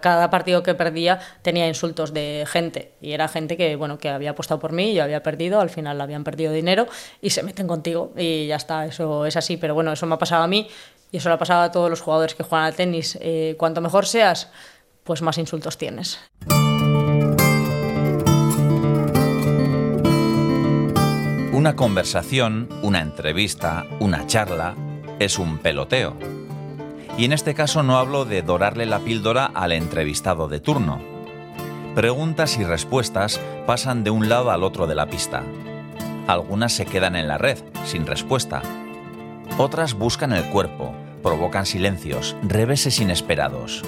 Cada 0.00 0.30
partido 0.30 0.62
que 0.62 0.74
perdía 0.74 1.18
tenía 1.42 1.66
insultos 1.66 2.14
de 2.14 2.44
gente 2.46 2.92
y 3.00 3.12
era 3.12 3.26
gente 3.26 3.56
que 3.56 3.74
bueno 3.74 3.98
que 3.98 4.08
había 4.08 4.30
apostado 4.30 4.60
por 4.60 4.72
mí, 4.72 4.94
yo 4.94 5.02
había 5.02 5.24
perdido, 5.24 5.60
al 5.60 5.70
final 5.70 6.00
habían 6.00 6.22
perdido 6.22 6.52
dinero 6.52 6.86
y 7.20 7.30
se 7.30 7.42
meten 7.42 7.66
contigo 7.66 8.12
y 8.16 8.46
ya 8.46 8.56
está, 8.56 8.86
eso 8.86 9.26
es 9.26 9.36
así. 9.36 9.56
Pero 9.56 9.74
bueno, 9.74 9.92
eso 9.92 10.06
me 10.06 10.14
ha 10.14 10.18
pasado 10.18 10.44
a 10.44 10.46
mí 10.46 10.68
y 11.10 11.16
eso 11.16 11.28
le 11.28 11.34
ha 11.34 11.38
pasado 11.38 11.62
a 11.62 11.72
todos 11.72 11.90
los 11.90 12.00
jugadores 12.00 12.34
que 12.34 12.44
juegan 12.44 12.66
al 12.66 12.74
tenis. 12.74 13.18
Eh, 13.20 13.56
cuanto 13.58 13.80
mejor 13.80 14.06
seas, 14.06 14.50
pues 15.02 15.20
más 15.20 15.36
insultos 15.36 15.76
tienes. 15.78 16.20
Una 21.52 21.74
conversación, 21.74 22.68
una 22.82 23.00
entrevista, 23.00 23.84
una 23.98 24.28
charla 24.28 24.76
es 25.18 25.40
un 25.40 25.58
peloteo 25.58 26.37
y 27.18 27.24
en 27.24 27.32
este 27.32 27.52
caso 27.52 27.82
no 27.82 27.98
hablo 27.98 28.24
de 28.24 28.42
dorarle 28.42 28.86
la 28.86 29.00
píldora 29.00 29.44
al 29.44 29.72
entrevistado 29.72 30.46
de 30.46 30.60
turno. 30.60 31.00
Preguntas 31.96 32.56
y 32.58 32.64
respuestas 32.64 33.40
pasan 33.66 34.04
de 34.04 34.10
un 34.10 34.28
lado 34.28 34.52
al 34.52 34.62
otro 34.62 34.86
de 34.86 34.94
la 34.94 35.06
pista. 35.06 35.42
Algunas 36.28 36.72
se 36.72 36.86
quedan 36.86 37.16
en 37.16 37.26
la 37.26 37.36
red, 37.36 37.58
sin 37.84 38.06
respuesta. 38.06 38.62
Otras 39.58 39.94
buscan 39.94 40.32
el 40.32 40.44
cuerpo, 40.44 40.94
provocan 41.20 41.66
silencios, 41.66 42.36
reveses 42.42 43.00
inesperados. 43.00 43.82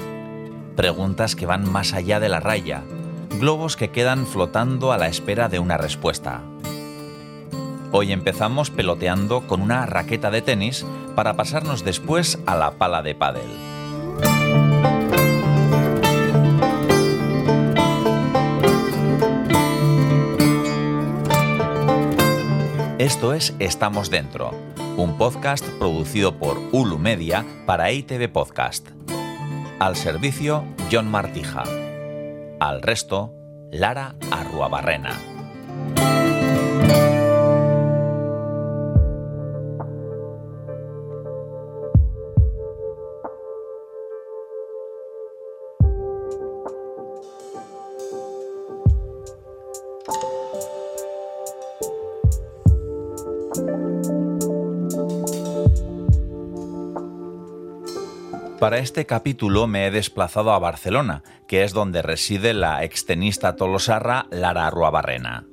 Preguntas 0.75 1.37
que 1.37 1.47
van 1.47 1.71
más 1.71 1.95
allá 1.95 2.19
de 2.19 2.29
la 2.29 2.41
raya, 2.41 2.83
globos 3.39 3.77
que 3.77 3.91
quedan 3.91 4.27
flotando 4.27 4.91
a 4.91 4.99
la 4.99 5.07
espera 5.07 5.49
de 5.49 5.61
una 5.61 5.77
respuesta. 5.77 6.43
Hoy 7.93 8.13
empezamos 8.13 8.71
peloteando 8.71 9.49
con 9.49 9.61
una 9.61 9.85
raqueta 9.85 10.31
de 10.31 10.43
tenis 10.43 10.87
para 11.17 11.35
pasarnos 11.35 11.85
después 11.85 12.39
a 12.47 12.55
la 12.55 12.71
pala 12.73 13.03
de 13.03 13.17
pádel. 13.17 13.51
Esto 22.99 23.35
es 23.35 23.55
Estamos 23.59 24.09
Dentro, 24.09 24.53
un 24.97 25.19
podcast 25.19 25.67
producido 25.79 26.39
por 26.39 26.59
Ulu 26.71 26.97
Media 26.97 27.45
para 27.67 27.91
ITV 27.91 28.31
Podcast. 28.31 28.91
Al 29.81 29.97
servicio, 29.97 30.65
John 30.93 31.11
Martija. 31.11 31.65
Al 32.61 32.83
resto, 32.83 33.35
Lara 33.73 34.15
Arruabarrena. 34.31 35.40
Para 58.61 58.77
este 58.77 59.07
capítulo 59.07 59.67
me 59.67 59.87
he 59.87 59.91
desplazado 59.91 60.53
a 60.53 60.59
Barcelona, 60.59 61.23
que 61.49 61.65
es 61.65 61.73
donde 61.73 62.03
reside 62.03 62.53
la 62.53 62.85
extenista 62.85 63.57
tolosarra 63.57 64.27
Lara 64.31 64.67
Arruabarrena. 64.67 65.47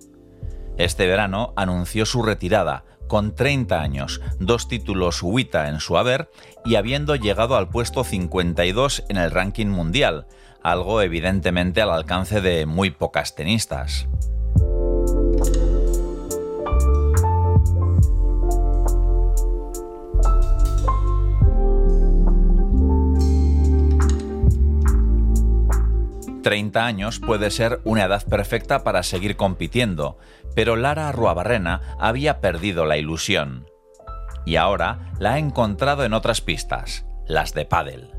Este 0.77 1.07
verano 1.07 1.53
anunció 1.55 2.05
su 2.05 2.21
retirada, 2.21 2.83
con 3.07 3.33
30 3.33 3.79
años, 3.79 4.19
dos 4.41 4.67
títulos 4.67 5.23
WITA 5.23 5.69
en 5.69 5.79
su 5.79 5.97
haber 5.97 6.29
y 6.65 6.75
habiendo 6.75 7.15
llegado 7.15 7.55
al 7.55 7.69
puesto 7.69 8.03
52 8.03 9.05
en 9.07 9.15
el 9.15 9.31
ranking 9.31 9.67
mundial, 9.67 10.27
algo 10.61 11.01
evidentemente 11.01 11.81
al 11.81 11.91
alcance 11.91 12.41
de 12.41 12.65
muy 12.65 12.91
pocas 12.91 13.35
tenistas. 13.35 14.09
30 26.47 26.85
años 26.85 27.19
puede 27.19 27.51
ser 27.51 27.81
una 27.83 28.05
edad 28.05 28.25
perfecta 28.25 28.85
para 28.85 29.03
seguir 29.03 29.35
compitiendo, 29.35 30.17
pero 30.55 30.77
Lara 30.77 31.11
Ruabarrena 31.11 31.81
había 31.99 32.39
perdido 32.39 32.85
la 32.85 32.95
ilusión. 32.95 33.65
Y 34.45 34.55
ahora 34.55 35.11
la 35.19 35.33
ha 35.33 35.39
encontrado 35.39 36.05
en 36.05 36.13
otras 36.13 36.39
pistas, 36.39 37.05
las 37.27 37.53
de 37.53 37.65
pádel. 37.65 38.11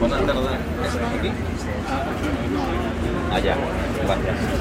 Buenas 0.00 0.24
tardes. 0.24 0.60
Allá. 3.30 3.56
Gracias. 4.02 4.59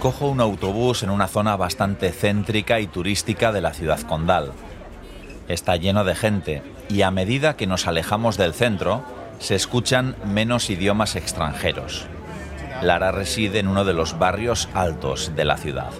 Cojo 0.00 0.28
un 0.28 0.40
autobús 0.40 1.02
en 1.02 1.10
una 1.10 1.26
zona 1.26 1.56
bastante 1.56 2.12
céntrica 2.12 2.78
y 2.78 2.86
turística 2.86 3.50
de 3.50 3.60
la 3.60 3.74
ciudad 3.74 4.00
condal. 4.02 4.52
Está 5.48 5.74
lleno 5.74 6.04
de 6.04 6.14
gente 6.14 6.62
y 6.88 7.02
a 7.02 7.10
medida 7.10 7.56
que 7.56 7.66
nos 7.66 7.88
alejamos 7.88 8.36
del 8.36 8.54
centro, 8.54 9.02
se 9.40 9.56
escuchan 9.56 10.14
menos 10.24 10.70
idiomas 10.70 11.16
extranjeros. 11.16 12.06
Lara 12.80 13.10
reside 13.10 13.58
en 13.58 13.66
uno 13.66 13.84
de 13.84 13.92
los 13.92 14.20
barrios 14.20 14.68
altos 14.72 15.32
de 15.34 15.44
la 15.44 15.56
ciudad. 15.56 15.90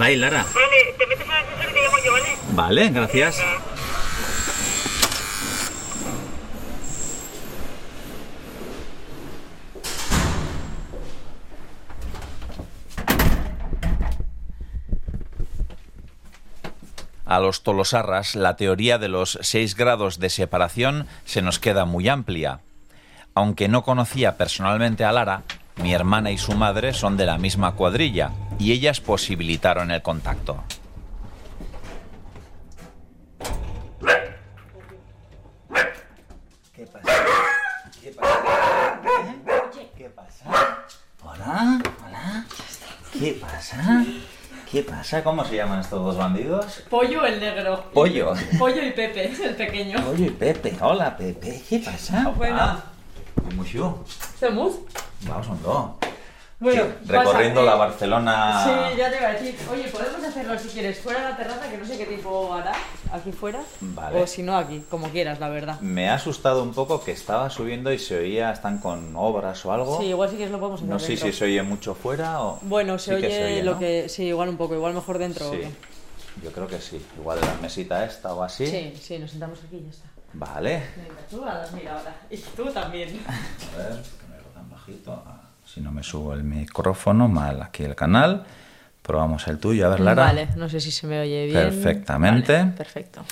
Vale, 0.00 0.16
Lara. 0.16 0.46
Vale, 0.54 0.94
te 0.96 1.06
metes 1.06 1.26
en 1.26 1.30
el 1.30 1.36
ascensor 1.36 1.68
y 1.68 1.74
te 1.74 1.80
llamo 1.82 2.12
¿vale? 2.12 2.36
Vale, 2.52 2.88
gracias. 2.88 3.42
A 17.26 17.38
los 17.40 17.62
tolosarras, 17.62 18.36
la 18.36 18.56
teoría 18.56 18.96
de 18.96 19.08
los 19.08 19.38
seis 19.42 19.76
grados 19.76 20.18
de 20.18 20.30
separación 20.30 21.08
se 21.26 21.42
nos 21.42 21.58
queda 21.58 21.84
muy 21.84 22.08
amplia. 22.08 22.60
Aunque 23.34 23.68
no 23.68 23.82
conocía 23.82 24.38
personalmente 24.38 25.04
a 25.04 25.12
Lara, 25.12 25.42
mi 25.76 25.92
hermana 25.92 26.30
y 26.30 26.38
su 26.38 26.54
madre 26.54 26.94
son 26.94 27.18
de 27.18 27.26
la 27.26 27.36
misma 27.36 27.72
cuadrilla 27.72 28.30
y 28.60 28.72
ellas 28.72 29.00
posibilitaron 29.00 29.90
el 29.90 30.02
contacto. 30.02 30.62
¿Qué 36.74 36.86
pasa? 36.86 37.24
¿Qué 38.02 38.10
pasa? 38.10 39.00
¿Qué 39.96 40.10
pasa? 40.10 40.44
Hola, 41.24 41.80
hola. 42.06 42.44
¿Qué 43.18 43.38
pasa? 43.40 44.04
¿Qué 44.70 44.82
pasa? 44.82 45.24
¿Cómo 45.24 45.42
se 45.46 45.56
llaman 45.56 45.80
estos 45.80 46.04
dos 46.04 46.16
bandidos? 46.18 46.82
Pollo 46.90 47.24
el 47.24 47.40
negro. 47.40 47.84
Pollo. 47.94 48.34
Pollo 48.58 48.82
y 48.84 48.90
Pepe, 48.90 49.32
el 49.42 49.56
pequeño. 49.56 50.04
Pollo 50.04 50.26
y 50.26 50.30
Pepe. 50.30 50.76
Hola, 50.82 51.16
Pepe. 51.16 51.62
¿Qué 51.66 51.78
pasa? 51.78 52.28
Bueno. 52.36 52.56
Ah, 52.60 52.84
Mucho. 53.56 54.04
¿Estamos? 54.34 54.80
Vamos, 55.22 55.48
un 55.48 55.62
dos. 55.62 55.99
Bueno, 56.60 56.82
Recorriendo 57.06 57.60
pasa, 57.62 57.70
la 57.70 57.74
eh, 57.74 57.78
Barcelona. 57.78 58.64
Sí, 58.64 58.98
ya 58.98 59.10
te 59.10 59.16
iba 59.16 59.28
a 59.28 59.32
decir. 59.32 59.56
Oye, 59.72 59.84
podemos 59.84 60.22
hacerlo 60.22 60.58
si 60.58 60.68
quieres 60.68 60.98
fuera 60.98 61.20
de 61.24 61.30
la 61.30 61.36
terraza, 61.38 61.70
que 61.70 61.78
no 61.78 61.86
sé 61.86 61.96
qué 61.96 62.04
tipo 62.04 62.52
hará. 62.52 62.72
Aquí 63.10 63.32
fuera. 63.32 63.62
Vale. 63.80 64.22
O 64.22 64.26
si 64.26 64.42
no, 64.42 64.54
aquí, 64.58 64.84
como 64.90 65.08
quieras, 65.08 65.40
la 65.40 65.48
verdad. 65.48 65.80
Me 65.80 66.10
ha 66.10 66.14
asustado 66.16 66.62
un 66.62 66.74
poco 66.74 67.02
que 67.02 67.12
estaba 67.12 67.48
subiendo 67.48 67.90
y 67.90 67.98
se 67.98 68.18
oía, 68.18 68.52
están 68.52 68.76
con 68.76 69.16
obras 69.16 69.64
o 69.64 69.72
algo. 69.72 69.98
Sí, 70.00 70.08
igual 70.08 70.28
sí 70.28 70.36
que 70.36 70.50
lo 70.50 70.58
podemos 70.60 70.80
hacer 70.80 70.90
no 70.90 70.98
sé 70.98 71.06
dentro. 71.08 71.26
si 71.32 71.38
se 71.38 71.44
oye 71.46 71.62
mucho 71.62 71.94
fuera 71.94 72.42
o. 72.42 72.58
Bueno, 72.60 72.98
se 72.98 73.14
Sí 73.16 73.22
que 73.22 73.44
oye, 73.44 73.62
lo 73.62 73.72
¿no? 73.72 73.78
que. 73.78 74.10
Sí, 74.10 74.24
igual 74.24 74.50
un 74.50 74.58
poco, 74.58 74.74
igual 74.74 74.92
mejor 74.92 75.16
dentro. 75.16 75.48
¿o 75.48 75.52
Sí, 75.52 75.62
yo 76.42 76.52
creo 76.52 76.66
que 76.68 76.78
sí. 76.78 77.02
Igual 77.18 77.38
en 77.38 77.46
la 77.46 77.54
mesita 77.54 78.04
esta 78.04 78.34
o 78.34 78.42
así. 78.42 78.66
sí, 78.66 78.94
sí, 79.00 79.18
nos 79.18 79.30
sentamos 79.30 79.58
aquí 79.66 79.76
y 79.76 79.84
ya 79.84 79.90
está. 79.90 80.10
Vale. 80.34 80.82
Venga, 80.94 81.20
tú 81.30 81.42
a 81.42 81.66
mira 81.74 81.96
ahora. 81.96 82.14
Y 82.28 82.36
tú 82.36 82.66
también. 82.70 83.18
A 83.26 83.78
ver, 83.78 83.88
que 84.02 84.26
me 84.28 84.36
lo 84.36 84.48
tan 84.54 84.68
bajito. 84.70 85.22
Ah, 85.26 85.40
Si 85.72 85.80
no 85.80 85.92
me 85.92 86.02
subo 86.02 86.34
el 86.34 86.42
micrófono, 86.42 87.28
mal 87.28 87.62
aquí 87.62 87.84
el 87.84 87.94
canal. 87.94 88.44
Probamos 89.02 89.46
el 89.48 89.58
tuyo. 89.58 89.86
A 89.86 89.90
ver, 89.90 90.00
Lara. 90.00 90.24
Vale, 90.24 90.48
no 90.56 90.68
sé 90.68 90.80
si 90.80 90.90
se 90.90 91.06
me 91.06 91.20
oye 91.20 91.46
bien. 91.46 91.54
Perfectamente. 91.54 92.58
Vale, 92.58 92.72
perfecto. 92.72 93.24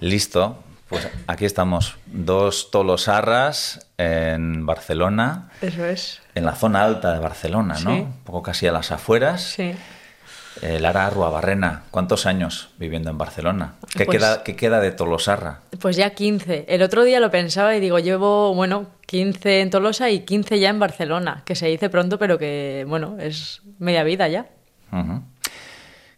Listo. 0.00 0.62
Pues 0.88 1.08
aquí 1.26 1.44
estamos, 1.44 1.96
dos 2.06 2.70
tolosarras 2.70 3.88
en 3.98 4.64
Barcelona, 4.64 5.50
Eso 5.60 5.84
es. 5.84 6.20
en 6.36 6.44
la 6.44 6.54
zona 6.54 6.84
alta 6.84 7.12
de 7.12 7.18
Barcelona, 7.18 7.74
¿no? 7.82 7.90
Sí. 7.90 8.00
Un 8.02 8.12
poco 8.22 8.40
casi 8.44 8.68
a 8.68 8.72
las 8.72 8.92
afueras. 8.92 9.42
Sí. 9.42 9.74
Eh, 10.62 10.80
Lara 10.80 11.10
Ruabarrena, 11.10 11.82
¿cuántos 11.90 12.24
años 12.26 12.70
viviendo 12.78 13.10
en 13.10 13.18
Barcelona? 13.18 13.74
¿Qué, 13.94 14.06
Pues- 14.06 14.18
queda, 14.18 14.42
qué 14.42 14.56
queda 14.56 14.80
de 14.80 14.90
Tolosarra? 14.90 15.60
Pues 15.80 15.96
ya 15.96 16.10
15. 16.10 16.64
El 16.68 16.82
otro 16.82 17.04
día 17.04 17.20
lo 17.20 17.30
pensaba 17.30 17.74
y 17.76 17.80
digo, 17.80 17.98
llevo, 17.98 18.54
bueno, 18.54 18.86
15 19.06 19.60
en 19.60 19.70
Tolosa 19.70 20.10
y 20.10 20.20
15 20.20 20.58
ya 20.58 20.70
en 20.70 20.78
Barcelona, 20.78 21.42
que 21.44 21.54
se 21.54 21.66
dice 21.66 21.90
pronto, 21.90 22.18
pero 22.18 22.38
que, 22.38 22.84
bueno, 22.88 23.16
es 23.20 23.60
media 23.78 24.02
vida 24.04 24.28
ya. 24.28 24.46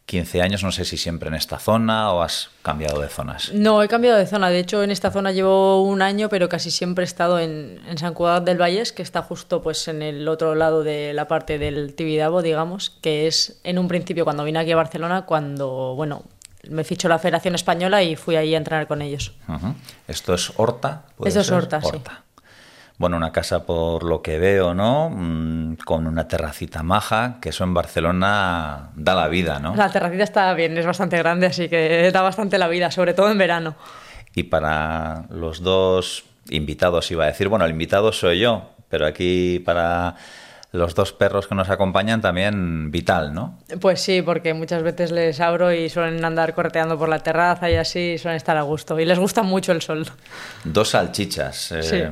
15 0.08 0.40
años, 0.40 0.64
no 0.64 0.72
sé 0.72 0.86
si 0.86 0.96
siempre 0.96 1.28
en 1.28 1.34
esta 1.34 1.58
zona 1.58 2.10
o 2.14 2.22
has 2.22 2.48
cambiado 2.62 2.98
de 2.98 3.08
zonas. 3.08 3.52
No, 3.52 3.82
he 3.82 3.88
cambiado 3.88 4.16
de 4.16 4.26
zona. 4.26 4.48
De 4.48 4.58
hecho, 4.58 4.82
en 4.82 4.90
esta 4.90 5.10
zona 5.10 5.32
llevo 5.32 5.82
un 5.82 6.00
año, 6.00 6.30
pero 6.30 6.48
casi 6.48 6.70
siempre 6.70 7.04
he 7.04 7.06
estado 7.06 7.38
en, 7.38 7.78
en 7.86 7.98
San 7.98 8.14
Cugat 8.14 8.42
del 8.42 8.58
Valles, 8.58 8.92
que 8.92 9.02
está 9.02 9.20
justo 9.20 9.62
pues 9.62 9.86
en 9.86 10.00
el 10.00 10.26
otro 10.26 10.54
lado 10.54 10.82
de 10.82 11.12
la 11.12 11.28
parte 11.28 11.58
del 11.58 11.94
Tibidabo, 11.94 12.40
digamos, 12.40 12.88
que 13.02 13.26
es 13.26 13.60
en 13.64 13.78
un 13.78 13.86
principio 13.86 14.24
cuando 14.24 14.44
vine 14.44 14.58
aquí 14.58 14.72
a 14.72 14.76
Barcelona, 14.76 15.26
cuando, 15.26 15.94
bueno, 15.94 16.22
me 16.70 16.84
fichó 16.84 17.10
la 17.10 17.18
Federación 17.18 17.54
Española 17.54 18.02
y 18.02 18.16
fui 18.16 18.36
ahí 18.36 18.54
a 18.54 18.58
entrenar 18.58 18.86
con 18.86 19.02
ellos. 19.02 19.34
¿Esto 20.06 20.32
es 20.32 20.52
Horta? 20.56 21.04
¿Puede 21.16 21.28
Esto 21.28 21.40
es 21.40 21.46
ser? 21.48 21.56
Horta, 21.56 21.82
sí. 21.82 22.00
Bueno, 22.98 23.16
una 23.16 23.30
casa 23.30 23.64
por 23.64 24.02
lo 24.02 24.22
que 24.22 24.38
veo, 24.38 24.74
¿no? 24.74 25.08
Mm, 25.10 25.76
Con 25.84 26.06
una 26.08 26.26
terracita 26.26 26.82
maja, 26.82 27.36
que 27.40 27.50
eso 27.50 27.62
en 27.64 27.72
Barcelona 27.72 28.90
da 28.96 29.14
la 29.14 29.28
vida, 29.28 29.60
¿no? 29.60 29.76
La 29.76 29.90
terracita 29.90 30.24
está 30.24 30.52
bien, 30.54 30.76
es 30.76 30.84
bastante 30.84 31.16
grande, 31.16 31.46
así 31.46 31.68
que 31.68 32.10
da 32.12 32.22
bastante 32.22 32.58
la 32.58 32.66
vida, 32.68 32.90
sobre 32.90 33.14
todo 33.14 33.30
en 33.30 33.38
verano. 33.38 33.76
Y 34.34 34.44
para 34.44 35.24
los 35.30 35.62
dos 35.62 36.24
invitados 36.50 37.10
iba 37.10 37.24
a 37.24 37.28
decir, 37.28 37.48
bueno, 37.48 37.64
el 37.64 37.70
invitado 37.70 38.10
soy 38.12 38.40
yo, 38.40 38.70
pero 38.88 39.06
aquí 39.06 39.60
para 39.64 40.16
los 40.72 40.94
dos 40.94 41.12
perros 41.12 41.46
que 41.46 41.54
nos 41.54 41.70
acompañan 41.70 42.20
también 42.20 42.90
vital, 42.90 43.32
¿no? 43.32 43.58
Pues 43.80 44.00
sí, 44.00 44.22
porque 44.22 44.54
muchas 44.54 44.82
veces 44.82 45.12
les 45.12 45.40
abro 45.40 45.72
y 45.72 45.88
suelen 45.88 46.24
andar 46.24 46.52
correteando 46.54 46.98
por 46.98 47.08
la 47.08 47.20
terraza 47.20 47.70
y 47.70 47.76
así 47.76 48.18
suelen 48.18 48.36
estar 48.36 48.56
a 48.56 48.62
gusto. 48.62 48.98
Y 49.00 49.04
les 49.04 49.18
gusta 49.18 49.42
mucho 49.42 49.72
el 49.72 49.82
sol. 49.82 50.04
Dos 50.64 50.90
salchichas. 50.90 51.72
eh, 51.72 51.82
Sí. 51.82 52.02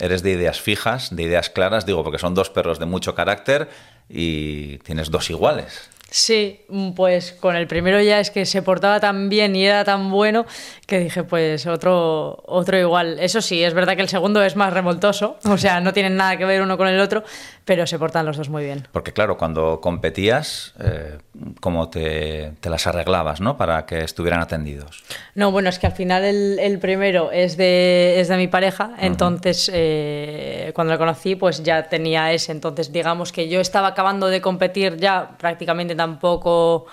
Eres 0.00 0.22
de 0.22 0.30
ideas 0.30 0.60
fijas, 0.60 1.14
de 1.14 1.22
ideas 1.22 1.50
claras, 1.50 1.86
digo, 1.86 2.02
porque 2.02 2.18
son 2.18 2.34
dos 2.34 2.50
perros 2.50 2.78
de 2.78 2.86
mucho 2.86 3.14
carácter 3.14 3.68
y 4.08 4.78
tienes 4.78 5.10
dos 5.10 5.30
iguales. 5.30 5.90
Sí, 6.10 6.60
pues 6.96 7.32
con 7.32 7.54
el 7.54 7.68
primero 7.68 8.00
ya 8.00 8.18
es 8.18 8.32
que 8.32 8.44
se 8.44 8.62
portaba 8.62 8.98
tan 8.98 9.28
bien 9.28 9.54
y 9.54 9.64
era 9.64 9.84
tan 9.84 10.10
bueno 10.10 10.44
que 10.86 10.98
dije, 10.98 11.22
pues 11.22 11.66
otro, 11.66 12.42
otro 12.46 12.76
igual. 12.76 13.18
Eso 13.20 13.40
sí, 13.40 13.62
es 13.62 13.74
verdad 13.74 13.94
que 13.94 14.02
el 14.02 14.08
segundo 14.08 14.42
es 14.42 14.56
más 14.56 14.72
revoltoso, 14.72 15.38
o 15.44 15.56
sea, 15.56 15.80
no 15.80 15.92
tienen 15.92 16.16
nada 16.16 16.36
que 16.36 16.44
ver 16.44 16.62
uno 16.62 16.76
con 16.76 16.88
el 16.88 16.98
otro, 16.98 17.22
pero 17.64 17.86
se 17.86 17.96
portan 17.98 18.26
los 18.26 18.36
dos 18.36 18.48
muy 18.48 18.64
bien. 18.64 18.88
Porque 18.90 19.12
claro, 19.12 19.38
cuando 19.38 19.80
competías, 19.80 20.74
eh, 20.80 21.18
¿cómo 21.60 21.88
te, 21.90 22.54
te 22.58 22.70
las 22.70 22.88
arreglabas, 22.88 23.40
¿no? 23.40 23.56
Para 23.56 23.86
que 23.86 24.00
estuvieran 24.00 24.40
atendidos. 24.40 25.04
No, 25.36 25.52
bueno, 25.52 25.68
es 25.68 25.78
que 25.78 25.86
al 25.86 25.92
final 25.92 26.24
el, 26.24 26.58
el 26.58 26.80
primero 26.80 27.30
es 27.30 27.56
de, 27.56 28.18
es 28.18 28.26
de 28.26 28.36
mi 28.36 28.48
pareja, 28.48 28.94
entonces 28.98 29.70
eh, 29.72 30.72
cuando 30.74 30.92
lo 30.92 30.98
conocí 30.98 31.36
pues 31.36 31.62
ya 31.62 31.84
tenía 31.84 32.32
ese, 32.32 32.50
entonces 32.50 32.90
digamos 32.92 33.30
que 33.30 33.48
yo 33.48 33.60
estaba 33.60 33.88
acabando 33.88 34.26
de 34.26 34.40
competir 34.40 34.96
ya, 34.96 35.36
prácticamente 35.38 35.94
tampoco 36.00 36.86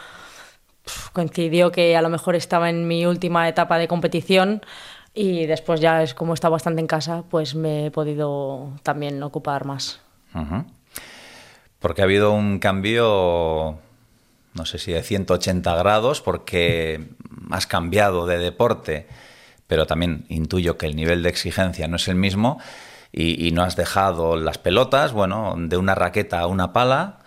coincidió 1.14 1.72
que 1.72 1.96
a 1.96 2.02
lo 2.02 2.10
mejor 2.10 2.36
estaba 2.36 2.70
en 2.70 2.90
mi 2.90 3.06
última 3.06 3.48
etapa 3.48 3.78
de 3.78 3.88
competición 3.88 4.62
y 5.14 5.46
después 5.46 5.80
ya 5.80 6.04
es 6.04 6.14
como 6.14 6.34
está 6.34 6.50
bastante 6.50 6.82
en 6.82 6.88
casa, 6.88 7.24
pues 7.30 7.56
me 7.56 7.86
he 7.86 7.92
podido 7.92 8.72
también 8.84 9.24
ocupar 9.24 9.64
más. 9.64 10.02
Porque 11.80 12.02
ha 12.02 12.04
habido 12.04 12.34
un 12.34 12.60
cambio, 12.60 13.80
no 14.54 14.66
sé 14.66 14.78
si 14.78 14.92
de 14.92 15.02
180 15.02 15.74
grados, 15.76 16.22
porque 16.22 17.08
has 17.50 17.66
cambiado 17.66 18.28
de 18.28 18.40
deporte, 18.40 19.08
pero 19.68 19.88
también 19.88 20.26
intuyo 20.28 20.78
que 20.78 20.86
el 20.86 20.98
nivel 20.98 21.24
de 21.24 21.30
exigencia 21.30 21.88
no 21.88 21.96
es 21.96 22.10
el 22.10 22.16
mismo 22.16 22.60
y 23.14 23.52
no 23.52 23.64
has 23.64 23.78
dejado 23.78 24.36
las 24.36 24.58
pelotas, 24.58 25.14
bueno, 25.14 25.56
de 25.58 25.78
una 25.78 25.96
raqueta 25.96 26.42
a 26.42 26.48
una 26.48 26.74
pala, 26.74 27.20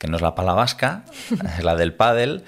que 0.00 0.08
no 0.08 0.16
es 0.16 0.22
la 0.22 0.34
pala 0.34 0.54
vasca, 0.54 1.04
es 1.58 1.62
la 1.62 1.76
del 1.76 1.92
pádel. 1.92 2.42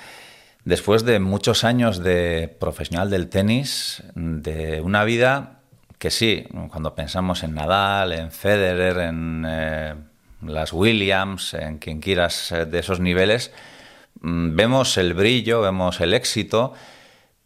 Después 0.64 1.04
de 1.04 1.20
muchos 1.20 1.64
años 1.64 1.99
de 2.02 2.56
profesional 2.58 3.10
del 3.10 3.28
tenis, 3.28 4.02
de 4.14 4.81
una 4.81 5.04
vida 5.04 5.60
que 5.99 6.10
sí, 6.10 6.46
cuando 6.70 6.94
pensamos 6.94 7.43
en 7.43 7.54
Nadal, 7.54 8.12
en 8.12 8.32
Federer, 8.32 8.99
en 8.99 9.44
eh, 9.46 9.94
las 10.40 10.72
Williams, 10.72 11.54
en 11.54 11.78
quien 11.78 12.00
quieras 12.00 12.52
eh, 12.52 12.64
de 12.64 12.78
esos 12.78 13.00
niveles, 13.00 13.52
mm, 14.20 14.56
vemos 14.56 14.96
el 14.96 15.12
brillo, 15.14 15.60
vemos 15.60 16.00
el 16.00 16.14
éxito, 16.14 16.72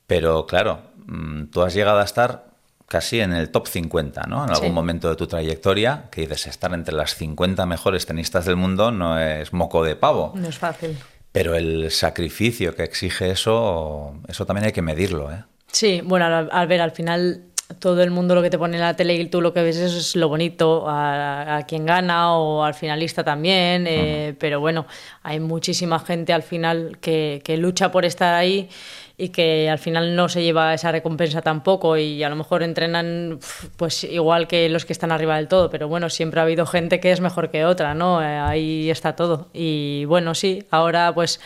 pero 0.07 0.47
claro, 0.47 0.83
mm, 1.07 1.47
tú 1.47 1.63
has 1.63 1.75
llegado 1.75 1.99
a 1.99 2.05
estar 2.05 2.47
casi 2.89 3.21
en 3.21 3.33
el 3.33 3.51
top 3.51 3.67
50, 3.67 4.23
¿no? 4.29 4.45
En 4.45 4.51
algún 4.51 4.69
Sí. 4.69 4.73
momento 4.75 5.09
de 5.09 5.17
tu 5.17 5.27
trayectoria, 5.27 6.05
que 6.11 6.23
dices, 6.23 6.47
estar 6.47 6.73
entre 6.73 6.95
las 6.95 7.15
50 7.17 7.67
mejores 7.67 8.07
tenistas 8.07 8.45
del 8.45 8.57
mundo 8.57 8.91
no 8.93 9.19
es 9.19 9.53
moco 9.53 9.83
de 9.85 9.97
pavo. 9.97 10.33
No 10.37 10.49
es 10.49 10.57
fácil. 10.59 10.97
Pero 11.33 11.55
el 11.55 11.91
sacrificio 11.91 12.75
que 12.75 12.85
exige 12.85 13.31
eso, 13.31 14.15
eso 14.29 14.47
también 14.47 14.67
hay 14.67 14.73
que 14.73 14.83
medirlo, 14.83 15.31
¿eh? 15.33 15.45
Sí, 15.73 16.01
bueno, 16.05 16.25
al, 16.27 16.49
al 16.51 16.67
ver, 16.69 16.81
al 16.81 16.93
final 16.93 17.43
todo 17.81 18.01
el 18.05 18.13
mundo 18.13 18.37
lo 18.37 18.43
que 18.43 18.49
te 18.51 18.59
pone 18.59 18.77
en 18.77 18.83
la 18.83 18.95
tele 18.95 19.15
y 19.15 19.27
tú 19.27 19.41
lo 19.41 19.53
que 19.53 19.61
ves 19.61 19.77
es 19.77 20.15
lo 20.15 20.29
bonito, 20.29 20.89
a, 20.89 21.57
a 21.57 21.63
quien 21.67 21.85
gana 21.85 22.33
o 22.37 22.63
al 22.63 22.75
finalista 22.75 23.25
también, 23.25 23.87
eh, 23.89 24.37
pero 24.39 24.61
bueno, 24.61 24.87
hay 25.25 25.41
muchísima 25.41 25.99
gente 25.99 26.33
al 26.33 26.45
final 26.45 26.99
que, 27.01 27.43
que 27.45 27.57
lucha 27.57 27.91
por 27.91 28.05
estar 28.05 28.35
ahí 28.35 28.71
y 29.19 29.31
que 29.31 29.71
al 29.71 29.79
final 29.79 30.15
no 30.15 30.29
se 30.29 30.43
lleva 30.43 30.75
esa 30.75 30.93
recompensa 30.93 31.41
tampoco 31.41 31.97
y 31.97 32.23
a 32.23 32.29
lo 32.29 32.37
mejor 32.37 32.63
entrenan 32.63 33.39
pues 33.77 34.05
igual 34.05 34.47
que 34.47 34.69
los 34.69 34.85
que 34.85 34.93
están 34.93 35.11
arriba 35.11 35.37
del 35.37 35.49
todo, 35.49 35.71
pero 35.71 35.89
bueno, 35.89 36.11
siempre 36.11 36.41
ha 36.41 36.43
habido 36.43 36.67
gente 36.67 37.01
que 37.01 37.13
es 37.13 37.21
mejor 37.21 37.51
que 37.51 37.65
otra, 37.65 37.95
¿no? 37.95 38.23
Eh, 38.23 38.27
ahí 38.27 38.91
está 38.91 39.17
todo. 39.17 39.49
Y 39.55 40.05
bueno, 40.05 40.35
sí, 40.35 40.65
ahora 40.71 41.15
pues 41.15 41.41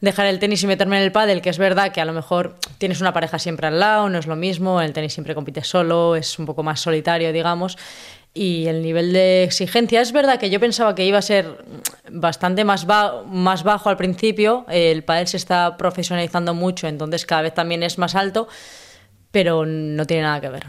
dejar 0.00 0.26
el 0.26 0.38
tenis 0.38 0.62
y 0.62 0.66
meterme 0.66 0.98
en 0.98 1.02
el 1.02 1.12
pádel, 1.12 1.40
que 1.40 1.50
es 1.50 1.58
verdad 1.58 1.90
que 1.92 2.00
a 2.00 2.04
lo 2.04 2.12
mejor 2.12 2.56
tienes 2.78 3.00
una 3.00 3.12
pareja 3.12 3.38
siempre 3.38 3.66
al 3.66 3.80
lado, 3.80 4.08
no 4.08 4.18
es 4.18 4.26
lo 4.26 4.36
mismo, 4.36 4.80
el 4.80 4.92
tenis 4.92 5.14
siempre 5.14 5.34
compites 5.34 5.66
solo, 5.66 6.16
es 6.16 6.38
un 6.38 6.46
poco 6.46 6.62
más 6.62 6.80
solitario, 6.80 7.32
digamos, 7.32 7.76
y 8.36 8.66
el 8.68 8.82
nivel 8.82 9.12
de 9.14 9.44
exigencia, 9.44 10.00
es 10.02 10.12
verdad 10.12 10.38
que 10.38 10.50
yo 10.50 10.60
pensaba 10.60 10.94
que 10.94 11.04
iba 11.06 11.18
a 11.18 11.22
ser 11.22 11.64
bastante 12.10 12.64
más, 12.64 12.84
ba- 12.86 13.22
más 13.26 13.62
bajo 13.64 13.88
al 13.88 13.96
principio, 13.96 14.66
el 14.68 15.02
pádel 15.04 15.26
se 15.26 15.38
está 15.38 15.76
profesionalizando 15.78 16.52
mucho, 16.52 16.86
entonces 16.86 17.24
cada 17.24 17.42
vez 17.42 17.54
también 17.54 17.82
es 17.82 17.96
más 17.98 18.14
alto, 18.14 18.46
pero 19.30 19.64
no 19.66 20.04
tiene 20.06 20.22
nada 20.24 20.40
que 20.40 20.48
ver. 20.50 20.66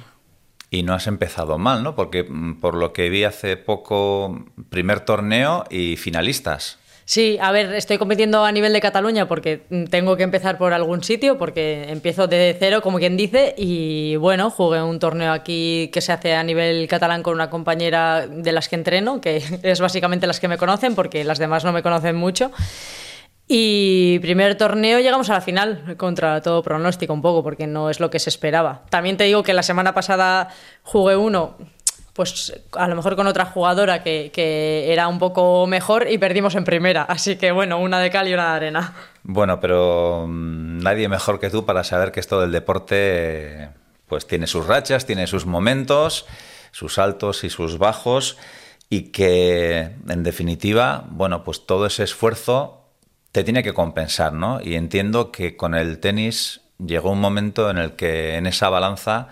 Y 0.70 0.84
no 0.84 0.94
has 0.94 1.08
empezado 1.08 1.58
mal, 1.58 1.84
¿no? 1.84 1.96
Porque 1.96 2.24
mm, 2.24 2.60
por 2.60 2.76
lo 2.76 2.92
que 2.94 3.10
vi 3.10 3.24
hace 3.24 3.58
poco, 3.58 4.46
primer 4.70 5.02
torneo 5.02 5.64
y 5.70 5.96
finalistas. 5.98 6.78
Sí, 7.10 7.38
a 7.42 7.54
ver, 7.54 7.74
estoy 7.74 7.98
compitiendo 7.98 8.44
a 8.44 8.52
nivel 8.52 8.74
de 8.74 8.82
Cataluña 8.82 9.30
porque 9.30 9.62
tengo 9.90 10.18
que 10.18 10.24
empezar 10.24 10.58
por 10.58 10.74
algún 10.74 11.06
sitio, 11.06 11.38
porque 11.38 11.86
empiezo 11.90 12.28
de 12.28 12.54
cero, 12.60 12.82
como 12.82 12.98
quien 12.98 13.16
dice, 13.16 13.56
y 13.58 14.18
bueno, 14.18 14.50
jugué 14.50 14.84
un 14.84 15.00
torneo 15.00 15.32
aquí 15.32 15.90
que 15.94 16.02
se 16.02 16.12
hace 16.12 16.36
a 16.36 16.44
nivel 16.44 16.86
catalán 16.90 17.24
con 17.24 17.36
una 17.36 17.50
compañera 17.50 18.28
de 18.28 18.52
las 18.52 18.68
que 18.68 18.76
entreno, 18.76 19.22
que 19.22 19.38
es 19.64 19.80
básicamente 19.80 20.28
las 20.28 20.42
que 20.42 20.50
me 20.50 20.58
conocen, 20.58 20.96
porque 20.96 21.24
las 21.24 21.40
demás 21.40 21.64
no 21.64 21.72
me 21.72 21.82
conocen 21.82 22.18
mucho. 22.18 22.52
Y 23.48 24.20
primer 24.20 24.56
torneo 24.56 25.00
llegamos 25.00 25.30
a 25.30 25.36
la 25.36 25.42
final 25.42 25.96
contra 25.96 26.42
todo 26.42 26.62
pronóstico 26.62 27.14
un 27.14 27.22
poco, 27.22 27.42
porque 27.42 27.68
no 27.68 27.90
es 27.90 28.02
lo 28.02 28.10
que 28.10 28.20
se 28.20 28.30
esperaba. 28.30 28.84
También 28.90 29.16
te 29.16 29.24
digo 29.24 29.44
que 29.44 29.54
la 29.54 29.64
semana 29.64 29.94
pasada 29.94 30.50
jugué 30.84 31.16
uno, 31.16 31.56
pues 32.18 32.52
a 32.72 32.88
lo 32.88 32.96
mejor 32.96 33.16
con 33.16 33.28
otra 33.28 33.46
jugadora 33.46 34.02
que, 34.02 34.32
que 34.34 34.92
era 34.92 35.08
un 35.08 35.20
poco 35.20 35.68
mejor 35.68 36.08
y 36.10 36.18
perdimos 36.18 36.56
en 36.56 36.64
primera. 36.64 37.04
Así 37.04 37.36
que 37.36 37.52
bueno, 37.52 37.78
una 37.78 38.00
de 38.00 38.10
cal 38.10 38.28
y 38.28 38.34
una 38.34 38.50
de 38.50 38.56
arena. 38.56 38.96
Bueno, 39.22 39.60
pero 39.60 40.26
mm, 40.28 40.80
nadie 40.80 41.08
mejor 41.10 41.40
que 41.40 41.52
tú 41.52 41.64
para 41.64 41.84
saber 41.84 42.12
que 42.12 42.20
esto 42.20 42.42
del 42.42 42.52
deporte 42.52 43.70
pues 44.08 44.26
tiene 44.26 44.48
sus 44.48 44.66
rachas, 44.66 45.06
tiene 45.06 45.28
sus 45.28 45.46
momentos, 45.46 46.26
sus 46.72 46.98
altos 46.98 47.44
y 47.44 47.52
sus 47.52 47.78
bajos 47.78 48.38
y 48.90 49.12
que 49.12 49.92
en 50.10 50.24
definitiva, 50.24 51.06
bueno, 51.12 51.44
pues 51.44 51.68
todo 51.68 51.86
ese 51.86 52.04
esfuerzo 52.04 52.82
te 53.32 53.44
tiene 53.44 53.62
que 53.62 53.76
compensar, 53.76 54.34
¿no? 54.34 54.60
Y 54.60 54.74
entiendo 54.74 55.32
que 55.32 55.56
con 55.56 55.76
el 55.76 56.00
tenis 56.00 56.62
llegó 56.84 57.12
un 57.12 57.22
momento 57.22 57.70
en 57.70 57.78
el 57.78 57.92
que 57.92 58.38
en 58.38 58.48
esa 58.48 58.70
balanza 58.70 59.28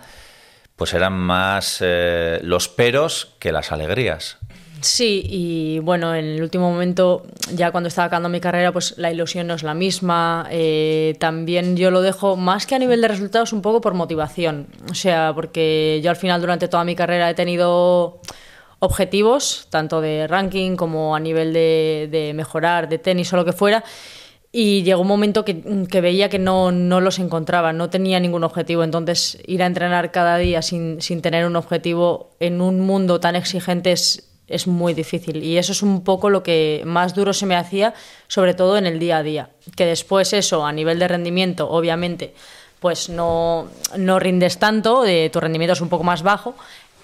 pues 0.76 0.94
eran 0.94 1.14
más 1.14 1.78
eh, 1.80 2.38
los 2.42 2.68
peros 2.68 3.34
que 3.38 3.52
las 3.52 3.72
alegrías. 3.72 4.38
Sí, 4.82 5.22
y 5.24 5.78
bueno, 5.78 6.14
en 6.14 6.26
el 6.26 6.42
último 6.42 6.70
momento, 6.70 7.24
ya 7.52 7.70
cuando 7.70 7.88
estaba 7.88 8.06
acabando 8.06 8.28
mi 8.28 8.40
carrera, 8.40 8.72
pues 8.72 8.94
la 8.98 9.10
ilusión 9.10 9.46
no 9.46 9.54
es 9.54 9.62
la 9.62 9.74
misma. 9.74 10.46
Eh, 10.50 11.16
también 11.18 11.76
yo 11.76 11.90
lo 11.90 12.02
dejo 12.02 12.36
más 12.36 12.66
que 12.66 12.74
a 12.74 12.78
nivel 12.78 13.00
de 13.00 13.08
resultados, 13.08 13.54
un 13.54 13.62
poco 13.62 13.80
por 13.80 13.94
motivación. 13.94 14.68
O 14.90 14.94
sea, 14.94 15.32
porque 15.34 16.00
yo 16.04 16.10
al 16.10 16.16
final 16.16 16.40
durante 16.40 16.68
toda 16.68 16.84
mi 16.84 16.94
carrera 16.94 17.30
he 17.30 17.34
tenido 17.34 18.20
objetivos, 18.78 19.66
tanto 19.70 20.02
de 20.02 20.26
ranking 20.26 20.76
como 20.76 21.16
a 21.16 21.20
nivel 21.20 21.54
de, 21.54 22.08
de 22.10 22.34
mejorar, 22.34 22.88
de 22.88 22.98
tenis 22.98 23.32
o 23.32 23.36
lo 23.36 23.44
que 23.46 23.52
fuera. 23.52 23.82
Y 24.58 24.84
llegó 24.84 25.02
un 25.02 25.08
momento 25.08 25.44
que, 25.44 25.60
que 25.86 26.00
veía 26.00 26.30
que 26.30 26.38
no, 26.38 26.72
no, 26.72 27.02
los 27.02 27.18
encontraba, 27.18 27.74
no 27.74 27.90
tenía 27.90 28.18
ningún 28.20 28.42
objetivo. 28.42 28.84
Entonces, 28.84 29.36
ir 29.46 29.62
a 29.62 29.66
entrenar 29.66 30.12
cada 30.12 30.38
día 30.38 30.62
sin, 30.62 31.02
sin 31.02 31.20
tener 31.20 31.44
un 31.44 31.56
objetivo 31.56 32.30
en 32.40 32.62
un 32.62 32.80
mundo 32.80 33.20
tan 33.20 33.36
exigente 33.36 33.92
es, 33.92 34.30
es 34.48 34.66
muy 34.66 34.94
difícil. 34.94 35.44
Y 35.44 35.58
eso 35.58 35.72
es 35.72 35.82
un 35.82 36.02
poco 36.02 36.30
lo 36.30 36.42
que 36.42 36.80
más 36.86 37.14
duro 37.14 37.34
se 37.34 37.44
me 37.44 37.54
hacía, 37.54 37.92
sobre 38.28 38.54
todo 38.54 38.78
en 38.78 38.86
el 38.86 38.98
día 38.98 39.18
a 39.18 39.22
día. 39.22 39.50
Que 39.76 39.84
después 39.84 40.32
eso, 40.32 40.64
a 40.64 40.72
nivel 40.72 40.98
de 41.00 41.08
rendimiento, 41.08 41.68
obviamente, 41.68 42.32
pues 42.80 43.10
no, 43.10 43.68
no 43.98 44.18
rindes 44.18 44.58
tanto, 44.58 45.02
de, 45.02 45.28
tu 45.30 45.38
rendimiento 45.38 45.74
es 45.74 45.82
un 45.82 45.90
poco 45.90 46.04
más 46.04 46.22
bajo. 46.22 46.54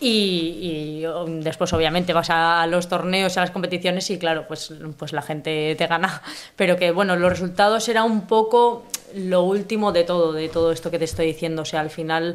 Y, 0.04 1.04
y, 1.04 1.42
después 1.42 1.72
obviamente 1.72 2.12
vas 2.12 2.28
a 2.30 2.66
los 2.66 2.88
torneos, 2.88 3.36
a 3.36 3.40
las 3.42 3.52
competiciones 3.52 4.10
y 4.10 4.18
claro, 4.18 4.46
pues, 4.48 4.72
pues 4.98 5.12
la 5.12 5.22
gente 5.22 5.76
te 5.76 5.86
gana. 5.86 6.22
Pero 6.56 6.76
que 6.76 6.90
bueno, 6.90 7.14
los 7.16 7.30
resultados 7.30 7.88
era 7.88 8.02
un 8.02 8.26
poco 8.26 8.84
lo 9.14 9.42
último 9.42 9.92
de 9.92 10.02
todo, 10.04 10.32
de 10.32 10.48
todo 10.48 10.72
esto 10.72 10.90
que 10.90 10.98
te 10.98 11.04
estoy 11.04 11.26
diciendo. 11.26 11.62
O 11.62 11.64
sea, 11.64 11.80
al 11.80 11.90
final 11.90 12.34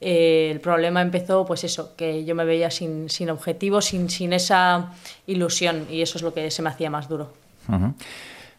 eh, 0.00 0.48
el 0.52 0.60
problema 0.60 1.02
empezó, 1.02 1.44
pues 1.44 1.64
eso, 1.64 1.94
que 1.96 2.24
yo 2.24 2.34
me 2.34 2.44
veía 2.46 2.70
sin, 2.70 3.10
sin 3.10 3.28
objetivo, 3.28 3.82
sin, 3.82 4.08
sin 4.08 4.32
esa 4.32 4.92
ilusión 5.26 5.86
y 5.90 6.00
eso 6.00 6.16
es 6.16 6.22
lo 6.22 6.32
que 6.32 6.50
se 6.50 6.62
me 6.62 6.70
hacía 6.70 6.88
más 6.90 7.08
duro. 7.10 7.32
Uh 7.68 7.72
-huh. 7.72 7.94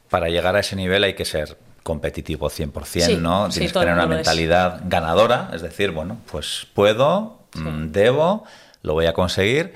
Para 0.10 0.30
llegar 0.30 0.56
a 0.56 0.60
ese 0.60 0.76
nivel 0.76 1.04
hay 1.04 1.16
que 1.16 1.26
ser 1.26 1.58
competitivo 1.82 2.50
100%, 2.50 2.86
Sí, 2.86 3.18
¿no? 3.18 3.48
sí, 3.52 3.60
Tienes 3.60 3.74
que 3.74 3.80
tener 3.80 3.94
una 3.96 4.04
mundo 4.04 4.16
es. 4.22 4.28
mentalidad 4.28 4.82
ganadora, 4.86 5.50
es 5.54 5.62
decir, 5.64 5.92
bueno, 5.92 6.18
pues 6.32 6.68
puedo, 6.74 7.40
mm, 7.56 7.92
debo, 7.92 8.44
lo 8.82 8.94
voy 8.94 9.06
a 9.06 9.14
conseguir, 9.14 9.74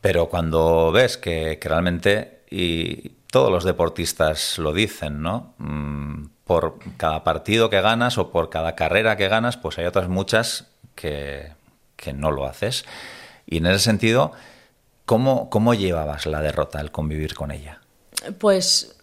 pero 0.00 0.28
cuando 0.28 0.92
ves 0.92 1.16
que, 1.16 1.58
que 1.60 1.68
realmente, 1.68 2.42
y 2.50 3.10
todos 3.30 3.50
los 3.50 3.64
deportistas 3.64 4.58
lo 4.58 4.72
dicen, 4.72 5.22
¿no? 5.22 5.54
Mm, 5.58 6.26
por 6.44 6.78
cada 6.96 7.24
partido 7.24 7.70
que 7.70 7.80
ganas 7.80 8.18
o 8.18 8.30
por 8.30 8.50
cada 8.50 8.74
carrera 8.74 9.16
que 9.16 9.28
ganas, 9.28 9.56
pues 9.56 9.78
hay 9.78 9.86
otras 9.86 10.08
muchas 10.08 10.66
que, 10.94 11.52
que 11.96 12.12
no 12.12 12.30
lo 12.30 12.46
haces. 12.46 12.84
Y 13.46 13.58
en 13.58 13.66
ese 13.66 13.78
sentido, 13.78 14.32
¿cómo, 15.06 15.48
¿cómo 15.50 15.74
llevabas 15.74 16.26
la 16.26 16.42
derrota, 16.42 16.80
el 16.80 16.90
convivir 16.90 17.34
con 17.34 17.50
ella? 17.50 17.80
Pues 18.38 18.96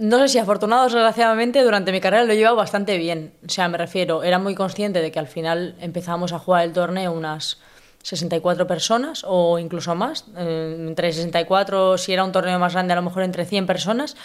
no 0.00 0.18
sé 0.18 0.28
si 0.28 0.38
afortunado 0.38 0.82
o 0.82 0.84
desgraciadamente 0.84 1.62
durante 1.62 1.92
mi 1.92 2.00
carrera 2.00 2.24
lo 2.24 2.32
he 2.32 2.36
llevado 2.36 2.56
bastante 2.56 2.96
bien. 2.96 3.34
O 3.46 3.50
sea, 3.50 3.68
me 3.68 3.76
refiero, 3.76 4.22
era 4.22 4.38
muy 4.38 4.54
consciente 4.54 5.02
de 5.02 5.12
que 5.12 5.18
al 5.18 5.26
final 5.26 5.76
empezábamos 5.78 6.32
a 6.32 6.38
jugar 6.38 6.64
el 6.64 6.72
torneo 6.72 7.12
unas 7.12 7.58
64 8.02 8.66
personas 8.66 9.26
o 9.28 9.58
incluso 9.58 9.94
más. 9.94 10.24
Eh, 10.38 10.74
entre 10.88 11.12
64, 11.12 11.98
si 11.98 12.14
era 12.14 12.24
un 12.24 12.32
torneo 12.32 12.58
más 12.58 12.72
grande, 12.72 12.94
a 12.94 12.96
lo 12.96 13.02
mejor 13.02 13.24
entre 13.24 13.44
100 13.44 13.66
personas. 13.66 14.16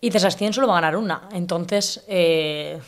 Y 0.00 0.08
de 0.08 0.16
esas 0.16 0.36
100 0.36 0.54
solo 0.54 0.68
va 0.68 0.78
a 0.78 0.80
ganar 0.80 0.96
una. 0.96 1.28
Entonces, 1.32 2.02
eh, 2.08 2.80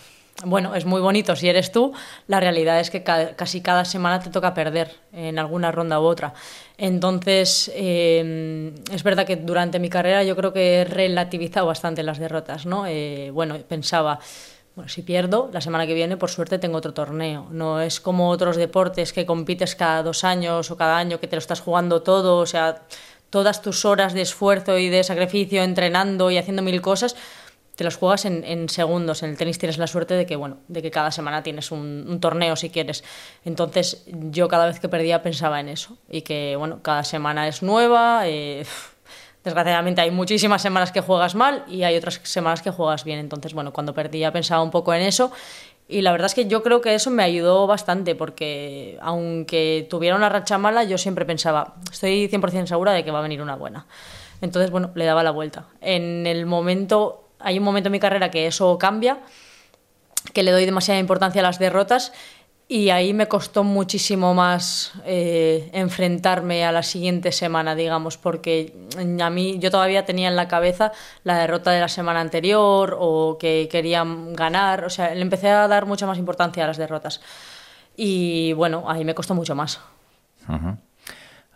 bueno, 0.45 0.75
es 0.75 0.85
muy 0.85 1.01
bonito 1.01 1.37
si 1.37 1.49
eres 1.49 1.73
tú. 1.73 1.93
La 2.27 2.41
realidad 2.41 2.81
es 2.81 2.91
que 2.91 3.03
ca 3.03 3.37
casi 3.37 3.61
cada 3.61 3.85
semana 3.85 4.21
te 4.21 4.31
toca 4.31 4.55
perder 4.55 4.97
en 5.12 5.39
alguna 5.39 5.71
ronda 5.71 6.01
u 6.01 6.05
otra. 6.05 6.35
Entonces, 6.79 7.71
eh, 7.75 8.73
es 8.93 9.03
verdad 9.03 9.27
que 9.27 9.37
durante 9.37 9.79
mi 9.79 9.89
carrera 9.89 10.25
yo 10.25 10.35
creo 10.35 10.53
que 10.53 10.81
he 10.81 10.85
relativizado 10.85 11.67
bastante 11.67 12.03
las 12.03 12.19
derrotas, 12.19 12.67
¿no? 12.67 12.87
Eh, 12.87 13.31
bueno, 13.33 13.57
pensaba, 13.69 14.19
bueno, 14.75 14.89
si 14.89 15.03
pierdo, 15.03 15.49
la 15.53 15.61
semana 15.61 15.87
que 15.87 15.95
viene, 15.95 16.17
por 16.17 16.31
suerte, 16.31 16.59
tengo 16.59 16.79
otro 16.79 16.95
torneo. 16.95 17.47
No 17.51 17.81
es 17.81 18.01
como 18.01 18.31
otros 18.31 18.57
deportes 18.57 19.12
que 19.12 19.27
compites 19.27 19.77
cada 19.77 20.03
dos 20.03 20.25
años 20.25 20.71
o 20.71 20.77
cada 20.77 20.97
año, 20.97 21.21
que 21.21 21.29
te 21.29 21.37
lo 21.37 21.41
estás 21.41 21.61
jugando 21.61 22.03
todo, 22.03 22.39
o 22.39 22.47
sea, 22.47 22.83
todas 23.31 23.62
tus 23.62 23.85
horas 23.85 24.12
de 24.12 24.23
esfuerzo 24.23 24.77
y 24.77 24.89
de 24.91 25.05
sacrificio 25.05 25.62
entrenando 25.62 26.31
y 26.31 26.37
haciendo 26.37 26.62
mil 26.62 26.83
cosas 26.83 27.17
te 27.76 27.85
los 27.85 27.97
juegas 27.97 28.25
en, 28.25 28.45
en, 28.45 28.69
segundos. 28.69 29.23
En 29.23 29.31
el 29.31 29.37
tenis 29.37 29.59
tienes 29.59 29.79
la 29.79 29.87
suerte 29.87 30.14
de 30.14 30.26
que, 30.26 30.37
bueno, 30.37 30.59
de 30.69 30.83
que 30.83 30.91
cada 30.91 31.11
semana 31.11 31.43
tienes 31.43 31.71
un, 31.71 32.07
un, 32.09 32.21
torneo 32.21 32.55
si 32.57 32.71
quieres. 32.71 33.02
Entonces, 33.45 34.05
yo 34.07 34.49
cada 34.49 34.67
vez 34.67 34.79
que 34.79 34.88
perdía 34.88 35.23
pensaba 35.23 35.61
en 35.61 35.69
eso. 35.69 35.97
Y 36.11 36.23
que, 36.23 36.57
bueno, 36.57 36.81
cada 36.83 37.02
semana 37.02 37.49
es 37.49 37.62
nueva. 37.62 38.29
Eh, 38.29 38.64
desgraciadamente 39.45 40.00
hay 40.00 40.11
muchísimas 40.11 40.62
semanas 40.62 40.93
que 40.93 41.00
juegas 41.00 41.35
mal 41.35 41.64
y 41.67 41.83
hay 41.83 41.97
otras 41.97 42.21
semanas 42.25 42.62
que 42.62 42.71
juegas 42.71 43.05
bien. 43.05 43.19
Entonces, 43.19 43.55
bueno, 43.55 43.73
cuando 43.73 43.95
perdía 43.95 44.33
pensaba 44.33 44.62
un 44.62 44.71
poco 44.71 44.93
en 44.95 45.02
eso. 45.02 45.33
Y 45.88 46.02
la 46.02 46.12
verdad 46.12 46.26
es 46.26 46.35
que 46.35 46.47
yo 46.47 46.62
creo 46.62 46.81
que 46.81 46.95
eso 46.95 47.11
me 47.11 47.23
ayudó 47.23 47.67
bastante 47.67 48.14
porque 48.14 48.99
aunque 49.02 49.87
tuviera 49.91 50.17
una 50.17 50.29
racha 50.29 50.57
mala, 50.57 50.85
yo 50.85 50.97
siempre 50.97 51.26
pensaba, 51.26 51.75
estoy 51.91 52.29
100% 52.29 52.67
segura 52.67 52.93
de 52.93 53.05
que 53.05 53.11
va 53.11 53.19
a 53.19 53.23
venir 53.23 53.43
una 53.43 53.57
buena. 53.57 53.87
Entonces, 54.41 54.71
bueno, 54.71 54.91
le 54.95 55.05
daba 55.05 55.23
la 55.23 55.31
vuelta. 55.31 55.67
En 55.81 56.26
el 56.26 56.47
momento 56.47 57.22
hay 57.45 57.59
un 57.59 57.65
momento 57.65 57.89
en 57.89 57.93
mi 57.93 58.01
carrera 58.01 58.31
que 58.31 58.47
eso 58.47 58.79
cambia, 58.79 59.19
que 60.33 60.43
le 60.43 60.51
doy 60.51 60.65
demasiada 60.65 61.01
importancia 61.01 61.41
a 61.41 61.43
las 61.43 61.59
derrotas 61.59 62.13
y 62.69 62.89
ahí 62.89 63.13
me 63.13 63.29
costó 63.29 63.65
muchísimo 63.65 64.33
más 64.33 64.93
eh, 65.05 65.69
enfrentarme 65.75 66.65
a 66.65 66.73
la 66.73 66.83
siguiente 66.83 67.31
semana, 67.31 67.75
digamos, 67.75 68.17
porque 68.17 68.75
a 69.21 69.29
mí 69.29 69.59
yo 69.59 69.71
todavía 69.71 70.07
tenía 70.07 70.29
en 70.29 70.37
la 70.37 70.49
cabeza 70.49 70.93
la 71.23 71.37
derrota 71.37 71.71
de 71.71 71.81
la 71.81 71.89
semana 71.89 72.21
anterior 72.21 72.97
o 72.99 73.37
que 73.39 73.69
querían 73.71 74.33
ganar, 74.33 74.85
o 74.85 74.91
sea, 74.91 75.15
le 75.15 75.21
empecé 75.21 75.51
a 75.51 75.69
dar 75.69 75.85
mucha 75.85 76.07
más 76.07 76.17
importancia 76.17 76.65
a 76.65 76.67
las 76.67 76.79
derrotas. 76.79 77.21
Y 77.95 78.55
bueno, 78.55 78.85
ahí 78.87 79.05
me 79.05 79.15
costó 79.15 79.35
mucho 79.35 79.55
más. 79.55 79.79
Uh. 80.49 80.75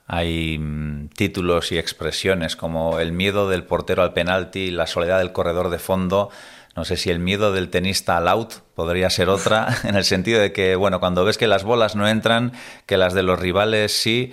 Hay 0.07 0.59
mm, 0.59 1.09
títulos 1.09 1.73
y 1.73 1.79
expresiones 1.79 2.57
como 2.57 3.01
el 3.01 3.13
miedo 3.13 3.49
del 3.49 3.65
portero 3.65 4.03
al 4.03 4.13
penalti, 4.13 4.71
la 4.71 4.87
soledad 4.87 5.19
del 5.19 5.33
corredor 5.33 5.71
de 5.71 5.79
fondo. 5.79 6.31
No 6.77 6.85
sé 6.85 6.97
si 6.97 7.11
el 7.11 7.19
miedo 7.19 7.53
del 7.53 7.71
tenista 7.71 8.17
al 8.17 8.29
out 8.29 8.55
podría 8.75 9.11
ser 9.11 9.29
otra, 9.29 9.69
en 9.85 9.97
el 9.97 10.05
sentido 10.05 10.41
de 10.41 10.53
que, 10.53 10.77
bueno, 10.77 11.01
cuando 11.01 11.25
ves 11.25 11.39
que 11.39 11.47
las 11.47 11.65
bolas 11.65 11.97
no 11.97 12.07
entran, 12.07 12.53
que 12.87 12.97
las 12.97 13.15
de 13.15 13.23
los 13.23 13.39
rivales 13.39 13.93
sí, 13.93 14.33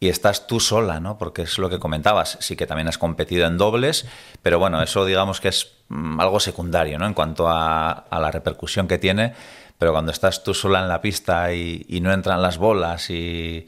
y 0.00 0.08
estás 0.08 0.46
tú 0.46 0.60
sola, 0.60 1.00
¿no? 1.00 1.16
Porque 1.16 1.42
es 1.42 1.56
lo 1.58 1.70
que 1.70 1.78
comentabas. 1.78 2.36
Sí 2.40 2.56
que 2.56 2.66
también 2.66 2.88
has 2.88 2.98
competido 2.98 3.46
en 3.46 3.56
dobles, 3.56 4.06
pero 4.42 4.58
bueno, 4.58 4.82
eso 4.82 5.06
digamos 5.06 5.40
que 5.40 5.48
es 5.48 5.72
mm, 5.88 6.20
algo 6.20 6.40
secundario, 6.40 6.98
¿no? 6.98 7.06
En 7.06 7.14
cuanto 7.14 7.48
a, 7.48 8.04
la 8.10 8.30
repercusión 8.30 8.88
que 8.88 8.98
tiene. 8.98 9.32
Pero 9.78 9.92
cuando 9.92 10.12
estás 10.12 10.44
tú 10.44 10.52
sola 10.52 10.80
en 10.80 10.88
la 10.88 11.00
pista 11.00 11.52
y 11.52 11.98
no 12.00 12.12
entran 12.12 12.40
las 12.42 12.58
bolas 12.58 13.10
y 13.10 13.66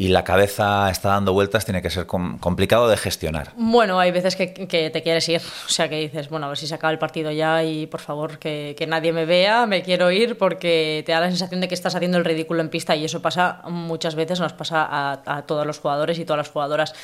y 0.00 0.08
la 0.08 0.24
cabeza 0.24 0.88
está 0.88 1.10
dando 1.10 1.34
vueltas, 1.34 1.66
tiene 1.66 1.82
que 1.82 1.90
ser 1.90 2.06
com 2.06 2.38
complicado 2.38 2.88
de 2.88 2.96
gestionar. 2.96 3.52
Bueno, 3.54 4.00
hay 4.00 4.10
veces 4.12 4.34
que, 4.34 4.46
te 4.48 5.02
quieres 5.02 5.28
ir, 5.28 5.42
o 5.66 5.68
sea, 5.68 5.90
que 5.90 5.96
dices, 5.96 6.30
bueno, 6.30 6.46
a 6.46 6.48
ver 6.48 6.56
si 6.56 6.66
se 6.66 6.74
acaba 6.74 6.90
el 6.90 6.98
partido 6.98 7.30
ya 7.30 7.62
y 7.64 7.86
por 7.86 8.00
favor 8.00 8.38
que, 8.38 8.74
nadie 8.88 9.12
me 9.12 9.26
vea, 9.26 9.66
me 9.66 9.82
quiero 9.82 10.10
ir 10.10 10.38
porque 10.38 11.02
te 11.04 11.12
da 11.12 11.20
la 11.20 11.28
sensación 11.28 11.60
de 11.60 11.68
que 11.68 11.74
estás 11.74 11.94
haciendo 11.94 12.16
el 12.16 12.24
ridículo 12.24 12.62
en 12.62 12.70
pista 12.70 12.96
y 12.96 13.04
eso 13.04 13.20
pasa 13.20 13.60
muchas 13.68 14.14
veces, 14.14 14.40
nos 14.40 14.54
pasa 14.54 14.86
a, 14.90 15.20
a 15.26 15.42
todos 15.42 15.66
los 15.66 15.78
jugadores 15.78 16.18
y 16.18 16.24
todas 16.24 16.38
las 16.38 16.48
jugadoras. 16.48 16.94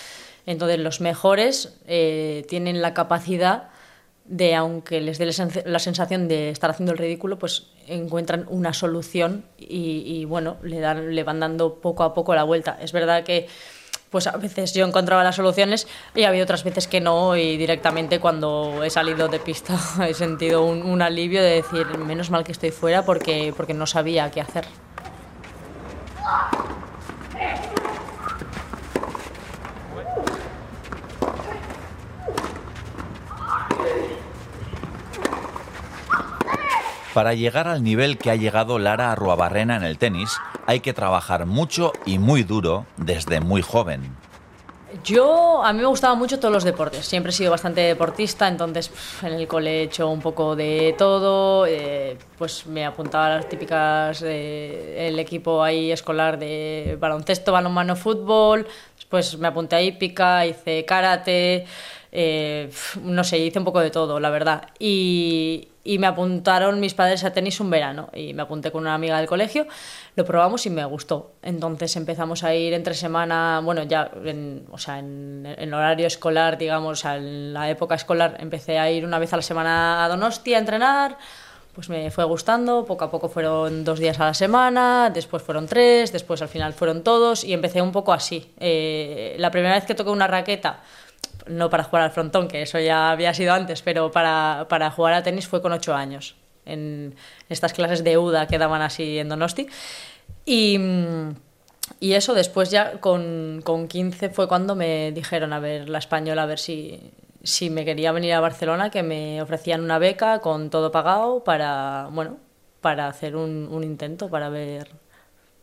Entonces, 0.47 0.79
los 0.79 1.03
mejores 1.03 1.77
eh, 1.87 2.47
tienen 2.49 2.81
la 2.81 2.95
capacidad 2.95 3.65
de, 4.29 4.55
aunque 4.55 5.01
les 5.01 5.19
dé 5.19 5.27
la 5.65 5.79
sensación 5.79 6.29
de 6.29 6.51
estar 6.51 6.71
haciendo 6.71 6.93
el 6.93 6.99
ridículo, 6.99 7.39
pues 7.39 7.69
encuentran 7.87 8.47
una 8.49 8.73
solución 8.73 9.45
y, 9.59 10.25
bueno, 10.25 10.57
le, 10.63 10.81
dan, 10.81 11.15
le 11.15 11.25
van 11.25 11.41
dando 11.41 11.77
poco 11.77 12.03
a 12.03 12.15
poco 12.15 12.35
la 12.35 12.45
vuelta. 12.45 12.79
Es 12.81 12.93
verdad 12.93 13.25
que 13.25 13.49
pues 14.11 14.29
a 14.29 14.37
veces 14.37 14.73
yo 14.73 14.87
encontraba 14.87 15.25
las 15.25 15.37
soluciones 15.37 15.89
y 16.15 16.23
había 16.23 16.43
otras 16.43 16.63
veces 16.63 16.87
que 16.87 17.01
no 17.01 17.37
y 17.37 17.57
directamente 17.57 18.21
cuando 18.21 18.85
he 18.85 18.89
salido 18.89 19.27
de 19.29 19.41
pista 19.41 19.77
he 20.09 20.15
sentido 20.15 20.65
un, 20.65 20.83
un 20.83 21.03
alivio 21.03 21.43
de 21.43 21.57
decir 21.57 21.87
menos 21.99 22.31
mal 22.31 22.45
que 22.45 22.53
estoy 22.53 22.71
fuera 22.71 23.05
porque, 23.05 23.53
porque 23.57 23.75
no 23.75 23.87
sabía 23.87 24.31
qué 24.31 24.41
hacer. 24.41 24.65
Para 37.17 37.33
llegar 37.33 37.67
al 37.67 37.83
nivel 37.83 38.19
que 38.19 38.31
ha 38.31 38.35
llegado 38.35 38.79
Lara 38.79 39.11
Arruabarrena 39.11 39.75
en 39.77 39.85
el 39.85 39.97
tenis, 39.97 40.37
hay 40.67 40.81
que 40.81 40.93
trabajar 40.93 41.47
mucho 41.47 41.95
y 42.05 42.19
muy 42.19 42.43
duro 42.43 42.85
desde 42.99 43.41
muy 43.41 43.63
joven. 43.63 44.15
Yo, 45.03 45.65
a 45.65 45.73
mí 45.73 45.81
me 45.81 45.87
gustaban 45.87 46.19
mucho 46.19 46.39
todos 46.39 46.53
los 46.53 46.63
deportes. 46.63 47.07
Siempre 47.07 47.31
he 47.31 47.33
sido 47.33 47.51
bastante 47.51 47.81
deportista, 47.81 48.47
entonces 48.49 48.91
en 49.23 49.33
el 49.33 49.49
cole 49.49 49.81
he 49.81 49.83
hecho 49.85 50.11
un 50.11 50.21
poco 50.21 50.57
de 50.57 50.95
todo. 50.99 51.65
Eh, 51.65 52.19
pues 52.37 52.67
me 52.67 52.85
apuntaba 52.85 53.29
a 53.29 53.37
las 53.37 53.49
típicas, 53.49 54.21
eh, 54.23 55.09
el 55.09 55.19
equipo 55.19 55.63
ahí 55.63 55.91
escolar 55.93 56.39
de 56.39 56.99
baloncesto, 57.01 57.51
balonmano, 57.51 57.97
fútbol. 57.97 58.67
Pues 59.09 59.39
me 59.39 59.49
apunté 59.49 59.77
a 59.77 59.81
hípica, 59.81 60.45
hice 60.45 60.85
karate, 60.85 61.65
eh, 62.19 62.71
no 63.03 63.25
sé, 63.25 63.37
hice 63.37 63.59
un 63.59 63.67
poco 63.67 63.81
de 63.81 63.91
todo, 63.91 64.19
la 64.21 64.31
verdad. 64.31 64.69
Y, 64.79 65.69
me 65.85 66.07
apuntaron 66.07 66.81
mis 66.81 66.95
padres 66.95 67.23
a 67.25 67.33
tenis 67.33 67.61
un 67.61 67.71
verano 67.71 68.09
y 68.13 68.33
me 68.35 68.43
apunté 68.43 68.73
con 68.73 68.81
una 68.81 68.95
amiga 68.95 69.19
del 69.19 69.29
colegio, 69.29 69.67
lo 70.17 70.25
probamos 70.25 70.65
y 70.65 70.71
me 70.71 70.85
gustó. 70.87 71.35
Entonces 71.43 71.95
empezamos 71.95 72.43
a 72.43 72.55
ir 72.55 72.73
entre 72.73 72.95
semana, 72.95 73.61
bueno, 73.63 73.83
ya 73.85 74.11
en, 74.25 74.67
o 74.73 74.79
sea, 74.79 74.99
en, 74.99 75.47
en 75.47 75.75
horario 75.75 76.07
escolar, 76.07 76.57
digamos, 76.59 77.05
o 77.05 77.11
en 77.11 77.53
la 77.53 77.71
época 77.71 77.95
escolar 77.95 78.37
empecé 78.41 78.79
a 78.79 78.91
ir 78.91 79.05
una 79.05 79.19
vez 79.19 79.33
a 79.35 79.37
la 79.37 79.43
semana 79.43 80.05
a 80.05 80.09
Donosti 80.09 80.55
a 80.55 80.59
entrenar, 80.59 81.19
pues 81.75 81.91
me 81.91 82.11
fue 82.11 82.25
gustando, 82.25 82.87
poco 82.87 83.05
a 83.05 83.11
poco 83.11 83.29
fueron 83.29 83.85
dos 83.85 83.99
días 83.99 84.19
a 84.19 84.25
la 84.25 84.35
semana, 84.35 85.11
después 85.11 85.43
fueron 85.43 85.67
tres, 85.67 86.11
después 86.11 86.41
al 86.41 86.49
final 86.49 86.73
fueron 86.73 87.05
todos 87.05 87.45
y 87.45 87.53
empecé 87.53 87.83
un 87.83 87.93
poco 87.93 88.15
así. 88.15 88.51
Eh, 88.59 89.37
la 89.39 89.51
primera 89.51 89.75
vez 89.75 89.85
que 89.85 89.95
toqué 89.95 90.09
una 90.09 90.27
raqueta, 90.27 90.81
no 91.49 91.71
para 91.71 91.85
jugar 91.85 92.05
al 92.05 92.11
frontón, 92.11 92.49
que 92.49 92.63
eso 92.63 92.79
ya 92.79 93.11
había 93.11 93.35
sido 93.35 93.53
antes, 93.53 93.83
pero 93.83 94.11
para, 94.11 94.67
para 94.69 94.91
jugar 94.91 95.15
a 95.15 95.23
tenis 95.23 95.47
fue 95.47 95.63
con 95.63 95.73
ocho 95.73 95.95
años, 95.95 96.37
en 96.65 97.15
estas 97.49 97.73
clases 97.73 98.05
de 98.05 98.19
UDA 98.19 98.47
que 98.47 98.59
daban 98.59 98.83
así 98.83 99.19
en 99.19 99.29
Donosti. 99.29 99.69
Y, 100.45 100.79
y 102.01 102.13
eso 102.13 102.35
después 102.35 102.71
ya 102.71 103.01
con, 103.01 103.61
con 103.65 103.89
15 103.89 104.31
fue 104.31 104.49
cuando 104.49 104.75
me 104.75 105.13
dijeron 105.13 105.53
a 105.53 105.61
ver 105.61 105.89
la 105.89 105.99
española, 105.99 106.43
a 106.43 106.47
ver 106.47 106.59
si, 106.59 107.13
si 107.43 107.71
me 107.71 107.85
quería 107.85 108.13
venir 108.13 108.35
a 108.35 108.41
Barcelona, 108.41 108.91
que 108.91 109.03
me 109.03 109.41
ofrecían 109.41 109.83
una 109.83 109.99
beca 109.99 110.41
con 110.41 110.71
todo 110.71 110.91
pagado 110.91 111.45
para, 111.45 112.09
bueno, 112.11 112.39
para 112.81 113.09
hacer 113.09 113.37
un, 113.37 113.69
un 113.71 113.85
intento, 113.85 114.29
para 114.29 114.49
ver 114.49 114.89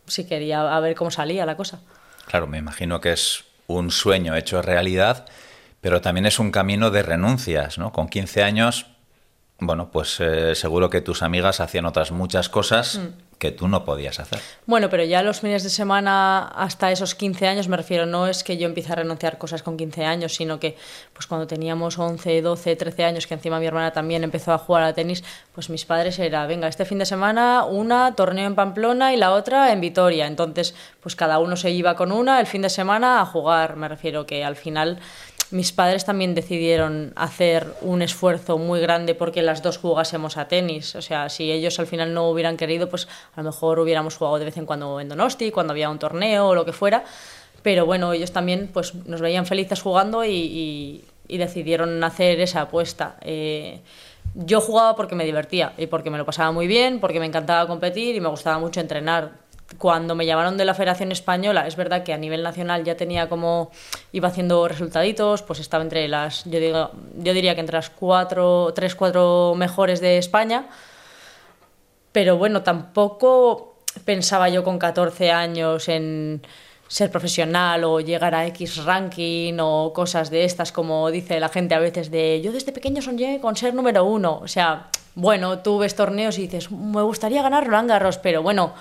si 0.06 0.26
quería, 0.26 0.74
a 0.74 0.80
ver 0.80 0.94
cómo 0.94 1.10
salía 1.10 1.46
la 1.46 1.56
cosa. 1.56 1.80
Claro, 2.26 2.46
me 2.46 2.58
imagino 2.58 3.00
que 3.00 3.12
es 3.12 3.44
un 3.66 3.90
sueño 3.90 4.34
hecho 4.36 4.62
realidad 4.62 5.26
pero 5.84 6.00
también 6.00 6.24
es 6.24 6.38
un 6.38 6.50
camino 6.50 6.90
de 6.90 7.02
renuncias, 7.02 7.76
¿no? 7.76 7.92
Con 7.92 8.08
15 8.08 8.42
años, 8.42 8.86
bueno, 9.58 9.90
pues 9.90 10.18
eh, 10.18 10.54
seguro 10.54 10.88
que 10.88 11.02
tus 11.02 11.22
amigas 11.22 11.60
hacían 11.60 11.84
otras 11.84 12.10
muchas 12.10 12.48
cosas 12.48 12.96
mm. 12.96 13.38
que 13.38 13.50
tú 13.52 13.68
no 13.68 13.84
podías 13.84 14.18
hacer. 14.18 14.40
Bueno, 14.64 14.88
pero 14.88 15.04
ya 15.04 15.22
los 15.22 15.40
fines 15.40 15.62
de 15.62 15.68
semana 15.68 16.48
hasta 16.56 16.90
esos 16.90 17.14
15 17.14 17.48
años, 17.48 17.68
me 17.68 17.76
refiero, 17.76 18.06
no 18.06 18.26
es 18.26 18.44
que 18.44 18.56
yo 18.56 18.66
empiece 18.66 18.92
a 18.92 18.94
renunciar 18.94 19.36
cosas 19.36 19.62
con 19.62 19.76
15 19.76 20.06
años, 20.06 20.34
sino 20.34 20.58
que 20.58 20.74
pues 21.12 21.26
cuando 21.26 21.46
teníamos 21.46 21.98
11, 21.98 22.40
12, 22.40 22.76
13 22.76 23.04
años, 23.04 23.26
que 23.26 23.34
encima 23.34 23.60
mi 23.60 23.66
hermana 23.66 23.92
también 23.92 24.24
empezó 24.24 24.54
a 24.54 24.58
jugar 24.58 24.84
a 24.84 24.94
tenis, 24.94 25.22
pues 25.54 25.68
mis 25.68 25.84
padres 25.84 26.18
era, 26.18 26.46
venga, 26.46 26.66
este 26.66 26.86
fin 26.86 26.98
de 26.98 27.04
semana 27.04 27.64
una 27.64 28.14
torneo 28.14 28.46
en 28.46 28.54
Pamplona 28.54 29.12
y 29.12 29.18
la 29.18 29.32
otra 29.32 29.70
en 29.70 29.82
Vitoria. 29.82 30.26
Entonces, 30.26 30.74
pues 31.02 31.14
cada 31.14 31.40
uno 31.40 31.56
se 31.56 31.70
iba 31.72 31.94
con 31.94 32.10
una 32.10 32.40
el 32.40 32.46
fin 32.46 32.62
de 32.62 32.70
semana 32.70 33.20
a 33.20 33.26
jugar. 33.26 33.76
Me 33.76 33.86
refiero 33.86 34.24
que 34.24 34.42
al 34.44 34.56
final 34.56 34.98
mis 35.50 35.72
padres 35.72 36.04
también 36.04 36.34
decidieron 36.34 37.12
hacer 37.16 37.66
un 37.80 38.02
esfuerzo 38.02 38.58
muy 38.58 38.80
grande 38.80 39.14
porque 39.14 39.42
las 39.42 39.62
dos 39.62 39.78
jugásemos 39.78 40.36
a 40.36 40.48
tenis. 40.48 40.94
O 40.96 41.02
sea, 41.02 41.28
si 41.28 41.50
ellos 41.50 41.78
al 41.78 41.86
final 41.86 42.14
no 42.14 42.28
hubieran 42.30 42.56
querido, 42.56 42.88
pues 42.88 43.08
a 43.34 43.40
lo 43.40 43.50
mejor 43.50 43.78
hubiéramos 43.78 44.16
jugado 44.16 44.38
de 44.38 44.46
vez 44.46 44.56
en 44.56 44.66
cuando 44.66 45.00
en 45.00 45.08
Donosti, 45.08 45.50
cuando 45.50 45.72
había 45.72 45.90
un 45.90 45.98
torneo 45.98 46.48
o 46.48 46.54
lo 46.54 46.64
que 46.64 46.72
fuera. 46.72 47.04
Pero 47.62 47.86
bueno, 47.86 48.12
ellos 48.12 48.32
también 48.32 48.68
pues, 48.72 48.94
nos 48.94 49.20
veían 49.20 49.46
felices 49.46 49.80
jugando 49.80 50.24
y, 50.24 51.04
decidieron 51.28 52.02
hacer 52.04 52.40
esa 52.40 52.62
apuesta. 52.62 53.16
Eh, 53.22 53.80
yo 54.34 54.60
jugaba 54.60 54.96
porque 54.96 55.14
me 55.14 55.24
divertía 55.24 55.72
y 55.76 55.86
porque 55.86 56.10
me 56.10 56.18
lo 56.18 56.24
pasaba 56.24 56.52
muy 56.52 56.66
bien, 56.66 57.00
porque 57.00 57.20
me 57.20 57.26
encantaba 57.26 57.66
competir 57.66 58.14
y 58.14 58.20
me 58.20 58.28
gustaba 58.28 58.58
mucho 58.58 58.80
entrenar 58.80 59.43
cuando 59.78 60.14
me 60.14 60.26
llamaron 60.26 60.56
de 60.56 60.64
la 60.64 60.74
Federación 60.74 61.12
Española, 61.12 61.66
es 61.66 61.76
verdad 61.76 62.02
que 62.04 62.12
a 62.12 62.18
nivel 62.18 62.42
nacional 62.42 62.84
ya 62.84 62.96
tenía 62.96 63.28
como, 63.28 63.70
iba 64.12 64.28
haciendo 64.28 64.68
resultaditos, 64.68 65.42
pues 65.42 65.60
estaba 65.60 65.82
entre 65.82 66.06
las, 66.08 66.44
yo, 66.44 66.60
digo, 66.60 66.90
yo 67.16 67.32
diría 67.32 67.54
que 67.54 67.60
entre 67.60 67.76
las 67.76 67.90
cuatro, 67.90 68.72
tres, 68.74 68.94
cuatro 68.94 69.54
mejores 69.56 70.00
de 70.00 70.18
España, 70.18 70.66
pero 72.12 72.36
bueno, 72.36 72.62
tampoco 72.62 73.74
pensaba 74.04 74.48
yo 74.48 74.62
con 74.64 74.78
14 74.78 75.30
años 75.30 75.88
en 75.88 76.42
ser 76.86 77.10
profesional 77.10 77.82
o 77.84 78.00
llegar 78.00 78.34
a 78.34 78.46
X 78.46 78.84
ranking 78.84 79.56
o 79.58 79.92
cosas 79.92 80.30
de 80.30 80.44
estas, 80.44 80.70
como 80.70 81.10
dice 81.10 81.40
la 81.40 81.48
gente 81.48 81.74
a 81.74 81.78
veces 81.78 82.10
de 82.10 82.40
yo 82.42 82.52
desde 82.52 82.72
pequeño 82.72 83.02
soñé 83.02 83.40
con 83.40 83.56
ser 83.56 83.74
número 83.74 84.04
uno. 84.04 84.38
O 84.42 84.48
sea, 84.48 84.90
bueno, 85.14 85.58
tú 85.60 85.78
ves 85.78 85.96
torneos 85.96 86.38
y 86.38 86.42
dices, 86.42 86.70
me 86.70 87.02
gustaría 87.02 87.42
ganar 87.42 87.66
Roland 87.66 87.88
Garros, 87.88 88.18
pero 88.18 88.42
bueno, 88.42 88.74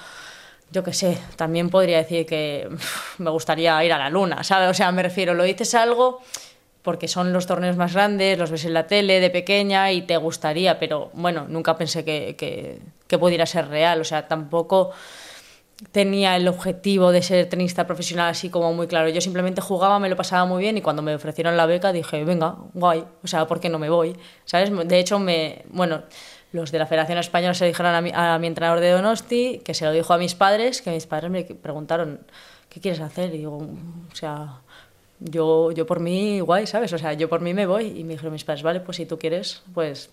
yo 0.74 0.84
qué 0.84 0.92
sé, 0.92 1.18
también 1.36 1.70
podría 1.70 1.98
decir 1.98 2.26
que 2.26 2.68
me 3.20 3.30
gustaría 3.30 3.84
ir 3.86 3.94
a 3.94 4.00
la 4.00 4.10
luna, 4.10 4.44
¿sabes? 4.44 4.70
O 4.70 4.74
sea, 4.74 4.92
me 4.92 5.04
refiero, 5.04 5.34
lo 5.36 5.44
dices 5.44 5.76
algo 5.76 6.20
porque 6.82 7.08
son 7.08 7.32
los 7.32 7.46
torneos 7.46 7.78
más 7.78 7.94
grandes, 7.94 8.38
los 8.38 8.52
ves 8.52 8.66
en 8.66 8.74
la 8.74 8.88
tele 8.88 9.22
de 9.22 9.30
pequeña 9.30 9.92
y 9.92 10.02
te 10.02 10.18
gustaría, 10.18 10.80
pero 10.80 11.12
bueno, 11.14 11.46
nunca 11.48 11.78
pensé 11.78 12.04
que, 12.04 12.36
que, 12.36 12.80
que 13.08 13.18
pudiera 13.18 13.46
ser 13.46 13.70
real, 13.70 14.02
o 14.02 14.04
sea, 14.04 14.28
tampoco 14.28 14.92
tenía 15.92 16.36
el 16.36 16.48
objetivo 16.48 17.12
de 17.12 17.22
ser 17.22 17.48
tenista 17.48 17.86
profesional 17.86 18.30
así 18.30 18.50
como 18.50 18.74
muy 18.74 18.88
claro. 18.88 19.10
Yo 19.10 19.22
simplemente 19.22 19.62
jugaba, 19.62 20.00
me 20.00 20.10
lo 20.10 20.16
pasaba 20.16 20.46
muy 20.46 20.62
bien 20.62 20.78
y 20.78 20.82
cuando 20.82 21.02
me 21.02 21.14
ofrecieron 21.16 21.56
la 21.56 21.66
beca 21.66 21.92
dije, 21.92 22.24
venga, 22.24 22.56
guay, 22.74 23.06
o 23.24 23.28
sea, 23.28 23.48
¿por 23.48 23.60
qué 23.60 23.70
no 23.70 23.80
me 23.80 23.90
voy? 23.90 24.16
¿Sabes? 24.46 24.72
De 24.88 25.00
hecho, 25.00 25.20
me, 25.20 25.64
bueno, 25.70 26.04
los 26.54 26.72
de 26.72 26.80
la 26.80 26.86
Federación 26.86 27.18
Española 27.18 27.54
se 27.54 27.66
dijeron 27.66 27.94
a 27.94 28.02
mi, 28.02 28.12
a 28.14 28.38
mi, 28.40 28.48
entrenador 28.48 28.80
de 28.80 28.92
Donosti, 28.92 29.62
que 29.66 29.74
se 29.74 29.86
lo 29.86 29.92
dijo 29.92 30.14
a 30.14 30.18
mis 30.18 30.36
padres, 30.36 30.82
que 30.82 30.92
mis 30.92 31.06
padres 31.06 31.30
me 31.30 31.44
preguntaron, 31.44 32.22
¿qué 32.70 32.80
quieres 32.80 33.02
hacer? 33.02 33.34
Y 33.34 33.40
digo, 33.40 33.58
o 33.58 34.16
sea, 34.16 34.62
yo, 35.20 35.72
yo 35.72 35.86
por 35.86 36.00
mí, 36.00 36.40
guay, 36.40 36.68
¿sabes? 36.68 36.94
O 36.94 36.98
sea, 36.98 37.14
yo 37.14 37.28
por 37.28 37.42
mí 37.42 37.54
me 37.54 37.66
voy. 37.66 38.00
Y 38.00 38.04
me 38.04 38.14
dijeron 38.14 38.34
mis 38.34 38.44
padres, 38.44 38.64
vale, 38.64 38.80
pues 38.80 38.98
si 38.98 39.06
tú 39.06 39.18
quieres, 39.18 39.64
pues, 39.74 40.12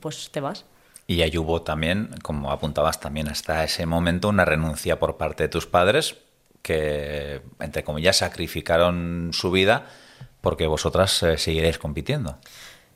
pues 0.00 0.30
te 0.30 0.40
vas. 0.40 0.64
Y 1.06 1.22
ahí 1.22 1.32
también, 1.64 2.10
como 2.22 2.50
apuntabas 2.50 3.00
también 3.00 3.28
hasta 3.28 3.64
ese 3.64 3.86
momento, 3.86 4.28
una 4.28 4.44
renuncia 4.44 4.98
por 4.98 5.16
parte 5.16 5.44
de 5.44 5.48
tus 5.48 5.66
padres 5.66 6.16
que, 6.60 7.40
entre 7.60 7.82
comillas, 7.82 8.18
sacrificaron 8.18 9.30
su 9.32 9.50
vida 9.50 9.86
porque 10.40 10.66
vosotras 10.66 11.22
eh, 11.22 11.38
seguiréis 11.38 11.78
compitiendo. 11.78 12.38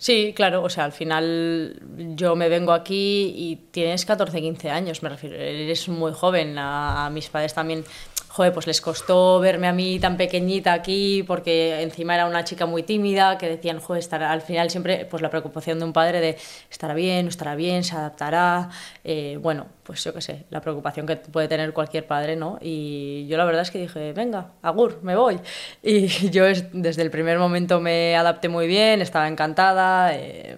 Sí, 0.02 0.32
claro, 0.34 0.64
o 0.64 0.68
sea, 0.68 0.82
al 0.82 0.90
final 0.90 1.80
yo 2.16 2.34
me 2.34 2.48
vengo 2.48 2.72
aquí 2.72 3.32
y 3.36 3.54
tienes 3.70 4.04
14, 4.04 4.40
15 4.40 4.68
años, 4.68 5.00
me 5.00 5.08
refiero, 5.08 5.36
eres 5.36 5.88
muy 5.88 6.12
joven, 6.12 6.58
a, 6.58 7.06
a 7.06 7.10
mis 7.10 7.28
padres 7.28 7.54
también 7.54 7.84
joder, 8.32 8.54
pues 8.54 8.66
les 8.66 8.80
costó 8.80 9.40
verme 9.40 9.68
a 9.68 9.74
mí 9.74 10.00
tan 10.00 10.16
pequeñita 10.16 10.72
aquí, 10.72 11.22
porque 11.22 11.82
encima 11.82 12.14
era 12.14 12.24
una 12.24 12.44
chica 12.44 12.64
muy 12.64 12.82
tímida, 12.82 13.36
que 13.36 13.46
decían, 13.46 13.78
joder, 13.78 14.00
estará, 14.00 14.32
al 14.32 14.40
final 14.40 14.70
siempre, 14.70 15.04
pues 15.04 15.22
la 15.22 15.28
preocupación 15.28 15.78
de 15.78 15.84
un 15.84 15.92
padre 15.92 16.22
de 16.22 16.38
estará 16.70 16.94
bien, 16.94 17.26
no 17.26 17.28
estará 17.28 17.54
bien, 17.56 17.84
se 17.84 17.94
adaptará, 17.94 18.70
eh, 19.04 19.38
bueno, 19.38 19.66
pues 19.82 20.02
yo 20.02 20.14
qué 20.14 20.22
sé, 20.22 20.46
la 20.48 20.62
preocupación 20.62 21.06
que 21.06 21.16
puede 21.16 21.46
tener 21.46 21.74
cualquier 21.74 22.06
padre, 22.06 22.34
¿no? 22.34 22.58
Y 22.62 23.26
yo 23.26 23.36
la 23.36 23.44
verdad 23.44 23.62
es 23.62 23.70
que 23.70 23.78
dije, 23.78 24.14
venga, 24.14 24.52
agur, 24.62 25.00
me 25.02 25.14
voy. 25.14 25.38
Y 25.82 26.30
yo 26.30 26.44
desde 26.72 27.02
el 27.02 27.10
primer 27.10 27.38
momento 27.38 27.80
me 27.80 28.16
adapté 28.16 28.48
muy 28.48 28.66
bien, 28.66 29.02
estaba 29.02 29.28
encantada, 29.28 30.14
eh, 30.14 30.56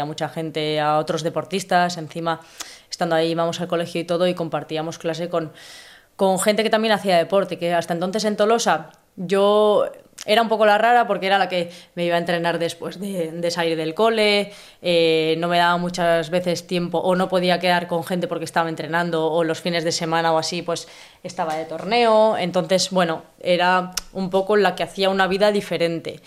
a 0.00 0.04
mucha 0.04 0.28
gente, 0.28 0.78
a 0.78 0.98
otros 0.98 1.24
deportistas, 1.24 1.96
encima 1.96 2.40
estando 2.88 3.16
ahí 3.16 3.30
íbamos 3.30 3.60
al 3.60 3.66
colegio 3.66 4.00
y 4.00 4.04
todo 4.04 4.28
y 4.28 4.34
compartíamos 4.34 4.98
clase 4.98 5.28
con 5.28 5.52
con 6.16 6.38
gente 6.40 6.62
que 6.62 6.70
también 6.70 6.92
hacía 6.92 7.16
deporte, 7.16 7.58
que 7.58 7.72
hasta 7.74 7.94
entonces 7.94 8.24
en 8.24 8.36
Tolosa 8.36 8.90
yo 9.16 9.86
era 10.24 10.42
un 10.42 10.48
poco 10.48 10.66
la 10.66 10.78
rara 10.78 11.06
porque 11.06 11.26
era 11.26 11.38
la 11.38 11.48
que 11.48 11.70
me 11.94 12.04
iba 12.04 12.16
a 12.16 12.18
entrenar 12.18 12.58
después 12.58 12.98
de, 12.98 13.32
de 13.32 13.50
salir 13.50 13.76
del 13.76 13.94
cole, 13.94 14.52
eh, 14.82 15.36
no 15.38 15.48
me 15.48 15.58
daba 15.58 15.76
muchas 15.76 16.30
veces 16.30 16.66
tiempo 16.66 16.98
o 16.98 17.14
no 17.14 17.28
podía 17.28 17.58
quedar 17.60 17.86
con 17.86 18.02
gente 18.02 18.26
porque 18.26 18.44
estaba 18.44 18.68
entrenando 18.68 19.30
o 19.30 19.44
los 19.44 19.60
fines 19.60 19.84
de 19.84 19.92
semana 19.92 20.32
o 20.32 20.38
así 20.38 20.62
pues 20.62 20.88
estaba 21.22 21.54
de 21.54 21.64
torneo, 21.66 22.36
entonces 22.38 22.90
bueno, 22.90 23.22
era 23.40 23.92
un 24.12 24.30
poco 24.30 24.56
la 24.56 24.74
que 24.74 24.82
hacía 24.82 25.10
una 25.10 25.26
vida 25.26 25.52
diferente. 25.52 26.20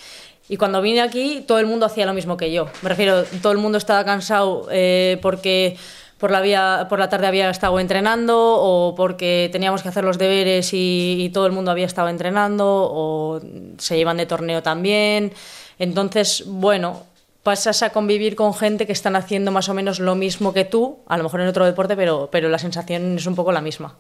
Y 0.47 0.57
cuando 0.57 0.81
vine 0.81 1.01
aquí 1.01 1.43
todo 1.47 1.59
el 1.59 1.67
mundo 1.67 1.85
hacía 1.85 2.05
lo 2.05 2.13
mismo 2.13 2.37
que 2.37 2.51
yo, 2.51 2.67
me 2.81 2.89
refiero, 2.89 3.23
todo 3.41 3.51
el 3.51 3.59
mundo 3.59 3.77
estaba 3.77 4.03
cansado 4.05 4.67
eh, 4.71 5.19
porque 5.21 5.77
por 6.19 6.31
la, 6.31 6.41
vía, 6.41 6.87
por 6.89 6.99
la 6.99 7.09
tarde 7.09 7.27
había 7.27 7.49
estado 7.49 7.79
entrenando 7.79 8.37
o 8.37 8.93
porque 8.93 9.49
teníamos 9.51 9.81
que 9.81 9.89
hacer 9.89 10.03
los 10.03 10.17
deberes 10.17 10.71
y, 10.73 11.31
todo 11.33 11.45
el 11.45 11.53
mundo 11.53 11.71
había 11.71 11.85
estado 11.85 12.09
entrenando 12.09 12.65
o 12.67 13.39
se 13.77 13.95
llevan 13.95 14.17
de 14.17 14.25
torneo 14.25 14.61
también. 14.61 15.31
Entonces, 15.79 16.43
bueno, 16.45 17.03
pasas 17.41 17.81
a 17.83 17.91
convivir 17.91 18.35
con 18.35 18.53
gente 18.53 18.85
que 18.85 18.91
están 18.91 19.15
haciendo 19.15 19.51
más 19.51 19.69
o 19.69 19.73
menos 19.73 19.99
lo 19.99 20.15
mismo 20.15 20.53
que 20.53 20.65
tú, 20.65 20.99
a 21.07 21.17
lo 21.17 21.23
mejor 21.23 21.41
en 21.41 21.47
otro 21.47 21.65
deporte, 21.65 21.95
pero, 21.95 22.29
pero 22.31 22.49
la 22.49 22.59
sensación 22.59 23.15
es 23.15 23.25
un 23.25 23.35
poco 23.35 23.53
la 23.53 23.61
misma. 23.61 23.95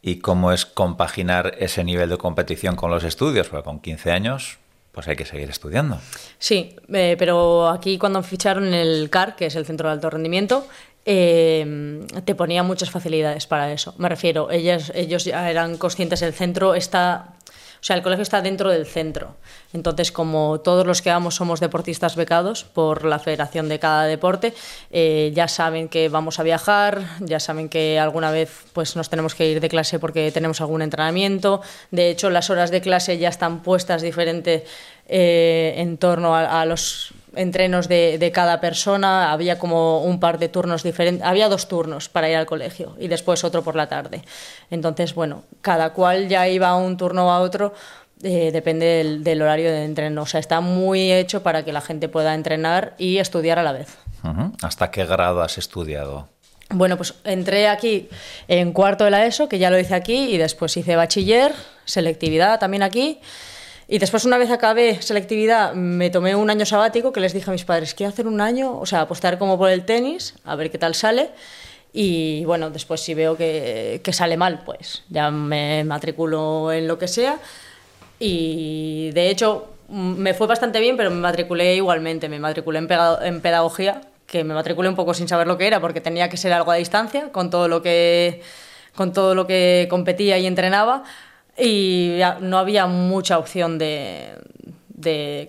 ¿Y 0.00 0.16
cómo 0.16 0.52
es 0.52 0.64
compaginar 0.64 1.54
ese 1.58 1.82
nivel 1.82 2.08
de 2.08 2.18
competición 2.18 2.76
con 2.76 2.90
los 2.90 3.02
estudios? 3.02 3.48
Con 3.48 3.80
15 3.80 4.12
años 4.12 4.58
pues 4.94 5.08
hay 5.08 5.16
que 5.16 5.24
seguir 5.24 5.50
estudiando. 5.50 5.98
Sí, 6.38 6.76
eh, 6.92 7.16
pero 7.18 7.68
aquí 7.68 7.98
cuando 7.98 8.22
ficharon 8.22 8.72
el 8.72 9.10
CAR, 9.10 9.34
que 9.34 9.46
es 9.46 9.56
el 9.56 9.66
Centro 9.66 9.88
de 9.88 9.94
Alto 9.94 10.08
Rendimiento, 10.08 10.66
eh, 11.04 12.06
te 12.24 12.34
ponía 12.34 12.62
muchas 12.62 12.90
facilidades 12.90 13.46
para 13.46 13.72
eso. 13.72 13.94
Me 13.98 14.08
refiero, 14.08 14.50
ellas, 14.50 14.92
ellos 14.94 15.24
ya 15.24 15.50
eran 15.50 15.76
conscientes, 15.76 16.22
el 16.22 16.32
centro 16.32 16.74
está... 16.74 17.34
O 17.84 17.86
sea, 17.86 17.96
el 17.96 18.02
colegio 18.02 18.22
está 18.22 18.40
dentro 18.40 18.70
del 18.70 18.86
centro. 18.86 19.36
Entonces, 19.74 20.10
como 20.10 20.58
todos 20.60 20.86
los 20.86 21.02
que 21.02 21.10
vamos 21.10 21.34
somos 21.34 21.60
deportistas 21.60 22.16
becados 22.16 22.64
por 22.64 23.04
la 23.04 23.18
federación 23.18 23.68
de 23.68 23.78
cada 23.78 24.04
deporte, 24.06 24.54
eh, 24.90 25.32
ya 25.34 25.48
saben 25.48 25.90
que 25.90 26.08
vamos 26.08 26.38
a 26.38 26.44
viajar, 26.44 27.02
ya 27.20 27.40
saben 27.40 27.68
que 27.68 28.00
alguna 28.00 28.30
vez 28.30 28.64
pues, 28.72 28.96
nos 28.96 29.10
tenemos 29.10 29.34
que 29.34 29.50
ir 29.50 29.60
de 29.60 29.68
clase 29.68 29.98
porque 29.98 30.32
tenemos 30.32 30.62
algún 30.62 30.80
entrenamiento. 30.80 31.60
De 31.90 32.08
hecho, 32.08 32.30
las 32.30 32.48
horas 32.48 32.70
de 32.70 32.80
clase 32.80 33.18
ya 33.18 33.28
están 33.28 33.62
puestas 33.62 34.00
diferentes 34.00 34.62
eh, 35.06 35.74
en 35.76 35.98
torno 35.98 36.34
a, 36.34 36.64
los 36.64 37.12
entrenos 37.36 37.88
de, 37.88 38.18
de, 38.18 38.32
cada 38.32 38.60
persona. 38.60 39.32
Había 39.32 39.58
como 39.58 40.02
un 40.02 40.20
par 40.20 40.38
de 40.38 40.48
turnos 40.48 40.82
diferentes. 40.82 41.26
Había 41.26 41.48
dos 41.48 41.68
turnos 41.68 42.08
para 42.08 42.28
ir 42.28 42.36
al 42.36 42.46
colegio 42.46 42.96
y 42.98 43.08
después 43.08 43.44
otro 43.44 43.62
por 43.62 43.76
la 43.76 43.88
tarde. 43.88 44.22
Entonces, 44.70 45.14
bueno, 45.14 45.44
cada 45.60 45.92
cual 45.92 46.28
ya 46.28 46.48
iba 46.48 46.68
a 46.68 46.76
un 46.76 46.96
turno 46.96 47.26
o 47.26 47.30
a 47.30 47.40
otro. 47.40 47.74
Eh, 48.22 48.50
depende 48.52 49.18
del, 49.20 49.42
horario 49.42 49.70
de 49.70 49.84
entreno. 49.84 50.22
O 50.22 50.26
sea, 50.26 50.40
está 50.40 50.60
muy 50.60 51.12
hecho 51.12 51.42
para 51.42 51.64
que 51.64 51.72
la 51.72 51.82
gente 51.82 52.08
pueda 52.08 52.34
entrenar 52.34 52.94
y 52.96 53.18
estudiar 53.18 53.58
a 53.58 53.62
la 53.62 53.72
vez. 53.72 53.98
¿Hasta 54.62 54.90
qué 54.90 55.04
grado 55.04 55.42
has 55.42 55.58
estudiado? 55.58 56.28
Bueno, 56.70 56.96
pues 56.96 57.14
entré 57.24 57.68
aquí 57.68 58.08
en 58.48 58.72
cuarto 58.72 59.04
de 59.04 59.10
la 59.10 59.26
ESO, 59.26 59.48
que 59.48 59.58
ya 59.58 59.70
lo 59.70 59.78
hice 59.78 59.94
aquí, 59.94 60.34
y 60.34 60.38
después 60.38 60.74
hice 60.76 60.96
bachiller, 60.96 61.52
selectividad 61.84 62.58
también 62.58 62.82
aquí. 62.82 63.20
Y 63.86 63.98
después, 63.98 64.24
una 64.24 64.38
vez 64.38 64.50
acabé 64.50 65.02
selectividad, 65.02 65.74
me 65.74 66.10
tomé 66.10 66.34
un 66.34 66.48
año 66.48 66.64
sabático 66.64 67.12
que 67.12 67.20
les 67.20 67.34
dije 67.34 67.50
a 67.50 67.52
mis 67.52 67.64
padres, 67.64 67.94
quiero 67.94 68.10
hacer 68.10 68.26
un 68.26 68.40
año, 68.40 68.78
o 68.78 68.86
sea, 68.86 69.02
apostar 69.02 69.38
como 69.38 69.58
por 69.58 69.70
el 69.70 69.84
tenis, 69.84 70.34
a 70.44 70.56
ver 70.56 70.70
qué 70.70 70.78
tal 70.78 70.94
sale. 70.94 71.30
Y 71.92 72.44
bueno, 72.44 72.70
después 72.70 73.00
si 73.00 73.14
veo 73.14 73.36
que, 73.36 74.00
que 74.02 74.12
sale 74.12 74.36
mal, 74.36 74.62
pues 74.64 75.04
ya 75.10 75.30
me 75.30 75.84
matriculo 75.84 76.72
en 76.72 76.88
lo 76.88 76.98
que 76.98 77.08
sea. 77.08 77.38
Y 78.18 79.10
de 79.12 79.30
hecho, 79.30 79.68
me 79.88 80.34
fue 80.34 80.46
bastante 80.46 80.80
bien, 80.80 80.96
pero 80.96 81.10
me 81.10 81.20
matriculé 81.20 81.76
igualmente. 81.76 82.28
Me 82.28 82.38
matriculé 82.38 82.80
en, 82.80 82.88
en 83.22 83.40
pedagogía, 83.40 84.00
que 84.26 84.42
me 84.44 84.54
matriculé 84.54 84.88
un 84.88 84.96
poco 84.96 85.14
sin 85.14 85.28
saber 85.28 85.46
lo 85.46 85.58
que 85.58 85.66
era, 85.66 85.80
porque 85.80 86.00
tenía 86.00 86.28
que 86.28 86.36
ser 86.36 86.52
algo 86.52 86.72
a 86.72 86.76
distancia, 86.76 87.30
con 87.30 87.50
todo 87.50 87.68
lo 87.68 87.82
que, 87.82 88.42
con 88.96 89.12
todo 89.12 89.34
lo 89.34 89.46
que 89.46 89.86
competía 89.90 90.38
y 90.38 90.46
entrenaba 90.46 91.04
y 91.56 92.20
no 92.40 92.58
había 92.58 92.86
mucha 92.86 93.38
opción 93.38 93.78
de, 93.78 94.38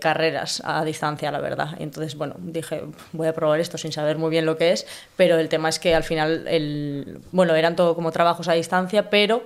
carreras 0.01 0.61
a 0.65 0.83
distancia, 0.83 1.31
la 1.31 1.39
verdad. 1.39 1.69
Entonces, 1.79 2.17
bueno, 2.17 2.35
dije, 2.39 2.83
voy 3.13 3.27
a 3.27 3.33
probar 3.33 3.59
esto 3.59 3.77
sin 3.77 3.93
saber 3.93 4.17
muy 4.17 4.29
bien 4.29 4.45
lo 4.45 4.57
que 4.57 4.71
es, 4.71 4.85
pero 5.15 5.39
el 5.39 5.47
tema 5.47 5.69
es 5.69 5.79
que 5.79 5.95
al 5.95 6.03
final, 6.03 6.45
el, 6.47 7.21
bueno, 7.31 7.55
eran 7.55 7.75
todo 7.75 7.95
como 7.95 8.11
trabajos 8.11 8.49
a 8.49 8.53
distancia, 8.53 9.09
pero 9.09 9.45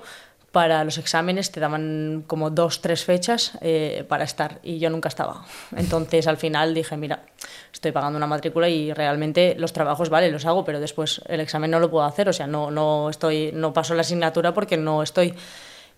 para 0.52 0.84
los 0.84 0.98
exámenes 0.98 1.52
te 1.52 1.60
daban 1.60 2.24
como 2.26 2.50
dos, 2.50 2.82
tres 2.82 3.04
fechas 3.04 3.52
eh, 3.62 4.04
para 4.08 4.24
estar 4.24 4.60
y 4.64 4.80
yo 4.80 4.90
nunca 4.90 5.10
estaba. 5.10 5.46
Entonces 5.76 6.28
al 6.28 6.38
final 6.38 6.74
dije, 6.74 6.98
mira, 6.98 7.22
estoy 7.72 7.92
pagando 7.92 8.18
una 8.18 8.28
matrícula 8.28 8.68
y 8.68 8.92
realmente 8.92 9.56
los 9.58 9.74
trabajos, 9.74 10.10
vale, 10.10 10.32
los 10.32 10.46
hago, 10.46 10.66
pero 10.66 10.80
después 10.80 11.22
el 11.28 11.40
examen 11.40 11.70
no 11.70 11.80
lo 11.80 11.92
puedo 11.92 12.06
hacer, 12.06 12.30
o 12.30 12.34
sea, 12.34 12.48
no, 12.48 12.72
no, 12.72 13.10
estoy, 13.10 13.52
no 13.54 13.74
paso 13.74 13.94
la 13.94 14.02
asignatura 14.02 14.54
porque 14.54 14.78
no 14.78 15.04
estoy 15.04 15.36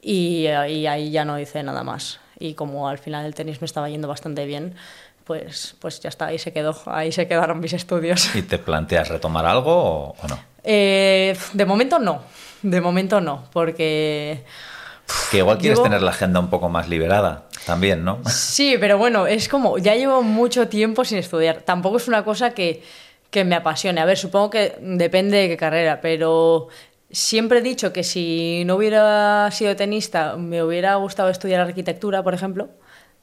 y, 0.01 0.47
ahí 0.47 1.11
ya 1.11 1.25
no 1.25 1.39
hice 1.39 1.63
nada 1.63 1.83
más. 1.83 2.19
Y 2.39 2.55
como 2.55 2.87
al 2.87 2.97
final 2.97 3.25
el 3.25 3.35
tenis 3.35 3.61
me 3.61 3.65
estaba 3.65 3.89
yendo 3.89 4.07
bastante 4.07 4.45
bien, 4.45 4.75
pues, 5.25 5.75
pues 5.79 5.99
ya 5.99 6.09
está, 6.09 6.27
ahí 6.27 6.39
se 6.39 6.51
quedó, 6.51 6.75
ahí 6.87 7.11
se 7.11 7.27
quedaron 7.27 7.59
mis 7.59 7.73
estudios. 7.73 8.35
¿Y 8.35 8.41
te 8.41 8.57
planteas 8.57 9.09
retomar 9.09 9.45
algo 9.45 10.09
o, 10.09 10.27
no? 10.27 10.39
Eh, 10.63 11.37
de 11.53 11.65
momento 11.65 11.99
no, 11.99 12.23
de 12.61 12.81
momento 12.81 13.21
no, 13.21 13.45
porque... 13.53 14.43
Que 15.29 15.39
igual 15.39 15.57
quieres 15.57 15.81
tener 15.83 16.01
la 16.01 16.11
agenda 16.11 16.39
un 16.39 16.49
poco 16.49 16.69
más 16.69 16.87
liberada 16.87 17.43
también, 17.65 18.05
¿no? 18.05 18.19
Sí, 18.29 18.77
pero 18.79 18.97
bueno, 18.97 19.27
es 19.27 19.49
como, 19.49 19.77
ya 19.77 19.95
llevo 19.95 20.23
mucho 20.23 20.69
tiempo 20.69 21.03
sin 21.03 21.17
estudiar. 21.17 21.61
Tampoco 21.63 21.97
es 21.97 22.07
una 22.07 22.23
cosa 22.23 22.51
que, 22.51 22.81
que 23.29 23.43
me 23.43 23.55
apasione. 23.55 23.99
A 23.99 24.05
ver, 24.05 24.17
supongo 24.17 24.49
que 24.49 24.77
depende 24.79 25.37
de 25.37 25.49
qué 25.49 25.57
carrera, 25.57 25.99
pero 26.01 26.69
Siempre 27.11 27.59
he 27.59 27.61
dicho 27.61 27.91
que 27.91 28.03
si 28.03 28.63
no 28.65 28.75
hubiera 28.75 29.49
sido 29.51 29.75
tenista 29.75 30.37
me 30.37 30.63
hubiera 30.63 30.95
gustado 30.95 31.29
estudiar 31.29 31.59
arquitectura, 31.61 32.23
por 32.23 32.33
ejemplo, 32.33 32.69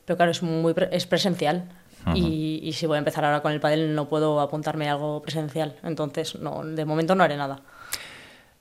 pero 0.04 0.16
claro, 0.16 0.32
es, 0.32 0.42
muy 0.42 0.74
es 0.90 1.06
presencial. 1.06 1.68
y, 2.14 2.72
si 2.72 2.86
voy 2.86 2.96
a 2.96 2.98
empezar 2.98 3.24
ahora 3.24 3.40
con 3.40 3.52
el 3.52 3.60
pádel 3.60 3.94
no 3.94 4.08
puedo 4.08 4.40
apuntarme 4.40 4.88
a 4.88 4.92
algo 4.92 5.20
presencial. 5.20 5.76
Entonces, 5.82 6.36
no, 6.36 6.64
de 6.64 6.84
momento 6.84 7.14
no 7.14 7.24
haré 7.24 7.36
nada. 7.36 7.60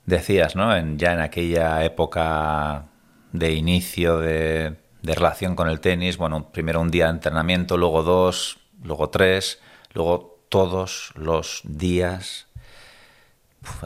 Decías, 0.04 0.56
¿no? 0.56 0.74
En, 0.74 0.98
ya 0.98 1.12
en 1.12 1.20
aquella 1.20 1.84
época 1.84 2.86
de 3.32 3.52
inicio 3.52 4.18
de, 4.18 4.76
de 5.02 5.14
relación 5.14 5.54
con 5.54 5.68
el 5.68 5.80
tenis, 5.80 6.16
bueno, 6.16 6.50
primero 6.50 6.80
un 6.80 6.90
día 6.90 7.04
de 7.04 7.12
entrenamiento, 7.12 7.76
luego 7.76 8.02
dos, 8.02 8.58
luego 8.82 9.10
tres, 9.10 9.60
luego 9.92 10.38
todos 10.48 11.12
los 11.14 11.60
días 11.64 12.47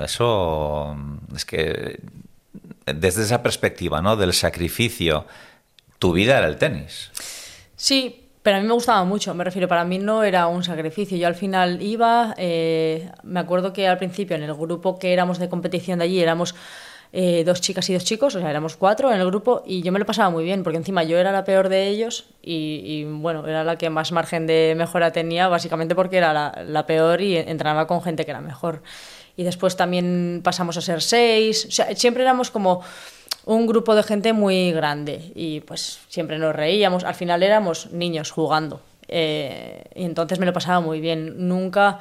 eso 0.00 0.96
es 1.34 1.44
que 1.44 2.00
desde 2.86 3.22
esa 3.22 3.42
perspectiva, 3.42 4.02
¿no? 4.02 4.16
Del 4.16 4.32
sacrificio, 4.32 5.26
tu 5.98 6.12
vida 6.12 6.38
era 6.38 6.48
el 6.48 6.56
tenis. 6.56 7.10
Sí, 7.76 8.28
pero 8.42 8.56
a 8.56 8.60
mí 8.60 8.66
me 8.66 8.74
gustaba 8.74 9.04
mucho, 9.04 9.34
me 9.34 9.44
refiero, 9.44 9.68
para 9.68 9.84
mí 9.84 9.98
no 9.98 10.24
era 10.24 10.48
un 10.48 10.64
sacrificio. 10.64 11.16
Yo 11.16 11.28
al 11.28 11.36
final 11.36 11.80
iba, 11.80 12.34
eh, 12.36 13.10
me 13.22 13.40
acuerdo 13.40 13.72
que 13.72 13.86
al 13.86 13.98
principio 13.98 14.36
en 14.36 14.42
el 14.42 14.54
grupo 14.54 14.98
que 14.98 15.12
éramos 15.12 15.38
de 15.38 15.48
competición 15.48 16.00
de 16.00 16.06
allí 16.06 16.20
éramos 16.20 16.54
eh, 17.12 17.44
dos 17.44 17.60
chicas 17.60 17.88
y 17.90 17.92
dos 17.92 18.04
chicos, 18.04 18.34
o 18.34 18.40
sea, 18.40 18.50
éramos 18.50 18.76
cuatro 18.76 19.12
en 19.12 19.20
el 19.20 19.26
grupo 19.26 19.62
y 19.66 19.82
yo 19.82 19.92
me 19.92 19.98
lo 19.98 20.06
pasaba 20.06 20.30
muy 20.30 20.44
bien, 20.44 20.64
porque 20.64 20.78
encima 20.78 21.04
yo 21.04 21.18
era 21.18 21.30
la 21.30 21.44
peor 21.44 21.68
de 21.68 21.86
ellos 21.86 22.24
y, 22.42 23.04
bueno, 23.04 23.46
era 23.46 23.62
la 23.64 23.76
que 23.76 23.90
más 23.90 24.12
margen 24.12 24.46
de 24.46 24.74
mejora 24.76 25.12
tenía, 25.12 25.46
básicamente 25.48 25.94
porque 25.94 26.16
era 26.16 26.32
la, 26.32 26.64
la 26.66 26.86
peor 26.86 27.20
y 27.20 27.36
entrenaba 27.36 27.86
con 27.86 28.02
gente 28.02 28.24
que 28.24 28.30
era 28.30 28.40
mejor 28.40 28.82
y 29.36 29.44
después 29.44 29.76
también 29.76 30.40
pasamos 30.44 30.76
a 30.76 30.80
ser 30.80 31.02
seis. 31.02 31.66
O 31.68 31.70
sea, 31.70 31.94
siempre 31.96 32.22
éramos 32.22 32.50
como 32.50 32.82
un 33.44 33.66
grupo 33.66 33.94
de 33.94 34.02
gente 34.02 34.32
muy 34.32 34.72
grande 34.72 35.32
y 35.34 35.60
pues 35.60 36.00
siempre 36.08 36.38
nos 36.38 36.54
reíamos. 36.54 37.04
Al 37.04 37.14
final 37.14 37.42
éramos 37.42 37.90
niños 37.92 38.30
jugando. 38.30 38.80
Eh, 39.08 39.84
y 39.94 40.04
entonces 40.04 40.38
me 40.38 40.46
lo 40.46 40.52
pasaba 40.52 40.80
muy 40.80 41.00
bien. 41.00 41.48
Nunca 41.48 42.00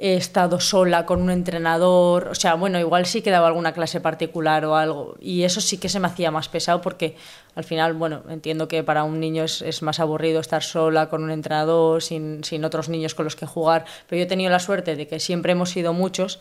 he 0.00 0.16
estado 0.16 0.60
sola 0.60 1.04
con 1.04 1.20
un 1.20 1.30
entrenador, 1.30 2.28
o 2.28 2.34
sea, 2.34 2.54
bueno, 2.54 2.80
igual 2.80 3.04
sí 3.04 3.20
que 3.20 3.30
daba 3.30 3.48
alguna 3.48 3.72
clase 3.72 4.00
particular 4.00 4.64
o 4.64 4.74
algo, 4.74 5.16
y 5.20 5.42
eso 5.42 5.60
sí 5.60 5.76
que 5.76 5.90
se 5.90 6.00
me 6.00 6.06
hacía 6.06 6.30
más 6.30 6.48
pesado 6.48 6.80
porque 6.80 7.16
al 7.54 7.64
final, 7.64 7.92
bueno, 7.92 8.22
entiendo 8.30 8.66
que 8.66 8.82
para 8.82 9.04
un 9.04 9.20
niño 9.20 9.44
es, 9.44 9.60
es 9.60 9.82
más 9.82 10.00
aburrido 10.00 10.40
estar 10.40 10.62
sola 10.62 11.10
con 11.10 11.22
un 11.22 11.30
entrenador, 11.30 12.02
sin, 12.02 12.42
sin, 12.44 12.64
otros 12.64 12.88
niños 12.88 13.14
con 13.14 13.24
los 13.24 13.36
que 13.36 13.44
jugar, 13.44 13.84
pero 14.08 14.18
yo 14.18 14.24
he 14.24 14.28
tenido 14.28 14.50
la 14.50 14.58
suerte 14.58 14.96
de 14.96 15.06
que 15.06 15.20
siempre 15.20 15.52
hemos 15.52 15.68
sido 15.68 15.92
muchos 15.92 16.40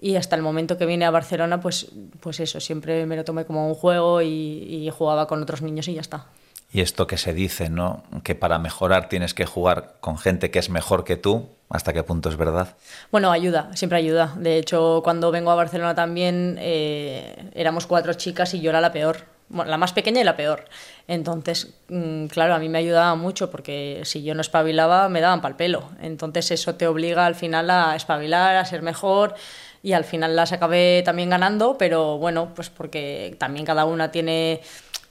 y 0.00 0.14
hasta 0.14 0.36
el 0.36 0.42
momento 0.42 0.78
que 0.78 0.86
vine 0.86 1.04
a 1.04 1.10
Barcelona, 1.10 1.60
pues, 1.60 1.88
pues 2.20 2.38
eso, 2.38 2.60
siempre 2.60 3.06
me 3.06 3.16
lo 3.16 3.24
tomé 3.24 3.44
como 3.44 3.66
un 3.66 3.74
juego 3.74 4.22
y, 4.22 4.28
y 4.28 4.88
jugaba 4.90 5.26
con 5.26 5.42
otros 5.42 5.62
niños 5.62 5.88
y 5.88 5.94
ya 5.94 6.00
está. 6.00 6.26
Y 6.72 6.82
esto 6.82 7.06
que 7.06 7.16
se 7.16 7.34
dice, 7.34 7.68
¿no? 7.68 8.04
Que 8.22 8.34
para 8.34 8.58
mejorar 8.58 9.08
tienes 9.08 9.34
que 9.34 9.44
jugar 9.44 9.96
con 10.00 10.18
gente 10.18 10.50
que 10.50 10.60
es 10.60 10.70
mejor 10.70 11.04
que 11.04 11.16
tú, 11.16 11.48
¿hasta 11.68 11.92
qué 11.92 12.04
punto 12.04 12.28
es 12.28 12.36
verdad? 12.36 12.76
Bueno, 13.10 13.32
ayuda, 13.32 13.70
siempre 13.74 13.98
ayuda. 13.98 14.34
De 14.36 14.58
hecho, 14.58 15.00
cuando 15.02 15.32
vengo 15.32 15.50
a 15.50 15.56
Barcelona 15.56 15.96
también 15.96 16.56
eh, 16.60 17.50
éramos 17.54 17.86
cuatro 17.86 18.14
chicas 18.14 18.54
y 18.54 18.60
yo 18.60 18.70
era 18.70 18.80
la 18.80 18.92
peor. 18.92 19.24
la 19.52 19.78
más 19.78 19.92
pequeña 19.92 20.20
y 20.20 20.24
la 20.24 20.36
peor. 20.36 20.66
Entonces, 21.08 21.74
mm, 21.88 22.26
claro, 22.26 22.54
a 22.54 22.60
mí 22.60 22.68
me 22.68 22.78
ayudaba 22.78 23.16
mucho 23.16 23.50
porque 23.50 24.02
si 24.04 24.22
yo 24.22 24.36
no 24.36 24.40
espabilaba 24.40 25.08
me 25.08 25.20
daban 25.20 25.40
pal 25.40 25.56
pelo. 25.56 25.90
Entonces 26.00 26.52
eso 26.52 26.76
te 26.76 26.86
obliga 26.86 27.26
al 27.26 27.34
final 27.34 27.68
a 27.68 27.96
espabilar, 27.96 28.54
a 28.54 28.64
ser 28.64 28.82
mejor 28.82 29.34
y 29.82 29.92
al 29.94 30.04
final 30.04 30.36
las 30.36 30.52
acabé 30.52 31.02
también 31.04 31.30
ganando, 31.30 31.78
pero 31.78 32.18
bueno, 32.18 32.52
pues 32.54 32.70
porque 32.70 33.34
también 33.38 33.64
cada 33.64 33.86
una 33.86 34.10
tiene 34.10 34.60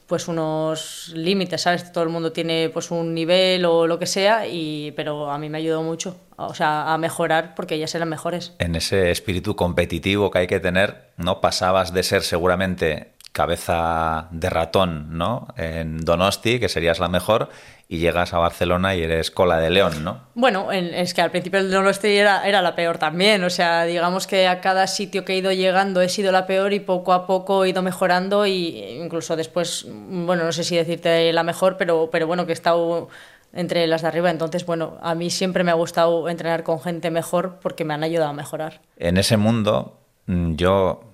pues 0.10 0.28
unos 0.28 1.12
límites, 1.14 1.62
¿sabes? 1.62 1.92
Todo 1.92 2.04
el 2.04 2.10
mundo 2.10 2.32
tiene 2.32 2.72
pues 2.74 2.90
un 2.90 3.14
nivel 3.14 3.64
o 3.64 3.86
lo 3.86 4.00
que 4.00 4.08
sea, 4.08 4.48
y, 4.48 4.92
pero 4.96 5.30
a 5.30 5.38
mí 5.38 5.50
me 5.50 5.60
ayudó 5.60 5.84
mucho, 5.84 6.20
o 6.36 6.56
sea, 6.56 6.92
a 6.92 6.98
mejorar 6.98 7.54
porque 7.56 7.76
ellas 7.76 7.94
eran 7.94 8.10
mejores. 8.10 8.54
En 8.58 8.76
ese 8.76 9.12
espíritu 9.12 9.56
competitivo 9.56 10.32
que 10.32 10.40
hay 10.40 10.48
que 10.48 10.60
tener, 10.60 11.12
¿no? 11.16 11.42
Pasabas 11.42 11.94
de 11.94 12.02
ser 12.02 12.24
seguramente 12.24 13.12
cabeza 13.32 14.28
de 14.32 14.50
ratón, 14.50 15.18
¿no? 15.18 15.48
En 15.56 16.00
Donosti, 16.00 16.60
que 16.60 16.70
serías 16.70 17.00
la 17.00 17.08
mejor, 17.08 17.50
y 17.88 17.98
llegas 17.98 18.34
a 18.34 18.38
Barcelona 18.38 18.96
y 18.96 19.02
eres 19.02 19.32
cola 19.32 19.58
de 19.58 19.72
león, 19.72 20.04
¿no? 20.04 20.22
Bueno, 20.36 20.72
es 20.72 21.14
que 21.14 21.22
al 21.22 21.32
principio 21.32 21.60
el 21.60 21.72
Donosti 21.72 22.08
era, 22.08 22.48
era 22.48 22.62
la 22.62 22.76
peor 22.76 23.00
también, 23.00 23.44
o 23.44 23.50
sea, 23.50 23.84
digamos 23.84 24.28
que 24.28 24.48
a 24.48 24.62
cada 24.62 24.86
sitio 24.86 25.26
que 25.26 25.34
he 25.34 25.38
ido 25.38 25.52
llegando 25.52 26.02
he 26.02 26.10
sido 26.10 26.32
la 26.32 26.46
peor 26.46 26.74
y 26.74 26.80
poco 26.80 27.14
a 27.14 27.26
poco 27.26 27.66
he 27.66 27.70
ido 27.70 27.82
mejorando 27.82 28.46
y 28.46 28.80
incluso 29.02 29.36
después, 29.36 29.88
bueno, 29.90 30.44
no 30.44 30.52
sé 30.52 30.64
si 30.64 30.76
decirte 30.76 31.34
la 31.34 31.44
mejor, 31.44 31.78
pero, 31.78 32.10
pero 32.12 32.28
bueno, 32.28 32.46
que 32.46 32.52
he 32.52 32.54
estado 32.54 33.10
entre 33.54 33.88
las 33.88 34.04
de 34.04 34.08
arriba. 34.08 34.30
Entonces, 34.30 34.66
bueno, 34.66 34.98
a 35.02 35.16
mí 35.16 35.30
siempre 35.30 35.64
me 35.64 35.72
ha 35.72 35.76
gustado 35.76 36.30
entrenar 36.30 36.64
con 36.64 36.80
gente 36.80 37.10
mejor 37.10 37.58
porque 37.62 37.86
me 37.86 37.94
han 37.94 38.04
ayudado 38.04 38.30
a 38.30 38.34
mejorar. 38.34 38.82
En 38.98 39.18
ese 39.18 39.38
mundo, 39.38 40.00
mm, 40.28 40.56
yo 40.56 41.09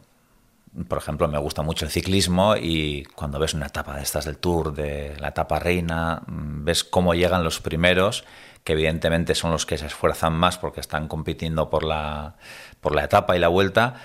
por 0.87 0.97
ejemplo, 0.97 1.27
me 1.27 1.37
gusta 1.37 1.61
mucho 1.61 1.85
el 1.85 1.91
ciclismo 1.91 2.55
y 2.57 3.05
cuando 3.15 3.39
ves 3.39 3.53
una 3.53 3.67
etapa 3.67 3.95
de 3.95 4.03
estas 4.03 4.25
del 4.25 4.37
Tour, 4.37 4.73
de 4.73 5.15
la 5.19 5.29
etapa 5.29 5.59
reina, 5.59 6.21
mm, 6.27 6.65
ves 6.65 6.83
cómo 6.83 7.13
llegan 7.13 7.43
los 7.43 7.61
primeros, 7.61 8.25
que 8.63 8.73
evidentemente 8.73 9.35
son 9.35 9.51
los 9.51 9.65
que 9.65 9.77
se 9.77 9.85
esfuerzan 9.85 10.33
más 10.33 10.57
porque 10.57 10.81
están 10.81 11.07
compitiendo 11.07 11.69
por 11.69 11.83
la, 11.83 12.35
por 12.81 12.93
la 12.93 13.05
etapa 13.05 13.35
y 13.35 13.39
la 13.39 13.47
vuelta, 13.47 13.95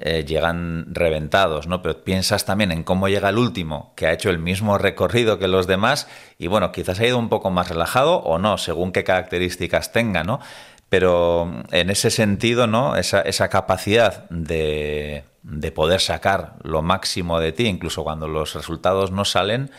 eh, 0.00 0.24
llegan 0.24 0.94
reventados, 0.94 1.66
¿no? 1.66 1.82
Pero 1.82 2.04
piensas 2.04 2.44
también 2.44 2.70
en 2.72 2.84
cómo 2.84 3.08
llega 3.08 3.28
el 3.28 3.38
último, 3.38 3.92
que 3.96 4.06
ha 4.06 4.12
hecho 4.12 4.30
el 4.30 4.38
mismo 4.38 4.78
recorrido 4.78 5.38
que 5.38 5.48
los 5.48 5.66
demás, 5.66 6.08
y 6.38 6.46
bueno, 6.46 6.70
quizás 6.72 7.00
ha 7.00 7.06
ido 7.06 7.18
un 7.18 7.28
poco 7.28 7.50
más 7.50 7.68
relajado 7.68 8.18
o 8.18 8.38
no, 8.38 8.58
según 8.58 8.92
qué 8.92 9.02
características 9.02 9.92
tenga, 9.92 10.22
¿no? 10.22 10.40
Pero 10.88 11.62
en 11.70 11.90
ese 11.90 12.10
sentido, 12.10 12.66
¿no? 12.66 12.96
Esa, 12.96 13.20
esa 13.20 13.48
capacidad 13.48 14.28
de, 14.30 15.24
de 15.42 15.72
poder 15.72 16.00
sacar 16.00 16.56
lo 16.62 16.82
máximo 16.82 17.40
de 17.40 17.52
ti, 17.52 17.66
incluso 17.66 18.04
cuando 18.04 18.28
los 18.28 18.54
resultados 18.54 19.10
no 19.10 19.24
salen, 19.24 19.70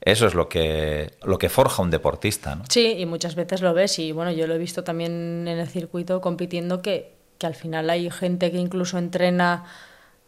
eso 0.00 0.26
es 0.26 0.34
lo 0.34 0.48
que, 0.48 1.12
lo 1.22 1.38
que 1.38 1.48
forja 1.48 1.82
un 1.82 1.90
deportista. 1.90 2.54
¿no? 2.54 2.64
Sí, 2.68 2.94
y 2.98 3.06
muchas 3.06 3.34
veces 3.34 3.62
lo 3.62 3.72
ves, 3.72 3.98
y 3.98 4.12
bueno, 4.12 4.32
yo 4.32 4.46
lo 4.46 4.54
he 4.54 4.58
visto 4.58 4.84
también 4.84 5.48
en 5.48 5.58
el 5.58 5.68
circuito 5.68 6.20
compitiendo, 6.20 6.82
que, 6.82 7.14
que 7.38 7.46
al 7.46 7.54
final 7.54 7.88
hay 7.88 8.10
gente 8.10 8.50
que 8.50 8.58
incluso 8.58 8.98
entrena 8.98 9.64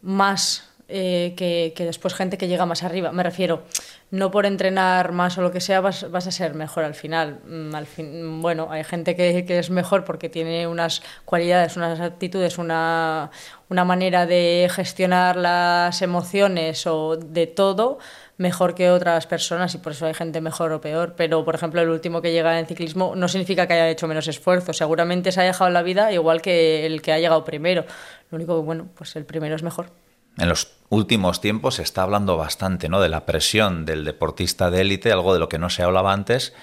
más 0.01 0.69
eh, 0.89 1.33
que, 1.35 1.85
después 1.85 2.13
gente 2.13 2.37
que 2.37 2.47
llega 2.47 2.65
más 2.65 2.83
arriba. 2.83 3.11
Me 3.11 3.23
refiero, 3.23 3.63
no 4.09 4.31
por 4.31 4.45
entrenar 4.45 5.11
más 5.11 5.37
o 5.37 5.41
lo 5.41 5.51
que 5.51 5.59
sea 5.59 5.81
vas, 5.81 6.03
a 6.03 6.31
ser 6.31 6.53
mejor 6.53 6.85
al 6.85 6.95
final. 6.95 7.39
Mm, 7.45 8.41
bueno, 8.41 8.67
hay 8.71 8.83
gente 8.83 9.15
que, 9.15 9.45
que, 9.45 9.59
es 9.59 9.69
mejor 9.69 10.05
porque 10.05 10.29
tiene 10.29 10.65
unas 10.67 11.01
cualidades, 11.25 11.75
unas 11.75 11.99
actitudes, 11.99 12.57
una, 12.57 13.31
una 13.69 13.83
manera 13.83 14.25
de 14.25 14.69
gestionar 14.71 15.35
las 15.35 16.01
emociones 16.01 16.87
o 16.87 17.17
de 17.17 17.47
todo 17.47 17.99
mejor 18.37 18.75
que 18.75 18.91
otras 18.91 19.27
personas 19.27 19.73
y 19.75 19.79
por 19.79 19.91
eso 19.93 20.05
hay 20.05 20.13
gente 20.13 20.41
mejor 20.41 20.71
o 20.71 20.81
peor. 20.81 21.15
Pero, 21.17 21.43
por 21.43 21.55
ejemplo, 21.55 21.81
el 21.81 21.89
último 21.89 22.21
que 22.21 22.31
llega 22.31 22.59
en 22.59 22.65
ciclismo 22.65 23.15
no 23.15 23.27
significa 23.27 23.67
que 23.67 23.73
haya 23.73 23.89
hecho 23.89 24.07
menos 24.07 24.27
esfuerzo. 24.27 24.73
Seguramente 24.73 25.31
se 25.31 25.41
ha 25.41 25.43
dejado 25.43 25.69
la 25.69 25.83
vida 25.83 26.11
igual 26.13 26.41
que 26.41 26.85
el 26.85 27.01
que 27.01 27.11
ha 27.11 27.19
llegado 27.19 27.43
primero. 27.43 27.85
Lo 28.31 28.37
único 28.37 28.55
que, 28.59 28.65
bueno, 28.65 28.87
pues 28.95 29.15
el 29.15 29.25
primero 29.25 29.55
es 29.55 29.63
mejor. 29.63 30.06
En 30.37 30.49
los 30.49 30.69
últimos 30.89 31.41
tiempos 31.41 31.75
se 31.75 31.83
está 31.83 32.03
hablando 32.03 32.37
bastante 32.37 32.89
¿no? 32.89 33.01
de 33.01 33.09
la 33.09 33.25
presión 33.25 33.85
del 33.85 34.05
deportista 34.05 34.69
de 34.71 34.81
élite, 34.81 35.11
algo 35.11 35.33
de 35.33 35.39
lo 35.39 35.49
que 35.49 35.57
no 35.57 35.69
se 35.69 35.83
hablaba 35.83 36.13
antes 36.13 36.53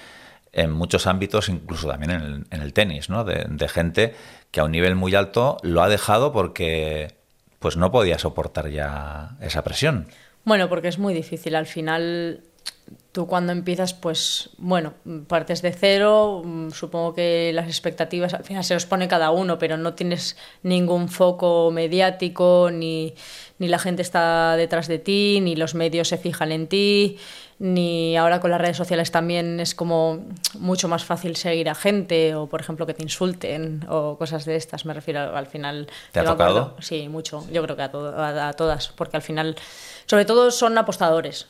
en 0.53 0.71
muchos 0.71 1.05
ámbitos, 1.05 1.49
incluso 1.49 1.87
también 1.87 2.11
en 2.11 2.21
el, 2.21 2.45
en 2.49 2.61
el 2.61 2.71
tenis, 2.71 3.09
¿no? 3.09 3.25
De, 3.25 3.45
de, 3.49 3.67
gente 3.67 4.15
que 4.51 4.61
a 4.61 4.63
un 4.63 4.71
nivel 4.71 4.95
muy 4.95 5.13
alto 5.13 5.57
lo 5.63 5.83
ha 5.83 5.89
dejado 5.89 6.31
porque 6.31 7.15
pues 7.59 7.75
no 7.75 7.91
podía 7.91 8.17
soportar 8.17 8.69
ya 8.69 9.31
esa 9.41 9.65
presión. 9.65 10.07
Bueno, 10.45 10.69
porque 10.69 10.87
es 10.87 10.97
muy 10.97 11.13
difícil. 11.13 11.55
Al 11.55 11.65
final, 11.65 12.41
tú 13.15 13.27
cuando 13.27 13.53
empiezas, 13.53 13.93
pues 13.93 14.49
bueno, 14.57 14.93
partes 15.29 15.61
de 15.61 15.71
cero, 15.71 16.43
supongo 16.73 17.13
que 17.13 17.51
las 17.53 17.67
expectativas 17.67 18.33
al 18.33 18.43
final 18.43 18.61
se 18.65 18.73
los 18.73 18.85
pone 18.85 19.07
cada 19.07 19.31
uno, 19.31 19.57
pero 19.57 19.77
no 19.77 19.93
tienes 19.93 20.35
ningún 20.63 21.07
foco 21.07 21.71
mediático, 21.71 22.71
ni, 22.73 23.15
ni 23.57 23.69
la 23.69 23.79
gente 23.79 24.01
está 24.01 24.57
detrás 24.57 24.89
de 24.89 24.99
ti, 24.99 25.39
ni 25.41 25.55
los 25.55 25.75
medios 25.75 26.09
se 26.09 26.17
fijan 26.17 26.51
en 26.51 26.67
ti, 26.67 27.17
ni 27.57 28.17
ahora 28.17 28.41
con 28.41 28.51
las 28.51 28.59
redes 28.59 28.75
sociales 28.75 29.11
también 29.11 29.61
es 29.61 29.75
como 29.75 30.25
mucho 30.59 30.89
más 30.89 31.05
fácil 31.05 31.37
seguir 31.37 31.69
a 31.69 31.75
gente 31.75 32.35
o 32.35 32.47
por 32.47 32.59
ejemplo 32.59 32.85
que 32.85 32.93
te 32.93 33.01
insulten 33.01 33.85
o 33.87 34.17
cosas 34.17 34.43
de 34.43 34.57
estas 34.57 34.85
me 34.85 34.93
refiero 34.93 35.37
al 35.37 35.47
final. 35.47 35.87
Te 36.11 36.19
ha 36.19 36.25
tocado 36.25 36.75
sí 36.81 37.07
mucho 37.07 37.45
yo 37.49 37.63
creo 37.63 37.77
que 37.77 37.83
a, 37.83 37.91
to 37.91 38.09
a, 38.09 38.49
a 38.49 38.53
todas 38.53 38.89
porque 38.89 39.15
al 39.15 39.23
final 39.23 39.55
sobre 40.05 40.25
todo 40.25 40.51
son 40.51 40.77
apostadores 40.77 41.47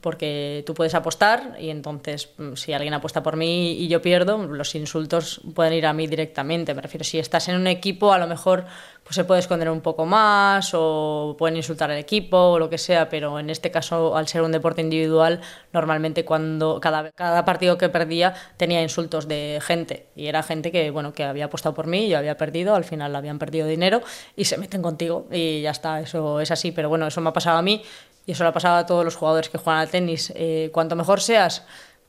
porque 0.00 0.64
tú 0.66 0.74
puedes 0.74 0.94
apostar 0.94 1.56
y 1.60 1.70
entonces 1.70 2.30
mm, 2.36 2.54
si 2.54 2.72
alguien 2.72 2.94
apuesta 2.94 3.22
por 3.22 3.36
mí 3.36 3.72
y 3.72 3.88
yo 3.88 4.02
pierdo, 4.02 4.38
los 4.46 4.74
insultos 4.74 5.40
pueden 5.54 5.72
ir 5.72 5.86
a 5.86 5.92
mí 5.92 6.06
directamente. 6.06 6.74
Me 6.74 6.82
refiero, 6.82 7.04
si 7.04 7.18
estás 7.18 7.48
en 7.48 7.56
un 7.56 7.66
equipo, 7.66 8.12
a 8.12 8.18
lo 8.18 8.26
mejor 8.26 8.64
pues 9.04 9.14
se 9.14 9.24
puede 9.24 9.40
esconder 9.40 9.70
un 9.70 9.80
poco 9.80 10.04
más 10.04 10.72
o 10.74 11.34
pueden 11.38 11.56
insultar 11.56 11.90
al 11.90 11.96
equipo 11.96 12.36
o 12.36 12.58
lo 12.58 12.68
que 12.68 12.76
sea, 12.76 13.08
pero 13.08 13.38
en 13.38 13.48
este 13.48 13.70
caso, 13.70 14.16
al 14.16 14.28
ser 14.28 14.42
un 14.42 14.52
deporte 14.52 14.82
individual, 14.82 15.40
normalmente 15.72 16.26
cuando 16.26 16.78
cada, 16.78 17.10
cada 17.12 17.44
partido 17.46 17.78
que 17.78 17.88
perdía 17.88 18.34
tenía 18.58 18.82
insultos 18.82 19.26
de 19.26 19.60
gente 19.62 20.08
y 20.14 20.26
era 20.26 20.42
gente 20.42 20.70
que, 20.70 20.90
bueno, 20.90 21.14
que 21.14 21.24
había 21.24 21.46
apostado 21.46 21.74
por 21.74 21.86
mí, 21.86 22.08
yo 22.08 22.18
había 22.18 22.36
perdido, 22.36 22.74
al 22.74 22.84
final 22.84 23.16
habían 23.16 23.38
perdido 23.38 23.66
dinero 23.66 24.02
y 24.36 24.44
se 24.44 24.58
meten 24.58 24.82
contigo 24.82 25.26
y 25.32 25.62
ya 25.62 25.70
está, 25.70 26.00
eso 26.00 26.40
es 26.40 26.50
así, 26.50 26.72
pero 26.72 26.90
bueno, 26.90 27.06
eso 27.06 27.22
me 27.22 27.30
ha 27.30 27.32
pasado 27.32 27.56
a 27.56 27.62
mí 27.62 27.82
y 28.28 28.32
eso 28.32 28.44
le 28.44 28.50
ha 28.50 28.52
pasado 28.52 28.76
a 28.76 28.84
todos 28.84 29.06
los 29.06 29.16
jugadores 29.16 29.48
que 29.48 29.56
juegan 29.56 29.80
al 29.80 29.88
tenis. 29.88 30.34
Eh, 30.36 30.68
cuanto 30.70 30.94
mejor 30.94 31.22
seas, 31.22 31.64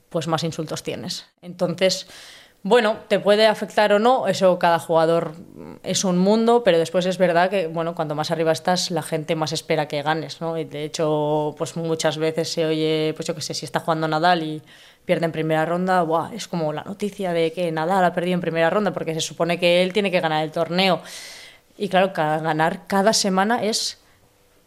pues 0.10 0.28
más 0.28 0.44
insultos 0.44 0.84
tienes. 0.84 1.26
Entonces, 1.42 2.08
bueno, 2.62 2.98
te 3.08 3.22
puede 3.22 3.48
afectar 3.48 3.94
o 3.94 4.00
no, 4.00 4.28
eso 4.28 4.60
cada 4.60 4.80
jugador 4.80 5.32
es 5.82 6.04
un 6.04 6.18
mundo, 6.18 6.62
pero 6.62 6.78
después 6.78 7.06
es 7.06 7.18
verdad 7.18 7.50
que, 7.50 7.68
bueno, 7.68 7.96
cuanto 7.96 8.16
más 8.16 8.32
arriba 8.32 8.52
estás, 8.52 8.92
la 8.92 9.02
gente 9.02 9.38
más 9.38 9.54
espera 9.54 9.88
que 9.88 10.02
ganes, 10.02 10.42
¿no? 10.42 10.58
Y 10.58 10.66
de 10.66 10.84
hecho, 10.84 11.56
pues 11.58 11.78
muchas 11.78 12.18
veces 12.18 12.52
se 12.52 12.66
oye, 12.66 13.14
pues 13.16 13.26
yo 13.26 13.34
qué 13.34 13.40
sé, 13.40 13.54
si 13.54 13.64
está 13.64 13.80
jugando 13.80 14.06
Nadal 14.10 14.44
y 14.44 14.62
pierde 15.06 15.24
en 15.24 15.32
primera 15.32 15.66
ronda, 15.66 16.02
¡buah! 16.02 16.34
es 16.34 16.50
como 16.50 16.74
la 16.74 16.84
noticia 16.84 17.32
de 17.32 17.54
que 17.54 17.72
Nadal 17.72 18.04
ha 18.04 18.14
perdido 18.14 18.34
en 18.34 18.42
primera 18.42 18.70
ronda, 18.70 18.92
porque 18.92 19.14
se 19.14 19.22
supone 19.22 19.58
que 19.58 19.84
él 19.84 19.94
tiene 19.94 20.12
que 20.12 20.20
ganar 20.20 20.44
el 20.44 20.52
torneo. 20.52 21.02
Y 21.78 21.88
claro, 21.88 22.12
ganar 22.14 22.88
cada 22.88 23.14
semana 23.14 23.64
es, 23.64 24.00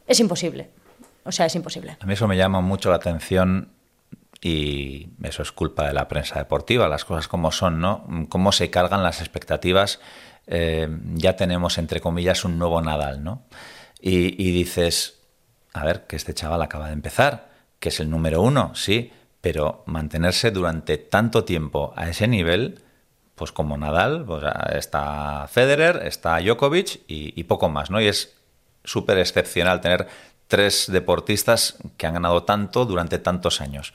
es 0.07 0.19
imposible. 0.19 0.71
O 1.25 1.33
sea, 1.33 1.47
es 1.47 1.55
imposible. 1.55 1.97
A 2.01 2.07
mí 2.07 2.15
eso 2.15 2.27
me 2.29 2.37
llama 2.37 2.61
mucho 2.61 2.91
la 2.91 2.97
atención 2.97 3.73
y 4.41 5.11
eso 5.23 5.43
es 5.43 5.53
culpa 5.53 5.87
de 5.87 5.93
la 5.93 6.09
prensa 6.09 6.39
deportiva, 6.39 6.89
las 6.89 7.05
cosas 7.05 7.29
como 7.29 7.53
son, 7.53 7.81
¿no? 7.81 8.05
Cómo 8.29 8.51
se 8.51 8.71
cargan 8.71 9.05
las 9.05 9.21
expectativas. 9.21 10.01
Eh, 10.49 10.89
ya 11.15 11.37
tenemos, 11.37 11.79
entre 11.79 12.01
comillas, 12.01 12.45
un 12.45 12.59
nuevo 12.59 12.83
Nadal, 12.83 13.23
¿no? 13.23 13.45
Y, 14.01 14.51
dices, 14.51 15.21
a 15.73 15.85
ver, 15.85 16.09
que 16.09 16.17
este 16.17 16.35
chaval 16.35 16.61
acaba 16.61 16.89
de 16.89 16.93
empezar, 16.93 17.51
que 17.79 17.91
es 17.91 18.01
el 18.01 18.11
número 18.11 18.43
uno, 18.43 18.75
sí, 18.75 19.13
pero 19.41 19.85
mantenerse 19.87 20.51
durante 20.51 20.99
tanto 20.99 21.45
tiempo 21.45 21.93
a 21.95 22.09
ese 22.09 22.27
nivel, 22.27 22.81
pues 23.37 23.53
como 23.53 23.77
Nadal, 23.77 24.25
pues 24.25 24.43
está 24.73 25.47
Federer, 25.49 26.05
está 26.05 26.41
Djokovic 26.41 27.03
y, 27.07 27.33
y 27.41 27.45
poco 27.45 27.69
más, 27.69 27.93
¿no? 27.93 28.01
Y 28.01 28.09
es 28.09 28.35
súper 28.83 29.19
excepcional 29.19 29.81
tener 29.81 30.09
tres 30.53 30.93
deportistas 30.93 31.79
que 31.97 32.07
han 32.07 32.13
ganado 32.13 32.43
tanto 32.43 32.85
durante 32.85 33.19
tantos 33.19 33.63
años. 33.63 33.95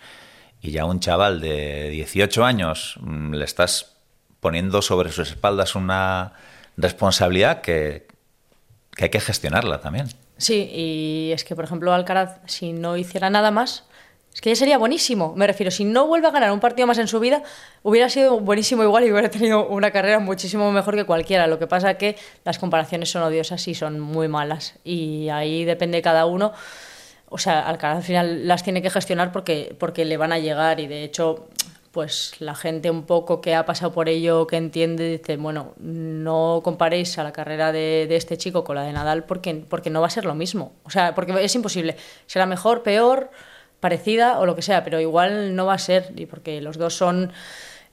Y 0.59 0.71
ya 0.71 0.85
un 0.85 0.99
chaval 0.99 1.39
de 1.39 1.91
18 1.91 2.43
años 2.43 2.95
mm, 2.99 3.35
le 3.35 3.45
estás 3.45 3.93
poniendo 4.39 4.81
sobre 4.81 5.11
sus 5.11 5.29
espaldas 5.29 5.75
una 5.75 6.33
responsabilidad 6.75 7.61
que, 7.61 8.07
que 8.95 9.03
hay 9.03 9.09
que 9.11 9.19
gestionarla 9.19 9.81
también. 9.81 10.07
Sí, 10.37 10.67
y 10.73 11.31
es 11.31 11.43
que, 11.43 11.55
por 11.55 11.63
ejemplo, 11.63 11.93
Alcaraz, 11.93 12.39
si 12.47 12.73
no 12.73 12.97
hiciera 12.97 13.29
nada 13.29 13.51
más, 13.51 13.83
es 14.37 14.41
que 14.41 14.51
ya 14.51 14.55
sería 14.55 14.77
buenísimo. 14.77 15.33
Me 15.35 15.47
refiero, 15.47 15.71
si 15.71 15.83
no 15.83 16.05
vuelve 16.05 16.27
a 16.27 16.29
ganar 16.29 16.51
un 16.51 16.59
partido 16.59 16.85
más 16.85 16.99
en 16.99 17.07
su 17.07 17.19
vida, 17.19 17.41
hubiera 17.81 18.07
sido 18.07 18.39
buenísimo 18.39 18.83
igual 18.83 19.03
y 19.03 19.11
hubiera 19.11 19.31
tenido 19.31 19.67
una 19.67 19.89
carrera 19.89 20.19
muchísimo 20.19 20.71
mejor 20.71 20.95
que 20.95 21.05
cualquiera. 21.05 21.47
Lo 21.47 21.57
que 21.57 21.65
pasa 21.65 21.89
es 21.89 21.97
que 21.97 22.15
las 22.45 22.59
comparaciones 22.59 23.09
son 23.09 23.23
odiosas 23.23 23.67
y 23.67 23.73
son 23.73 23.99
muy 23.99 24.27
malas. 24.27 24.75
Y 24.83 25.29
ahí 25.29 25.65
depende 25.65 26.03
cada 26.03 26.27
uno. 26.27 26.53
O 27.29 27.39
sea, 27.39 27.67
al 27.67 28.03
final 28.03 28.47
las 28.47 28.61
tiene 28.61 28.83
que 28.83 28.91
gestionar 28.91 29.31
porque, 29.31 29.75
porque 29.79 30.05
le 30.05 30.17
van 30.17 30.31
a 30.31 30.37
llegar 30.37 30.79
y 30.79 30.85
de 30.85 31.03
hecho 31.03 31.47
pues 31.91 32.33
la 32.37 32.53
gente 32.53 32.91
un 32.91 33.07
poco 33.07 33.41
que 33.41 33.55
ha 33.55 33.65
pasado 33.65 33.91
por 33.91 34.07
ello, 34.07 34.45
que 34.45 34.57
entiende, 34.57 35.17
dice, 35.17 35.37
bueno, 35.37 35.73
no 35.79 36.61
comparéis 36.63 37.17
a 37.17 37.23
la 37.23 37.33
carrera 37.33 37.71
de, 37.71 38.05
de, 38.07 38.15
este 38.15 38.37
chico 38.37 38.63
con 38.63 38.75
la 38.75 38.83
de 38.83 38.93
Nadal 38.93 39.23
porque, 39.23 39.65
porque 39.67 39.89
no 39.89 39.99
va 39.99 40.05
a 40.05 40.11
ser 40.11 40.25
lo 40.25 40.35
mismo. 40.35 40.73
O 40.83 40.91
sea, 40.91 41.15
porque 41.15 41.43
es 41.43 41.55
imposible. 41.55 41.97
Será 42.27 42.45
mejor, 42.45 42.83
peor 42.83 43.31
parecida 43.79 44.39
o 44.39 44.45
lo 44.45 44.55
que 44.55 44.61
sea, 44.61 44.83
pero 44.83 44.99
igual 44.99 45.55
no 45.55 45.65
va 45.65 45.73
a 45.73 45.79
ser, 45.79 46.13
porque 46.29 46.61
los 46.61 46.77
dos 46.77 46.95
son 46.95 47.31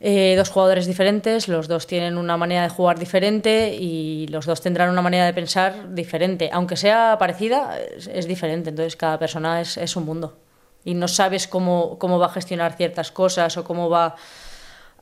eh, 0.01 0.35
dos 0.37 0.51
jugadores 0.51 0.87
diferentes, 0.87 1.49
los 1.49 1.69
dos 1.69 1.87
tienen 1.87 2.19
una 2.19 2.37
manera 2.37 2.63
de 2.63 2.69
jugar 2.69 2.99
diferente 2.99 3.75
y 3.75 4.27
los 4.29 4.45
dos 4.47 4.61
tendrán 4.61 4.91
una 4.91 5.03
manera 5.03 5.25
de 5.25 5.33
pensar 5.33 5.95
diferente. 5.95 6.51
Aunque 6.53 6.77
sea 6.77 7.17
parecida, 7.19 7.79
es, 7.79 8.09
es 8.09 8.27
diferente, 8.27 8.71
entonces 8.71 8.97
cada 8.97 9.19
persona 9.19 9.61
es, 9.61 9.77
es, 9.77 9.97
un 9.97 10.05
mundo. 10.05 10.37
Y 10.85 10.95
no 10.95 11.09
sabes 11.09 11.49
cómo, 11.49 11.99
cómo 11.99 12.19
va 12.19 12.27
a 12.27 12.31
gestionar 12.31 12.77
ciertas 12.77 13.13
cosas 13.13 13.57
o 13.57 13.65
cómo 13.65 13.89
va 13.89 14.17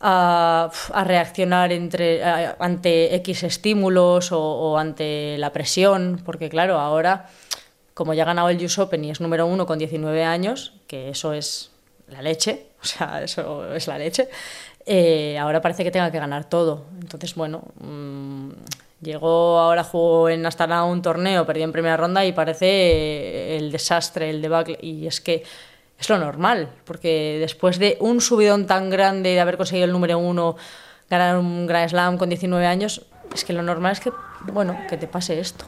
a, 0.01 0.71
a 0.93 1.05
reaccionar 1.05 1.73
entre, 1.73 2.23
a, 2.23 2.57
ante 2.61 3.15
X 3.17 3.45
estímulos 3.45 4.31
o, 4.31 4.41
o 4.41 4.79
ante 4.79 5.37
la 5.39 5.53
presión, 5.53 6.21
porque 6.25 6.49
claro, 6.49 6.79
ahora 6.79 7.29
como 7.95 8.15
ya 8.15 8.23
ha 8.23 8.27
ganado 8.27 8.49
el 8.49 8.65
US 8.65 8.79
Open 8.79 9.05
y 9.05 9.11
es 9.11 9.21
número 9.21 9.47
uno 9.47 9.67
con 9.67 9.79
19 9.79 10.25
años, 10.25 10.75
que 10.87 11.09
eso 11.09 11.33
es 11.33 11.71
la 12.09 12.23
leche, 12.23 12.67
o 12.83 12.85
sea, 12.85 13.23
eso 13.23 13.75
es 13.75 13.87
la 13.87 13.99
leche, 13.99 14.29
eh, 14.87 15.39
ahora 15.39 15.61
parece 15.61 15.85
que 15.85 15.91
tenga 15.91 16.11
que 16.11 16.19
ganar 16.19 16.49
todo. 16.49 16.87
Entonces, 17.01 17.35
bueno, 17.35 17.63
mmm, 17.81 18.51
Llegó, 19.03 19.59
ahora 19.59 19.83
jugó 19.83 20.29
en 20.29 20.47
Astana 20.47 20.85
un 20.85 21.03
torneo, 21.03 21.45
perdió 21.45 21.65
en 21.65 21.73
primera 21.73 21.97
ronda 21.97 22.25
y 22.25 22.31
parece 22.31 23.57
el 23.57 23.73
desastre, 23.73 24.31
el 24.31 24.41
debacle. 24.41 24.79
Y 24.81 25.09
es 25.09 25.21
que 25.21 25.43
es 25.99 26.09
lo 26.09 26.19
normal, 26.19 26.69
porque 26.85 27.39
después 27.41 27.81
de 27.81 27.97
un 27.99 28.21
subidón 28.21 28.67
tan 28.69 28.91
grande 28.91 29.31
de 29.31 29.41
haber 29.41 29.57
conseguido 29.57 29.87
el 29.87 29.93
número 29.93 30.19
uno, 30.19 30.55
ganar 31.11 31.37
un 31.37 31.67
Grand 31.67 31.91
Slam 31.91 32.17
con 32.17 32.29
19 32.29 32.65
años, 32.65 33.05
es 33.35 33.45
que 33.45 33.53
lo 33.53 33.65
normal 33.65 33.93
es 33.93 34.01
que, 34.01 34.13
bueno, 34.53 34.79
que 34.89 34.97
te 34.97 35.09
pase 35.09 35.41
esto. 35.41 35.65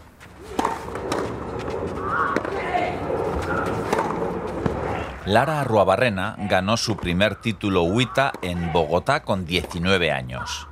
Lara 5.26 5.62
Arruabarrena 5.62 6.36
ganó 6.38 6.76
su 6.76 6.98
primer 6.98 7.36
título 7.36 7.84
WITA 7.84 8.32
en 8.42 8.74
Bogotá 8.74 9.22
con 9.22 9.46
19 9.46 10.12
años. 10.12 10.68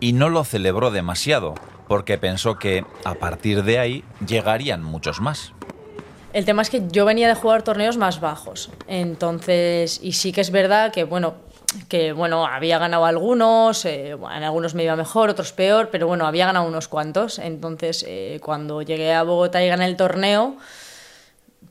Y 0.00 0.14
no 0.14 0.30
lo 0.30 0.42
celebró 0.42 0.90
demasiado, 0.90 1.54
porque 1.86 2.18
pensó 2.18 2.58
que 2.58 2.84
a 3.04 3.14
partir 3.14 3.62
de 3.62 3.78
ahí 3.78 4.04
llegarían 4.26 4.82
muchos 4.82 5.20
más. 5.20 5.52
El 6.32 6.44
tema 6.44 6.62
es 6.62 6.70
que 6.70 6.82
yo 6.88 7.04
venía 7.04 7.28
de 7.28 7.36
jugar 7.36 7.62
torneos 7.62 7.96
más 7.96 8.18
bajos. 8.18 8.70
Entonces, 8.88 10.00
y 10.02 10.12
sí 10.12 10.32
que 10.32 10.40
es 10.40 10.50
verdad 10.50 10.92
que, 10.92 11.04
bueno, 11.04 11.34
que 11.88 12.12
bueno, 12.12 12.46
había 12.46 12.80
ganado 12.80 13.04
algunos, 13.04 13.84
eh, 13.84 14.10
en 14.10 14.42
algunos 14.42 14.74
me 14.74 14.82
iba 14.82 14.96
mejor, 14.96 15.30
otros 15.30 15.52
peor, 15.52 15.90
pero 15.92 16.08
bueno, 16.08 16.26
había 16.26 16.46
ganado 16.46 16.66
unos 16.66 16.88
cuantos. 16.88 17.38
Entonces, 17.38 18.04
eh, 18.08 18.40
cuando 18.42 18.82
llegué 18.82 19.14
a 19.14 19.22
Bogotá 19.22 19.62
y 19.62 19.68
gané 19.68 19.86
el 19.86 19.96
torneo, 19.96 20.56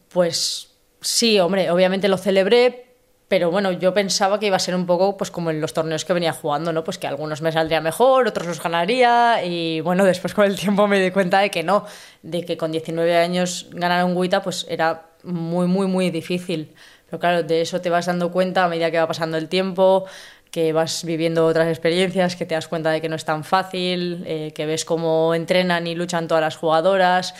pues 0.08 0.73
sí, 1.04 1.40
hombre, 1.40 1.70
obviamente 1.70 2.08
lo 2.08 2.18
celebré, 2.18 2.88
pero 3.28 3.50
bueno, 3.50 3.72
yo 3.72 3.94
pensaba 3.94 4.40
que 4.40 4.48
iba 4.48 4.56
a 4.56 4.60
ser 4.60 4.76
un 4.76 4.86
poco 4.86 5.18
pues 5.18 5.32
como 5.32 5.50
en 5.50 5.60
los 5.60 5.74
torneos 5.74 6.06
que 6.06 6.14
venía 6.14 6.34
jugando, 6.34 6.72
¿no? 6.72 6.84
Pues 6.84 6.98
que 6.98 7.08
algunos 7.08 7.42
me 7.42 7.52
saldría 7.52 7.82
mejor, 7.82 8.28
otros 8.28 8.48
los 8.48 8.62
ganaría 8.62 9.44
y 9.44 9.82
bueno, 9.82 10.06
después 10.14 10.34
con 10.34 10.46
el 10.46 10.56
tiempo 10.56 10.88
me 10.88 11.00
di 11.00 11.12
cuenta 11.12 11.40
de 11.40 11.50
que 11.50 11.64
no, 11.64 11.86
de 12.22 12.46
que 12.46 12.58
con 12.58 12.72
19 12.72 13.16
años 13.18 13.68
ganar 13.72 14.06
un 14.06 14.20
Guita 14.20 14.42
pues 14.42 14.66
era 14.70 15.08
muy, 15.24 15.68
muy, 15.68 15.88
muy 15.88 16.12
difícil. 16.12 16.74
Pero 17.08 17.20
claro, 17.20 17.44
de 17.44 17.62
eso 17.62 17.82
te 17.82 17.90
vas 17.90 18.06
dando 18.06 18.32
cuenta 18.32 18.66
a 18.66 18.68
medida 18.68 18.92
que 18.92 19.00
va 19.00 19.08
pasando 19.08 19.38
el 19.38 19.48
tiempo, 19.48 20.06
que 20.52 20.72
vas 20.72 21.04
viviendo 21.04 21.48
otras 21.48 21.68
experiencias, 21.68 22.36
que 22.36 22.46
te 22.46 22.54
das 22.54 22.68
cuenta 22.68 22.92
de 22.92 23.02
que 23.02 23.10
no 23.10 23.16
es 23.16 23.26
tan 23.26 23.44
fácil, 23.44 24.24
eh, 24.28 24.52
que 24.54 24.68
ves 24.68 24.86
cómo 24.86 25.34
entrenan 25.34 25.88
y 25.88 25.96
luchan 25.96 26.28
todas 26.28 26.42
las 26.42 26.56
jugadoras. 26.56 27.34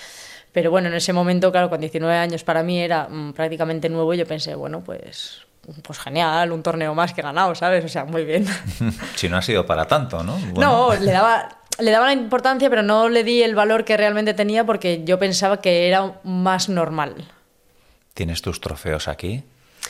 Pero 0.54 0.72
bueno, 0.72 0.88
en 0.88 0.94
ese 0.94 1.12
momento, 1.12 1.52
claro, 1.52 1.70
con 1.70 1.82
19 1.82 2.16
años 2.16 2.44
para 2.44 2.64
mí 2.64 2.80
era 2.80 3.10
mm, 3.10 3.34
prácticamente 3.34 3.90
nuevo 3.90 4.14
y 4.14 4.18
yo 4.18 4.26
pensé, 4.26 4.56
bueno, 4.56 4.82
pues 4.82 5.42
pues 5.82 6.00
genial, 6.00 6.52
un 6.52 6.62
torneo 6.62 6.94
más 6.94 7.14
que 7.14 7.22
ganado, 7.22 7.56
¿sabes? 7.56 7.86
O 7.86 7.88
sea, 7.88 8.06
muy 8.06 8.26
bien. 8.26 8.46
si 9.16 9.30
no 9.30 9.38
ha 9.38 9.42
sido 9.42 9.66
para 9.66 9.86
tanto, 9.86 10.24
¿no? 10.24 10.38
No, 10.56 10.94
le 10.94 11.12
daba, 11.12 11.58
le 11.80 11.92
daba 11.92 12.08
la 12.08 12.14
importancia, 12.14 12.70
pero 12.70 12.84
no 12.84 13.10
le 13.10 13.24
di 13.24 13.42
el 13.42 13.56
valor 13.56 13.86
que 13.86 13.96
realmente 13.96 14.34
tenía 14.34 14.66
porque 14.66 15.04
yo 15.06 15.18
pensaba 15.20 15.62
que 15.62 15.88
era 15.88 16.20
más 16.24 16.70
normal. 16.70 17.32
¿Tienes 18.14 18.42
tus 18.42 18.60
trofeos 18.60 19.08
aquí? 19.08 19.44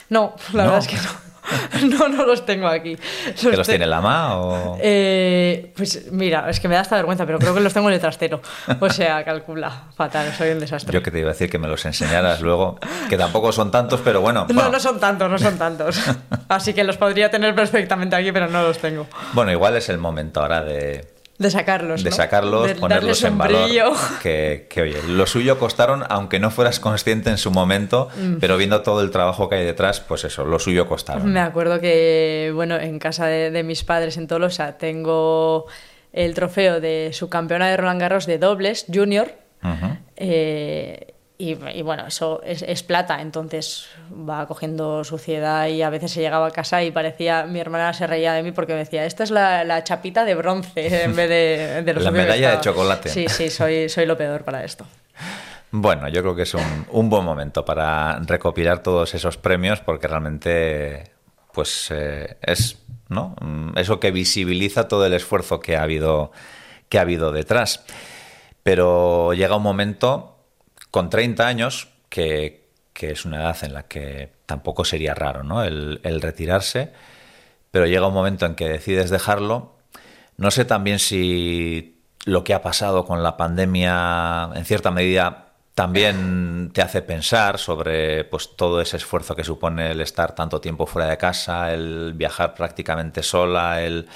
No, 0.10 0.36
la 0.54 0.64
verdad 0.64 0.80
es 0.80 0.88
que 0.88 0.96
no. 0.96 1.33
no, 1.84 2.10
no 2.10 2.26
los 2.26 2.46
tengo 2.46 2.68
aquí. 2.68 2.98
¿Que 3.40 3.58
los 3.58 3.68
tiene 3.68 3.86
Lama 3.86 4.38
o...? 4.38 4.78
Eh, 4.82 5.74
pues 5.76 6.12
mira, 6.12 6.50
es 6.50 6.60
que 6.60 6.68
me 6.68 6.76
da 6.76 6.82
esta 6.82 6.96
vergüenza, 6.96 7.26
pero 7.26 7.40
creo 7.40 7.54
que 7.54 7.60
los 7.60 7.74
tengo 7.74 7.90
en 7.90 7.96
el 7.96 8.02
trastero. 8.02 8.42
O 8.80 8.90
sea, 8.90 9.24
calcula. 9.24 9.86
Fatal, 9.96 10.34
soy 10.34 10.52
un 10.52 10.60
desastre. 10.60 10.94
Yo 10.94 11.04
que 11.04 11.12
te 11.12 11.20
iba 11.20 11.30
a 11.30 11.34
decir 11.34 11.50
que 11.50 11.58
me 11.58 11.68
los 11.68 11.86
enseñaras 11.86 12.42
luego, 12.42 12.80
que 13.10 13.18
tampoco 13.18 13.52
son 13.52 13.72
tantos, 13.72 14.02
pero 14.04 14.22
bueno. 14.22 14.48
No, 14.50 14.70
no 14.70 14.80
son 14.80 15.00
tantos, 15.00 15.30
no 15.30 15.38
son 15.38 15.58
tantos. 15.58 16.00
Así 16.50 16.74
que 16.74 16.84
los 16.84 16.98
podría 16.98 17.30
tener 17.30 17.56
perfectamente 17.56 18.16
aquí, 18.16 18.32
pero 18.32 18.48
no 18.48 18.64
los 18.64 18.78
tengo. 18.80 19.08
Bueno, 19.34 19.52
igual 19.52 19.76
es 19.76 19.90
el 19.90 19.98
momento 19.98 20.42
ahora 20.42 20.64
de 20.64 21.13
de 21.44 21.52
sacarlos. 21.52 22.04
De 22.04 22.12
sacarlos, 22.12 22.72
ponerlos 22.74 23.24
en 23.24 23.38
valor. 23.38 23.64
Que, 24.24 24.68
que, 24.70 24.82
oye, 24.82 24.98
lo 25.08 25.28
suyo 25.28 25.60
costaron, 25.60 26.04
aunque 26.10 26.40
no 26.40 26.50
fueras 26.50 26.80
consciente 26.80 27.30
en 27.30 27.38
su 27.38 27.52
momento, 27.52 28.10
mm. 28.16 28.36
pero 28.40 28.58
viendo 28.58 28.82
todo 28.82 29.02
el 29.02 29.12
trabajo 29.12 29.50
que 29.50 29.56
hay 29.56 29.66
detrás, 29.66 30.00
pues 30.00 30.24
eso, 30.24 30.46
lo 30.46 30.58
suyo 30.60 30.88
costaron. 30.88 31.32
Me 31.32 31.40
acuerdo 31.40 31.80
que, 31.80 32.52
bueno, 32.56 32.78
en 32.78 32.98
casa 33.00 33.28
de, 33.28 33.64
mis 33.64 33.84
padres 33.84 34.18
en 34.18 34.28
Tolosa 34.28 34.78
tengo 34.78 35.68
el 36.12 36.34
trofeo 36.34 36.80
de 36.80 37.12
su 37.14 37.30
campeona 37.30 37.70
de 37.70 37.78
Roland 37.78 38.02
Garros 38.02 38.26
de 38.26 38.40
dobles, 38.40 38.86
junior. 38.92 39.32
Y, 41.44 41.82
bueno, 41.82 42.08
eso 42.08 42.42
es, 42.44 42.84
plata, 42.84 43.22
entonces 43.22 43.88
va 44.12 44.48
cogiendo 44.48 45.04
suciedad 45.04 45.68
y 45.68 45.82
a 45.82 45.90
veces 45.90 46.12
se 46.12 46.22
llegaba 46.22 46.48
a 46.48 46.52
casa 46.52 46.84
y 46.84 46.92
parecía, 46.92 47.46
mi 47.46 47.60
hermana 47.60 47.94
se 47.94 48.08
reía 48.08 48.34
de 48.34 48.44
mí 48.44 48.54
porque 48.54 48.74
me 48.74 48.80
decía, 48.80 49.06
esta 49.06 49.24
es 49.24 49.32
la, 49.32 49.84
chapita 49.84 50.24
de 50.24 50.36
bronce 50.36 51.04
en 51.04 51.16
vez 51.16 51.28
de, 51.28 51.84
de 51.84 51.94
La 51.96 52.12
medalla 52.12 52.52
de 52.52 52.62
chocolate. 52.62 53.10
Sí, 53.10 53.28
sí, 53.28 53.50
soy, 53.50 53.90
soy 53.90 54.06
lo 54.06 54.18
peor 54.18 54.44
para 54.44 54.64
esto. 54.64 54.86
Bueno, 55.72 56.08
yo 56.08 56.22
creo 56.22 56.36
que 56.36 56.44
es 56.44 56.54
un, 56.54 56.86
un 56.92 57.10
buen 57.10 57.26
momento 57.26 57.66
para 57.66 58.20
recopilar 58.20 58.80
todos 58.84 59.14
esos 59.14 59.38
premios 59.38 59.82
porque 59.82 60.08
realmente 60.08 61.12
pues 61.52 61.90
eh, 61.92 62.38
es 62.42 62.78
¿no? 63.10 63.36
eso 63.76 64.00
que 64.00 64.12
visibiliza 64.12 64.88
todo 64.88 65.06
el 65.06 65.14
esfuerzo 65.14 65.60
que 65.60 65.78
ha 65.78 65.84
habido, 65.84 66.32
que 66.90 66.98
ha 66.98 67.02
habido 67.02 67.32
detrás. 67.32 67.84
Pero 68.64 69.34
llega 69.34 69.56
un 69.56 69.64
momento 69.64 70.33
con 70.94 71.10
30 71.10 71.48
años, 71.48 71.88
que, 72.08 72.70
es 72.94 73.26
una 73.26 73.42
edad 73.42 73.58
en 73.64 73.74
la 73.74 73.88
que 73.88 74.32
tampoco 74.46 74.86
sería 74.86 75.16
raro 75.16 75.42
¿no? 75.42 75.64
el, 75.64 76.00
retirarse, 76.22 76.94
pero 77.72 77.88
llega 77.88 78.06
un 78.06 78.14
momento 78.14 78.46
en 78.46 78.54
que 78.54 78.70
decides 78.70 79.10
dejarlo. 79.10 79.74
No 80.38 80.52
sé 80.52 80.66
también 80.66 81.00
si 81.00 82.00
lo 82.26 82.44
que 82.44 82.54
ha 82.54 82.62
pasado 82.62 83.06
con 83.06 83.24
la 83.24 83.38
pandemia, 83.38 84.52
en 84.54 84.66
cierta 84.66 84.92
medida, 84.92 85.54
también 85.74 86.70
te 86.72 86.84
hace 86.84 87.02
pensar 87.02 87.58
sobre 87.58 88.24
pues, 88.26 88.56
todo 88.56 88.80
ese 88.80 88.98
esfuerzo 88.98 89.36
que 89.36 89.44
supone 89.44 89.90
el 89.94 90.00
estar 90.00 90.36
tanto 90.36 90.62
tiempo 90.62 90.86
fuera 90.86 91.10
de 91.10 91.18
casa, 91.18 91.74
el 91.74 92.14
viajar 92.14 92.54
prácticamente 92.54 93.24
sola, 93.24 93.82
el, 93.82 94.08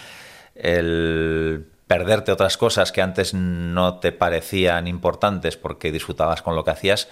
el 0.53 1.71
perderte 1.87 2.31
otras 2.31 2.57
cosas 2.57 2.91
que 2.91 3.01
antes 3.01 3.33
no 3.33 3.99
te 3.99 4.11
parecían 4.11 4.87
importantes 4.87 5.57
porque 5.57 5.91
disfrutabas 5.91 6.41
con 6.41 6.55
lo 6.55 6.63
que 6.63 6.71
hacías 6.71 7.07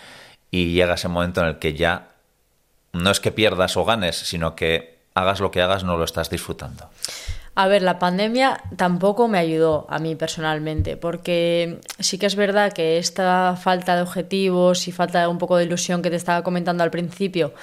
y 0.52 0.74
llega 0.74 0.96
ese 0.96 1.08
momento 1.08 1.42
en 1.42 1.48
el 1.48 1.60
que 1.60 1.74
ya 1.74 2.10
no 2.94 3.10
es 3.12 3.20
que 3.20 3.32
pierdas 3.32 3.78
o 3.78 3.86
ganes, 3.86 4.16
sino 4.16 4.56
que 4.56 5.00
hagas 5.14 5.40
lo 5.40 5.52
que 5.52 5.62
hagas 5.62 5.84
no 5.84 5.98
lo 5.98 6.04
estás 6.04 6.30
disfrutando. 6.30 6.90
A 7.58 7.68
ver, 7.68 7.82
la 7.82 8.00
pandemia 8.00 8.62
tampoco 8.76 9.30
me 9.30 9.38
ayudó 9.38 9.88
a 9.90 9.98
mí 10.00 10.16
personalmente, 10.16 10.98
porque 10.98 11.80
sí 12.00 12.18
que 12.18 12.26
es 12.26 12.36
verdad 12.36 12.74
que 12.74 12.98
esta 12.98 13.56
falta 13.56 13.96
de 13.96 14.02
objetivos 14.02 14.90
y 14.90 14.92
falta 14.92 15.22
de 15.22 15.28
un 15.28 15.38
poco 15.38 15.56
de 15.56 15.64
ilusión 15.64 16.02
que 16.02 16.10
te 16.10 16.18
estaba 16.18 16.44
comentando 16.44 16.84
al 16.84 16.92
principio, 16.92 17.54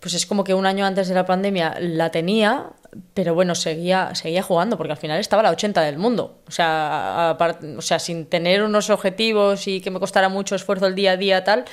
pues 0.00 0.14
es 0.14 0.26
como 0.26 0.42
que 0.42 0.54
un 0.54 0.66
año 0.66 0.84
antes 0.84 1.06
de 1.06 1.14
la 1.14 1.24
pandemia 1.24 1.76
la 1.78 2.10
tenía, 2.10 2.66
pero 3.14 3.34
bueno, 3.34 3.54
seguía, 3.54 4.14
seguía 4.14 4.42
jugando, 4.42 4.76
porque 4.76 4.92
al 4.92 4.98
final 4.98 5.20
estaba 5.20 5.42
la 5.42 5.50
80 5.50 5.80
del 5.82 5.98
mundo. 5.98 6.38
O 6.48 6.50
sea, 6.50 7.36
o 7.76 7.82
sea, 7.82 7.98
sin 7.98 8.26
tener 8.26 8.62
unos 8.62 8.90
objetivos 8.90 9.66
y 9.68 9.80
que 9.80 9.90
me 9.90 10.00
costara 10.00 10.28
mucho 10.28 10.54
esfuerzo 10.54 10.86
el 10.86 10.94
día 10.94 11.12
a 11.12 11.16
día, 11.16 11.44
tal, 11.44 11.64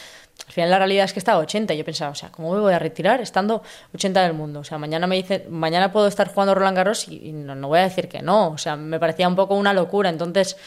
al 0.47 0.53
final 0.53 0.69
la 0.69 0.77
realidad 0.77 1.05
es 1.05 1.13
que 1.13 1.19
estaba 1.19 1.39
80. 1.39 1.73
Y 1.73 1.77
yo 1.77 1.85
pensaba, 1.85 2.11
o 2.11 2.15
sea, 2.15 2.29
¿cómo 2.31 2.53
me 2.53 2.59
voy 2.59 2.73
a 2.73 2.79
retirar 2.79 3.21
estando 3.21 3.63
80 3.93 4.23
del 4.23 4.33
mundo? 4.33 4.59
O 4.59 4.63
sea, 4.63 4.77
mañana 4.77 5.07
me 5.07 5.15
dice, 5.15 5.45
mañana 5.49 5.91
puedo 5.91 6.07
estar 6.07 6.27
jugando 6.27 6.53
Roland 6.53 6.77
Garros 6.77 7.07
y, 7.07 7.31
no, 7.31 7.55
no 7.55 7.67
voy 7.69 7.79
a 7.79 7.83
decir 7.83 8.07
que 8.09 8.21
no. 8.21 8.49
O 8.49 8.57
sea, 8.57 8.75
me 8.75 8.99
parecía 8.99 9.27
un 9.27 9.35
poco 9.35 9.55
una 9.55 9.73
locura. 9.73 10.09
Entonces 10.09 10.57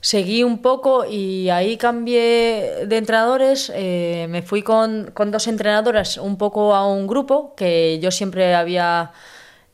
seguí 0.00 0.42
un 0.42 0.62
poco 0.62 1.04
y 1.04 1.50
ahí 1.50 1.76
cambié 1.76 2.86
de 2.86 2.96
entrenadores. 2.96 3.70
Eh, 3.74 4.26
me 4.30 4.42
fui 4.42 4.62
con, 4.62 5.10
con, 5.12 5.30
dos 5.30 5.46
entrenadoras 5.46 6.16
un 6.16 6.36
poco 6.36 6.74
a 6.74 6.88
un 6.88 7.06
grupo 7.06 7.54
que 7.54 7.98
yo 8.00 8.10
siempre 8.10 8.54
había 8.54 9.12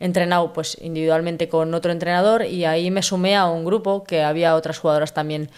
entrenado 0.01 0.53
pues 0.53 0.77
individualmente 0.81 1.49
con 1.49 1.73
otro 1.75 1.93
entrenador 1.93 2.45
y 2.45 2.65
ahí 2.65 2.91
me 2.91 3.03
sumé 3.03 3.37
a 3.37 3.47
un 3.47 3.65
grupo 3.65 4.03
que 4.03 4.23
había 4.23 4.57
otras 4.57 4.79
jugadoras 4.79 5.15
también. 5.15 5.51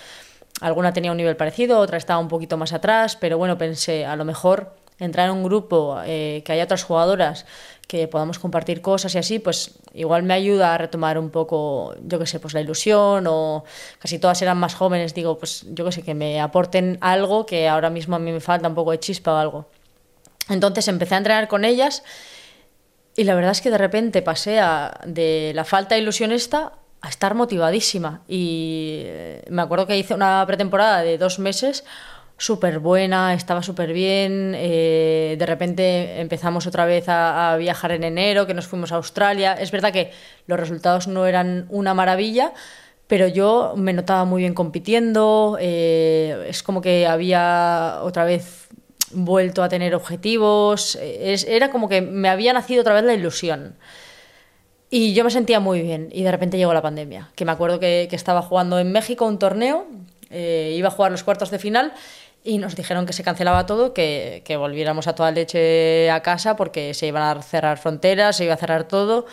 Alguna 0.61 0.93
tenía 0.93 1.13
un 1.13 1.17
nivel 1.17 1.37
parecido, 1.37 1.79
otra 1.79 1.97
estaba 1.97 2.21
un 2.21 2.29
poquito 2.29 2.57
más 2.57 2.73
atrás, 2.73 3.17
pero 3.17 3.39
bueno, 3.39 3.57
pensé, 3.57 4.05
a 4.05 4.17
lo 4.17 4.25
mejor 4.25 4.75
entrar 4.99 5.29
en 5.29 5.37
un 5.37 5.43
grupo 5.43 5.99
eh, 6.05 6.43
que 6.45 6.53
haya 6.53 6.65
otras 6.65 6.85
jugadoras 6.85 7.47
que 7.87 8.09
podamos 8.09 8.39
compartir 8.39 8.81
cosas 8.81 9.15
y 9.15 9.19
así, 9.19 9.39
pues 9.39 9.73
igual 9.93 10.23
me 10.23 10.35
ayuda 10.35 10.75
a 10.75 10.79
retomar 10.79 11.19
un 11.19 11.31
poco, 11.31 11.95
yo 12.03 12.19
qué 12.19 12.27
sé, 12.27 12.41
pues 12.41 12.55
la 12.55 12.61
ilusión 12.61 13.27
o 13.29 13.65
casi 13.99 14.19
todas 14.19 14.41
eran 14.43 14.59
más 14.59 14.75
jóvenes, 14.75 15.15
digo, 15.15 15.39
pues 15.39 15.67
yo 15.71 15.85
qué 15.85 15.93
sé, 15.93 16.03
que 16.03 16.15
me 16.15 16.41
aporten 16.41 16.99
algo 17.01 17.45
que 17.45 17.69
ahora 17.69 17.91
mismo 17.91 18.17
a 18.17 18.19
mí 18.19 18.33
me 18.33 18.41
falta 18.41 18.69
un 18.69 18.75
poco 18.75 18.93
de 18.93 19.01
chispa 19.01 19.35
o 19.35 19.37
algo. 19.37 19.67
Entonces 20.49 20.89
empecé 20.89 21.15
a 21.15 21.19
entrenar 21.19 21.49
con 21.49 21.65
ellas 21.65 22.03
y 23.17 23.25
la 23.25 23.35
verdad 23.35 23.53
es 23.53 23.61
que 23.61 23.71
de 23.71 23.79
repente 23.79 24.23
pasé 24.23 24.61
a, 24.61 25.01
de 25.07 25.53
la 25.55 25.65
falta 25.65 25.95
de 25.95 26.01
ilusión 26.01 26.33
esta 26.33 26.73
a 27.03 27.09
estar 27.09 27.35
motivadísima. 27.35 28.23
Y 28.29 29.03
eh, 29.05 29.45
me 29.51 29.63
acuerdo 29.63 29.87
que 29.87 29.99
hice 29.99 30.15
una 30.15 30.45
pretemporada 30.47 31.03
de 31.03 31.19
dos 31.19 31.39
meses 31.39 31.85
súper 32.39 32.79
buena, 32.79 33.35
estaba 33.35 33.63
súper 33.63 33.93
bien. 33.93 34.55
Eh, 34.57 35.37
de 35.39 35.47
repente 35.47 36.21
empezamos 36.21 36.67
otra 36.67 36.87
vez 36.87 37.05
a, 37.09 37.57
viajar 37.59 37.93
en 37.93 38.05
enero, 38.05 38.47
que 38.47 38.55
nos 38.55 38.67
fuimos 38.67 38.93
a 38.93 38.97
Australia. 38.97 39.55
Es 39.55 39.71
verdad 39.71 39.93
que 39.93 40.11
los 40.47 40.59
resultados 40.59 41.07
no 41.07 41.27
eran 41.27 41.67
una 41.71 41.95
maravilla, 41.95 42.53
pero 43.09 43.29
yo 43.29 43.75
me 43.77 43.93
notaba 43.93 44.25
muy 44.25 44.43
bien 44.43 44.55
compitiendo, 44.55 45.59
eh, 45.61 46.47
es 46.49 46.63
como 46.63 46.81
que 46.81 47.07
había 47.07 47.99
otra 48.03 48.25
vez 48.25 48.69
vuelto 49.15 49.63
a 49.63 49.69
tener 49.69 49.95
objetivos, 49.95 50.97
es- 51.01 51.45
era 51.45 51.71
como 51.71 51.89
que 51.89 52.01
me 52.03 52.29
había 52.29 52.53
nacido 52.53 52.81
otra 52.83 52.95
vez 52.95 53.05
la 53.05 53.15
ilusión. 53.15 53.75
Y 54.91 55.15
yo 55.15 55.25
me 55.25 55.31
sentía 55.31 55.59
muy 55.59 55.81
bien 55.81 56.09
y 56.13 56.23
de 56.23 56.31
repente 56.31 56.59
llegó 56.59 56.75
la 56.75 56.83
pandemia, 56.83 57.31
que 57.35 57.45
me 57.47 57.53
acuerdo 57.53 57.81
que, 57.81 58.07
que 58.11 58.17
estaba 58.17 58.43
jugando 58.43 58.79
en 58.79 58.93
México 58.93 59.27
un 59.27 59.39
torneo, 59.39 59.87
eh, 60.31 60.75
iba 60.77 60.89
a 60.89 60.91
jugar 60.91 61.11
los 61.11 61.23
cuartos 61.25 61.51
de 61.51 61.59
final 61.59 61.93
y 62.45 62.59
nos 62.59 62.77
dijeron 62.77 63.07
que 63.07 63.13
se 63.15 63.23
cancelaba 63.23 63.65
todo, 63.65 63.95
que, 63.95 64.43
que 64.45 64.57
volviéramos 64.57 65.07
a 65.07 65.15
toda 65.15 65.31
leche 65.31 66.11
a 66.11 66.21
casa 66.21 66.57
porque 66.57 66.93
se 66.93 67.07
iban 67.07 67.23
a 67.23 67.41
cerrar 67.43 67.79
fronteras, 67.79 68.37
se 68.37 68.45
iba 68.45 68.55
a 68.55 68.59
cerrar 68.59 68.85
todo. 68.87 69.27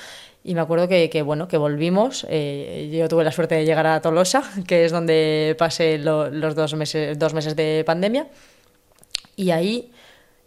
Y 0.46 0.56
me 0.56 0.62
acuerdo 0.62 0.88
que, 0.88 1.10
que, 1.10 1.22
bueno, 1.22 1.50
que 1.50 1.58
volvimos. 1.58 2.26
eh, 2.30 2.90
yo 2.94 3.10
tuve 3.10 3.26
la 3.26 3.32
suerte 3.34 3.56
de 3.56 3.66
llegar 3.66 3.86
a 3.88 4.00
Tolosa, 4.02 4.42
que 4.68 4.86
es 4.86 4.92
donde 4.94 5.56
pasé 5.60 5.98
lo- 5.98 6.30
los 6.30 6.56
dos 6.56 6.74
meses, 6.76 7.20
dos 7.20 7.34
meses 7.34 7.58
de 7.58 7.84
pandemia. 7.86 8.28
Y 9.40 9.52
ahí 9.52 9.90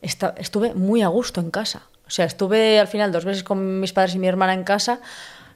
esta- 0.02 0.34
estuve 0.36 0.74
muy 0.74 1.00
a 1.00 1.08
gusto 1.08 1.40
en 1.40 1.50
casa. 1.50 1.84
O 2.06 2.10
sea, 2.10 2.26
estuve 2.26 2.78
al 2.78 2.88
final 2.88 3.10
dos 3.10 3.24
meses 3.24 3.42
con 3.42 3.80
mis 3.80 3.94
padres 3.94 4.14
y 4.14 4.18
mi 4.18 4.26
hermana 4.28 4.52
en 4.52 4.64
casa, 4.64 5.00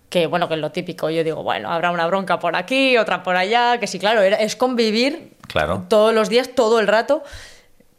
que 0.08 0.26
bueno, 0.26 0.48
que 0.48 0.54
es 0.54 0.60
lo 0.60 0.72
típico. 0.72 1.10
Yo 1.10 1.22
digo, 1.22 1.42
bueno, 1.42 1.70
habrá 1.70 1.90
una 1.90 2.06
bronca 2.06 2.38
por 2.38 2.56
aquí, 2.56 2.96
otra 2.96 3.22
por 3.22 3.36
allá, 3.36 3.78
que 3.78 3.86
sí, 3.86 3.98
claro, 3.98 4.22
era, 4.22 4.36
es 4.38 4.56
convivir 4.56 5.34
Claro. 5.48 5.84
todos 5.88 6.14
los 6.14 6.30
días, 6.30 6.48
todo 6.54 6.80
el 6.80 6.86
rato, 6.86 7.22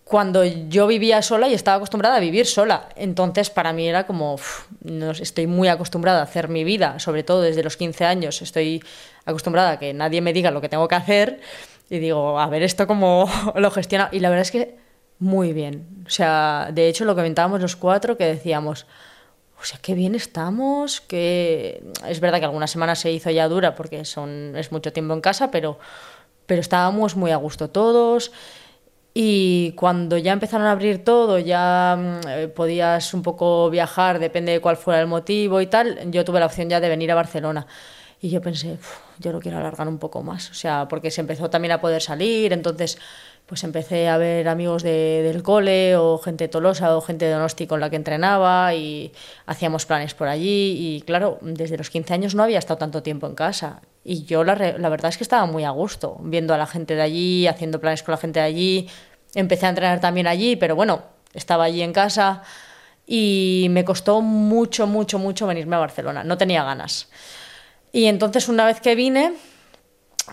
cuando 0.06 0.44
yo 0.44 0.88
vivía 0.88 1.22
sola 1.22 1.50
y 1.50 1.54
estaba 1.54 1.78
acostumbrada 1.78 2.16
a 2.16 2.20
vivir 2.20 2.48
sola. 2.48 2.90
Entonces, 2.96 3.52
para 3.52 3.74
mí 3.74 3.88
era 3.88 4.08
como, 4.08 4.34
uf, 4.34 4.66
no 4.82 5.12
estoy 5.12 5.46
muy 5.46 5.68
acostumbrada 5.68 6.22
a 6.22 6.24
hacer 6.24 6.48
mi 6.48 6.64
vida, 6.64 6.98
sobre 6.98 7.22
todo 7.22 7.42
desde 7.44 7.62
los 7.62 7.78
15 7.78 8.06
años, 8.06 8.42
estoy 8.42 8.82
acostumbrada 9.26 9.72
a 9.72 9.78
que 9.80 9.94
nadie 9.94 10.22
me 10.22 10.34
diga 10.34 10.50
lo 10.50 10.62
que 10.62 10.70
tengo 10.70 10.88
que 10.88 10.96
hacer. 10.96 11.42
Y 11.92 12.00
digo, 12.00 12.40
a 12.40 12.48
ver, 12.48 12.64
esto 12.64 12.88
cómo 12.88 13.30
lo 13.56 13.70
gestiona. 13.70 14.10
Y 14.12 14.20
la 14.20 14.30
verdad 14.30 14.42
es 14.42 14.52
que 14.52 14.87
muy 15.20 15.54
bien. 15.54 16.04
O 16.06 16.10
sea, 16.10 16.70
de 16.74 16.88
hecho, 16.88 17.06
lo 17.06 17.16
comentábamos 17.16 17.62
los 17.62 17.76
cuatro 17.76 18.18
que 18.18 18.26
decíamos, 18.26 18.86
o 19.60 19.64
sea, 19.64 19.80
qué 19.82 19.96
bien 19.96 20.16
estamos, 20.16 21.02
que 21.02 21.84
es 22.08 22.20
verdad 22.20 22.40
que 22.40 22.46
algunas 22.46 22.72
semanas 22.72 23.00
se 23.00 23.12
hizo 23.12 23.32
ya 23.32 23.48
dura 23.48 23.76
porque 23.76 24.06
son 24.06 24.56
es 24.56 24.72
mucho 24.72 24.94
tiempo 24.94 25.14
en 25.14 25.22
casa, 25.22 25.50
pero 25.52 25.80
pero 26.46 26.62
estábamos 26.62 27.16
muy 27.16 27.32
a 27.32 27.38
gusto 27.38 27.70
todos. 27.70 28.32
Y 29.14 29.72
cuando 29.74 30.18
ya 30.18 30.32
empezaron 30.34 30.68
a 30.68 30.72
abrir 30.72 31.04
todo, 31.04 31.40
ya 31.40 31.98
mm, 31.98 32.28
eh, 32.30 32.48
podías 32.50 33.14
un 33.14 33.24
poco 33.24 33.70
viajar, 33.70 34.20
depende 34.20 34.52
de 34.54 34.62
cuál 34.62 34.78
fuera 34.78 35.02
el 35.02 35.08
motivo 35.08 35.60
y 35.62 35.68
tal, 35.68 36.12
yo 36.12 36.24
tuve 36.24 36.40
la 36.40 36.46
opción 36.46 36.70
ya 36.70 36.80
de 36.80 36.90
venir 36.90 37.12
a 37.12 37.16
Barcelona. 37.16 37.68
Y 38.22 38.30
yo 38.30 38.42
pensé, 38.42 38.74
"Uf, 38.74 38.98
yo 39.20 39.32
lo 39.32 39.40
quiero 39.40 39.58
alargar 39.58 39.88
un 39.88 39.98
poco 40.00 40.24
más. 40.24 40.50
O 40.52 40.54
sea, 40.54 40.88
porque 40.88 41.12
se 41.12 41.22
empezó 41.22 41.50
también 41.50 41.72
a 41.74 41.82
poder 41.82 42.02
salir, 42.02 42.54
entonces 42.54 42.98
pues 43.48 43.64
empecé 43.64 44.10
a 44.10 44.18
ver 44.18 44.48
amigos 44.50 44.84
de- 44.84 45.22
del 45.24 45.42
cole 45.42 45.96
o 45.96 46.18
gente 46.18 46.44
de 46.44 46.48
Tolosa 46.50 46.96
o 46.98 47.02
gente 47.02 47.26
de 47.26 47.32
Donosti 47.32 47.66
con 47.66 47.80
la 47.80 47.90
que 47.90 47.96
entrenaba 47.96 48.74
y 48.76 49.14
hacíamos 49.46 49.86
planes 49.86 50.14
por 50.14 50.28
allí. 50.28 50.76
Y 50.98 51.02
claro, 51.02 51.40
desde 51.42 51.78
los 51.78 51.90
15 51.90 52.14
años 52.14 52.36
no 52.36 52.44
había 52.44 52.60
estado 52.60 52.78
tanto 52.78 53.02
tiempo 53.02 53.26
en 53.26 53.36
casa. 53.36 53.82
Y 54.04 54.26
yo 54.26 54.44
la, 54.44 54.56
verdad 54.56 55.10
es 55.10 55.18
que 55.18 55.24
estaba 55.24 55.46
muy 55.46 55.64
a 55.64 55.70
gusto 55.70 56.18
viendo 56.22 56.54
a 56.54 56.58
la 56.58 56.68
gente 56.68 56.96
de 56.96 57.02
allí, 57.02 57.48
haciendo 57.48 57.80
planes 57.80 58.04
con 58.04 58.12
la 58.12 58.18
gente 58.18 58.40
de 58.42 58.46
allí. 58.46 58.90
Empecé 59.34 59.66
a 59.66 59.70
entrenar 59.70 60.02
también 60.02 60.28
allí, 60.28 60.58
pero 60.58 60.76
bueno, 60.76 61.04
estaba 61.34 61.64
allí 61.64 61.82
en 61.82 61.94
casa 61.94 62.44
y 63.06 63.68
me 63.70 63.86
costó 63.86 64.22
mucho, 64.22 64.88
mucho, 64.88 65.20
mucho 65.20 65.48
venirme 65.48 65.78
a 65.78 65.80
Barcelona. 65.80 66.24
No 66.26 66.38
tenía 66.38 66.64
ganas. 66.66 67.08
Y 67.94 68.06
entonces 68.06 68.50
una 68.50 68.66
vez 68.66 68.82
que 68.82 68.96
vine, 68.96 69.34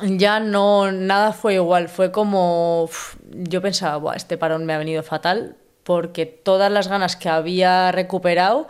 ya 0.03 0.41
no, 0.41 0.93
nada 0.93 1.33
fue 1.33 1.55
igual. 1.55 1.89
Fue 1.89 2.11
como, 2.11 2.89
yo 3.31 3.63
pensaba, 3.63 3.97
Buah, 3.99 4.17
este 4.17 4.37
parón 4.37 4.65
me 4.65 4.73
ha 4.73 4.79
venido 4.79 5.03
fatal 5.03 5.57
porque 5.85 6.27
todas 6.27 6.73
las 6.73 6.89
ganas 6.89 7.17
que 7.17 7.29
había 7.29 7.93
recuperado 7.93 8.67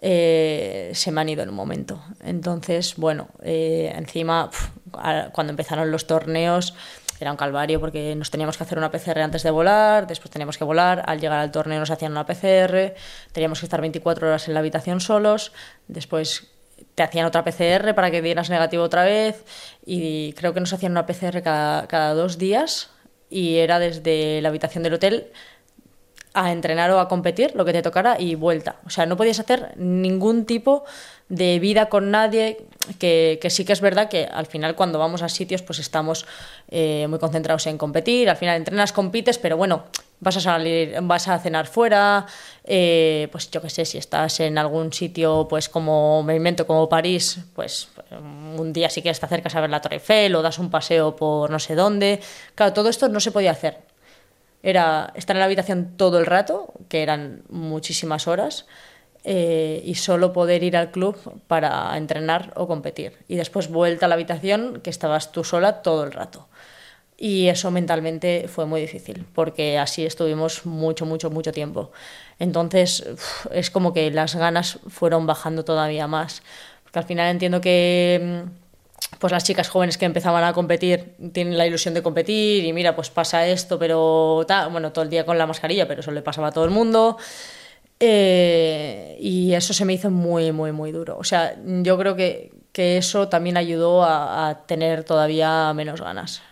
eh, 0.00 0.90
se 0.94 1.10
me 1.10 1.20
han 1.20 1.28
ido 1.28 1.42
en 1.42 1.48
un 1.48 1.54
momento. 1.54 2.02
Entonces, 2.22 2.96
bueno, 2.96 3.28
eh, 3.42 3.92
encima, 3.96 4.50
cuando 5.32 5.50
empezaron 5.50 5.90
los 5.90 6.06
torneos, 6.06 6.74
era 7.20 7.30
un 7.32 7.36
calvario 7.36 7.80
porque 7.80 8.14
nos 8.14 8.30
teníamos 8.30 8.56
que 8.56 8.64
hacer 8.64 8.78
una 8.78 8.90
PCR 8.90 9.20
antes 9.20 9.42
de 9.42 9.50
volar, 9.50 10.06
después 10.06 10.30
teníamos 10.30 10.56
que 10.56 10.64
volar, 10.64 11.02
al 11.06 11.20
llegar 11.20 11.40
al 11.40 11.50
torneo 11.50 11.80
nos 11.80 11.90
hacían 11.90 12.12
una 12.12 12.26
PCR, 12.26 12.94
teníamos 13.32 13.58
que 13.58 13.66
estar 13.66 13.80
24 13.80 14.28
horas 14.28 14.46
en 14.46 14.54
la 14.54 14.60
habitación 14.60 15.00
solos, 15.00 15.52
después 15.88 16.48
te 16.94 17.02
hacían 17.02 17.26
otra 17.26 17.44
PCR 17.44 17.94
para 17.94 18.10
que 18.10 18.22
dieras 18.22 18.50
negativo 18.50 18.82
otra 18.82 19.04
vez 19.04 19.44
y 19.84 20.32
creo 20.34 20.54
que 20.54 20.60
nos 20.60 20.72
hacían 20.72 20.92
una 20.92 21.06
PCR 21.06 21.42
cada, 21.42 21.86
cada 21.86 22.14
dos 22.14 22.38
días 22.38 22.90
y 23.30 23.56
era 23.56 23.78
desde 23.78 24.40
la 24.42 24.48
habitación 24.48 24.82
del 24.82 24.94
hotel 24.94 25.32
a 26.34 26.52
entrenar 26.52 26.90
o 26.90 27.00
a 27.00 27.08
competir, 27.08 27.54
lo 27.56 27.64
que 27.64 27.72
te 27.72 27.82
tocara, 27.82 28.20
y 28.20 28.34
vuelta. 28.34 28.76
O 28.86 28.90
sea, 28.90 29.06
no 29.06 29.16
podías 29.16 29.40
hacer 29.40 29.72
ningún 29.76 30.44
tipo 30.44 30.84
de 31.28 31.58
vida 31.58 31.88
con 31.88 32.10
nadie, 32.10 32.58
que, 32.98 33.38
que 33.40 33.50
sí 33.50 33.64
que 33.64 33.72
es 33.72 33.80
verdad 33.80 34.08
que 34.08 34.24
al 34.24 34.46
final 34.46 34.74
cuando 34.74 34.98
vamos 34.98 35.22
a 35.22 35.28
sitios 35.28 35.62
pues 35.62 35.78
estamos 35.78 36.26
eh, 36.68 37.06
muy 37.08 37.18
concentrados 37.18 37.66
en 37.66 37.76
competir, 37.76 38.30
al 38.30 38.36
final 38.36 38.56
entrenas, 38.56 38.92
compites, 38.92 39.38
pero 39.38 39.56
bueno, 39.56 39.84
vas 40.20 40.38
a 40.38 40.40
salir, 40.40 40.96
vas 41.02 41.28
a 41.28 41.38
cenar 41.38 41.66
fuera, 41.66 42.26
eh, 42.64 43.28
pues 43.30 43.50
yo 43.50 43.60
qué 43.60 43.68
sé, 43.68 43.84
si 43.84 43.98
estás 43.98 44.40
en 44.40 44.56
algún 44.56 44.92
sitio 44.92 45.46
pues 45.48 45.68
como 45.68 46.22
me 46.22 46.34
invento, 46.34 46.66
como 46.66 46.88
París, 46.88 47.40
pues 47.54 47.88
un 48.56 48.72
día 48.72 48.88
si 48.88 49.02
quieres 49.02 49.20
te 49.20 49.26
acercas 49.26 49.54
a 49.54 49.60
ver 49.60 49.70
la 49.70 49.82
Torre 49.82 49.96
Eiffel 49.96 50.34
o 50.34 50.42
das 50.42 50.58
un 50.58 50.70
paseo 50.70 51.14
por 51.14 51.50
no 51.50 51.58
sé 51.58 51.74
dónde. 51.74 52.20
Claro, 52.54 52.72
todo 52.72 52.88
esto 52.88 53.08
no 53.08 53.20
se 53.20 53.32
podía 53.32 53.50
hacer 53.50 53.88
era 54.62 55.12
estar 55.14 55.36
en 55.36 55.40
la 55.40 55.46
habitación 55.46 55.96
todo 55.96 56.18
el 56.18 56.26
rato, 56.26 56.72
que 56.88 57.02
eran 57.02 57.42
muchísimas 57.48 58.26
horas, 58.26 58.66
eh, 59.30 59.82
y 59.84 59.96
solo 59.96 60.32
poder 60.32 60.62
ir 60.62 60.74
al 60.74 60.90
club 60.90 61.14
para 61.48 61.94
entrenar 61.98 62.50
o 62.56 62.66
competir. 62.66 63.12
Y 63.28 63.36
después 63.36 63.68
vuelta 63.68 64.06
a 64.06 64.08
la 64.08 64.14
habitación, 64.14 64.80
que 64.82 64.88
estabas 64.88 65.32
tú 65.32 65.44
sola 65.44 65.82
todo 65.82 66.04
el 66.04 66.12
rato. 66.12 66.48
Y 67.18 67.48
eso 67.48 67.70
mentalmente 67.70 68.48
fue 68.48 68.64
muy 68.64 68.80
difícil, 68.80 69.26
porque 69.34 69.76
así 69.76 70.06
estuvimos 70.06 70.64
mucho, 70.64 71.04
mucho, 71.04 71.28
mucho 71.28 71.52
tiempo. 71.52 71.92
Entonces 72.38 73.04
es 73.52 73.70
como 73.70 73.92
que 73.92 74.10
las 74.10 74.34
ganas 74.34 74.78
fueron 74.88 75.26
bajando 75.26 75.62
todavía 75.62 76.06
más. 76.06 76.42
Porque 76.84 77.00
al 77.00 77.04
final 77.04 77.30
entiendo 77.30 77.60
que 77.60 78.46
mm, 78.46 79.18
pues 79.18 79.30
las 79.30 79.44
chicas 79.44 79.68
jóvenes 79.68 79.98
que 79.98 80.06
empezaban 80.06 80.42
a 80.42 80.54
competir 80.54 81.16
tienen 81.34 81.58
la 81.58 81.66
ilusión 81.66 81.92
de 81.92 82.02
competir 82.02 82.64
y 82.64 82.72
mira, 82.72 82.96
pues 82.96 83.10
pasa 83.10 83.46
esto, 83.46 83.78
pero 83.78 84.46
tal, 84.48 84.70
bueno, 84.70 84.90
todo 84.90 85.04
el 85.04 85.10
día 85.10 85.26
con 85.26 85.36
la 85.36 85.46
mascarilla, 85.46 85.86
pero 85.86 86.00
eso 86.00 86.12
le 86.12 86.22
pasaba 86.22 86.48
a 86.48 86.52
todo 86.52 86.64
el 86.64 86.70
mundo. 86.70 87.18
Eh, 88.00 89.16
y 89.20 89.54
eso 89.54 89.74
se 89.74 89.84
me 89.84 89.94
hizo 89.94 90.10
muy, 90.10 90.52
muy, 90.52 90.72
muy 90.72 90.92
duro. 90.92 91.18
O 91.18 91.24
sea, 91.24 91.56
yo 91.64 91.98
creo 91.98 92.14
que, 92.14 92.52
que 92.72 92.96
eso 92.96 93.28
también 93.28 93.56
ayudó 93.56 94.04
a, 94.04 94.48
a 94.48 94.66
tener 94.66 95.04
todavía 95.04 95.72
menos 95.74 96.00
ganas. 96.00 96.42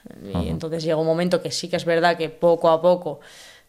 Y 0.43 0.49
entonces 0.49 0.83
llegó 0.83 1.01
un 1.01 1.07
momento 1.07 1.43
que 1.43 1.51
sí 1.51 1.69
que 1.69 1.77
es 1.77 1.85
verdad 1.85 2.17
que 2.17 2.31
poco 2.31 2.71
a 2.71 2.83
poco 2.83 3.21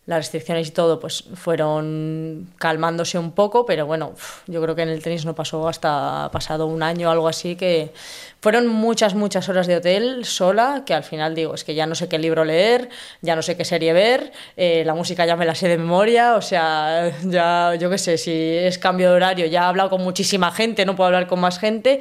las 0.08 0.20
restricciones 0.20 0.70
y 0.70 0.72
todo 0.72 1.01
pues 1.01 1.26
fueron 1.36 2.49
calmándose 2.58 3.20
un 3.20 3.34
poco, 3.34 3.66
pero 3.66 3.86
bueno, 3.86 4.14
yo 4.47 4.62
creo 4.62 4.74
que 4.74 4.82
en 4.82 4.89
el 4.89 5.03
tenis 5.03 5.26
no 5.26 5.36
pasó 5.36 5.68
hasta 5.68 6.30
pasado 6.32 6.66
un 6.66 6.82
año 6.82 7.10
o 7.10 7.12
algo 7.12 7.28
así, 7.28 7.58
que 7.58 7.91
fueron 8.39 8.68
muchas, 8.68 9.16
muchas 9.16 9.49
horas 9.49 9.68
de 9.68 9.76
hotel 9.76 10.24
sola, 10.24 10.84
que 10.86 10.93
al 10.93 11.03
final 11.03 11.36
digo, 11.36 11.53
es 11.53 11.66
que 11.66 11.76
ya 11.76 11.86
no 11.86 11.93
sé 11.93 12.08
qué 12.08 12.18
libro 12.20 12.45
leer, 12.45 12.88
ya 13.22 13.36
no 13.36 13.41
sé 13.41 13.58
qué 13.58 13.66
serie 13.66 13.91
ver, 13.91 14.32
eh, 14.55 14.84
la 14.86 14.93
música 14.93 15.26
ya 15.26 15.36
me 15.36 15.45
la 15.45 15.55
sé 15.55 15.68
de 15.68 15.78
memoria, 15.78 16.36
o 16.36 16.41
sea, 16.41 17.12
ya 17.26 17.76
yo 17.76 17.89
qué 17.89 17.97
sé, 17.97 18.18
si 18.18 18.32
es 18.32 18.80
cambio 18.80 19.10
de 19.10 19.16
horario, 19.18 19.45
ya 19.45 19.64
he 19.64 19.66
hablado 19.66 19.89
con 19.89 20.01
muchísima 20.03 20.53
gente, 20.53 20.86
no 20.86 20.95
puedo 20.95 21.08
hablar 21.08 21.28
con 21.28 21.41
más 21.41 21.60
gente, 21.60 21.99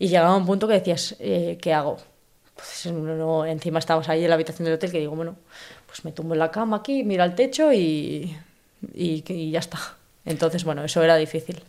y 0.00 0.08
llegaba 0.08 0.36
un 0.36 0.44
punto 0.44 0.66
que 0.66 0.74
decías, 0.74 1.14
eh, 1.20 1.56
¿qué 1.62 1.72
hago? 1.72 1.98
Pues 2.56 2.86
no, 2.86 3.44
encima 3.46 3.78
estábamos 3.78 4.08
ahí 4.08 4.24
en 4.24 4.30
la 4.30 4.34
habitación 4.34 4.64
del 4.64 4.74
hotel 4.74 4.90
que 4.90 4.98
digo, 4.98 5.14
bueno, 5.14 5.36
pues 5.94 6.04
me 6.04 6.10
tumbo 6.10 6.34
en 6.34 6.40
la 6.40 6.50
cama 6.50 6.78
aquí, 6.78 7.04
miro 7.04 7.22
al 7.22 7.36
techo 7.36 7.72
y, 7.72 8.36
y, 8.92 9.24
y 9.32 9.50
ya 9.52 9.60
está. 9.60 9.78
Entonces, 10.24 10.64
bueno, 10.64 10.82
eso 10.82 11.00
era 11.04 11.14
difícil. 11.14 11.62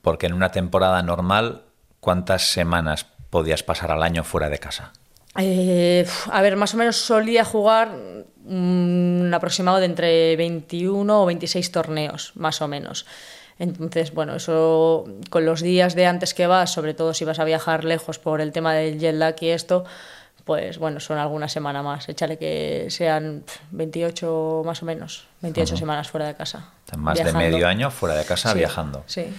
Porque 0.00 0.28
en 0.28 0.32
una 0.32 0.50
temporada 0.50 1.02
normal, 1.02 1.60
¿cuántas 2.00 2.50
semanas 2.50 3.04
podías 3.28 3.62
pasar 3.62 3.90
al 3.90 4.02
año 4.02 4.24
fuera 4.24 4.48
de 4.48 4.58
casa? 4.58 4.92
Eh, 5.36 6.06
a 6.32 6.40
ver, 6.40 6.56
más 6.56 6.72
o 6.72 6.78
menos 6.78 6.96
solía 6.96 7.44
jugar 7.44 7.90
mm, 7.90 9.20
un 9.20 9.30
aproximado 9.34 9.76
de 9.76 9.84
entre 9.84 10.36
21 10.36 11.22
o 11.22 11.26
26 11.26 11.70
torneos, 11.70 12.32
más 12.36 12.62
o 12.62 12.68
menos. 12.68 13.04
Entonces, 13.58 14.14
bueno, 14.14 14.36
eso 14.36 15.04
con 15.28 15.44
los 15.44 15.60
días 15.60 15.94
de 15.94 16.06
antes 16.06 16.32
que 16.32 16.46
vas, 16.46 16.72
sobre 16.72 16.94
todo 16.94 17.12
si 17.12 17.26
vas 17.26 17.38
a 17.38 17.44
viajar 17.44 17.84
lejos 17.84 18.18
por 18.18 18.40
el 18.40 18.52
tema 18.52 18.72
del 18.72 18.98
jet 18.98 19.14
lag 19.14 19.36
y 19.42 19.50
esto, 19.50 19.84
pues 20.50 20.78
bueno, 20.78 20.98
son 20.98 21.16
alguna 21.16 21.48
semana 21.48 21.80
más. 21.80 22.08
Échale 22.08 22.36
que 22.36 22.86
sean 22.88 23.44
pf, 23.46 23.60
28 23.70 24.62
más 24.66 24.82
o 24.82 24.84
menos, 24.84 25.28
28 25.42 25.76
semanas 25.76 26.10
fuera 26.10 26.26
de 26.26 26.34
casa. 26.34 26.70
Más 26.96 27.14
viajando. 27.14 27.38
de 27.38 27.50
medio 27.50 27.68
año 27.68 27.92
fuera 27.92 28.16
de 28.16 28.24
casa 28.24 28.50
Sí, 28.50 28.58
viajando. 28.58 29.04
Sí. 29.06 29.32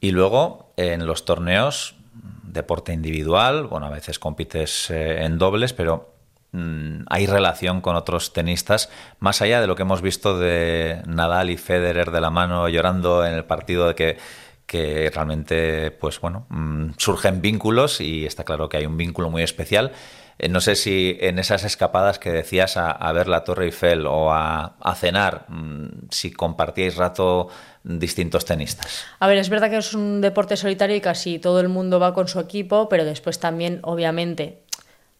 Y 0.00 0.12
luego, 0.12 0.70
en 0.76 1.06
los 1.06 1.24
torneos, 1.24 1.96
deporte 2.44 2.92
individual, 2.92 3.66
bueno, 3.66 3.86
a 3.86 3.90
veces 3.90 4.20
compites 4.20 4.90
eh, 4.90 5.24
en 5.24 5.38
dobles, 5.38 5.72
pero 5.72 6.14
mm, 6.52 7.06
hay 7.10 7.26
relación 7.26 7.80
con 7.80 7.96
otros 7.96 8.32
tenistas, 8.32 8.90
más 9.18 9.42
allá 9.42 9.60
de 9.60 9.66
lo 9.66 9.74
que 9.74 9.82
hemos 9.82 10.02
visto 10.02 10.38
de 10.38 11.02
Nadal 11.04 11.50
y 11.50 11.56
Federer 11.56 12.12
de 12.12 12.20
la 12.20 12.30
mano 12.30 12.68
llorando 12.68 13.26
en 13.26 13.34
el 13.34 13.44
partido 13.44 13.88
de 13.88 13.94
que 13.96 14.18
que 14.66 15.10
realmente, 15.14 15.90
pues 15.90 16.20
bueno, 16.20 16.46
mm, 16.48 16.92
surgen 16.96 17.42
vínculos 17.42 18.00
y 18.00 18.24
está 18.24 18.44
claro 18.44 18.68
que 18.70 18.78
hay 18.78 18.86
un 18.86 18.96
vínculo 18.96 19.30
muy 19.30 19.42
especial. 19.42 19.92
Eh, 20.38 20.48
no 20.48 20.60
sé 20.60 20.74
si 20.74 21.16
en 21.20 21.38
esas 21.38 21.64
escapadas 21.64 22.18
que 22.18 22.30
decías 22.30 22.76
a, 22.76 23.12
ver 23.12 23.28
la 23.28 23.44
Torre 23.44 23.66
Eiffel 23.66 24.06
o 24.06 24.32
a, 24.32 24.94
cenar, 24.96 25.46
mm, 25.48 26.08
si 26.10 26.32
compartíais 26.32 26.96
rato 26.96 27.48
distintos 27.82 28.44
tenistas. 28.44 29.04
A 29.20 29.26
ver, 29.26 29.38
es 29.38 29.48
verdad 29.48 29.70
que 29.70 29.76
es 29.76 29.94
un 29.94 30.20
deporte 30.20 30.56
solitario 30.56 30.96
y 30.96 31.00
casi 31.00 31.38
todo 31.38 31.60
el 31.60 31.68
mundo 31.68 32.00
va 32.00 32.14
con 32.14 32.28
su 32.28 32.40
equipo, 32.40 32.88
pero 32.88 33.04
después 33.04 33.38
también, 33.38 33.80
obviamente, 33.82 34.62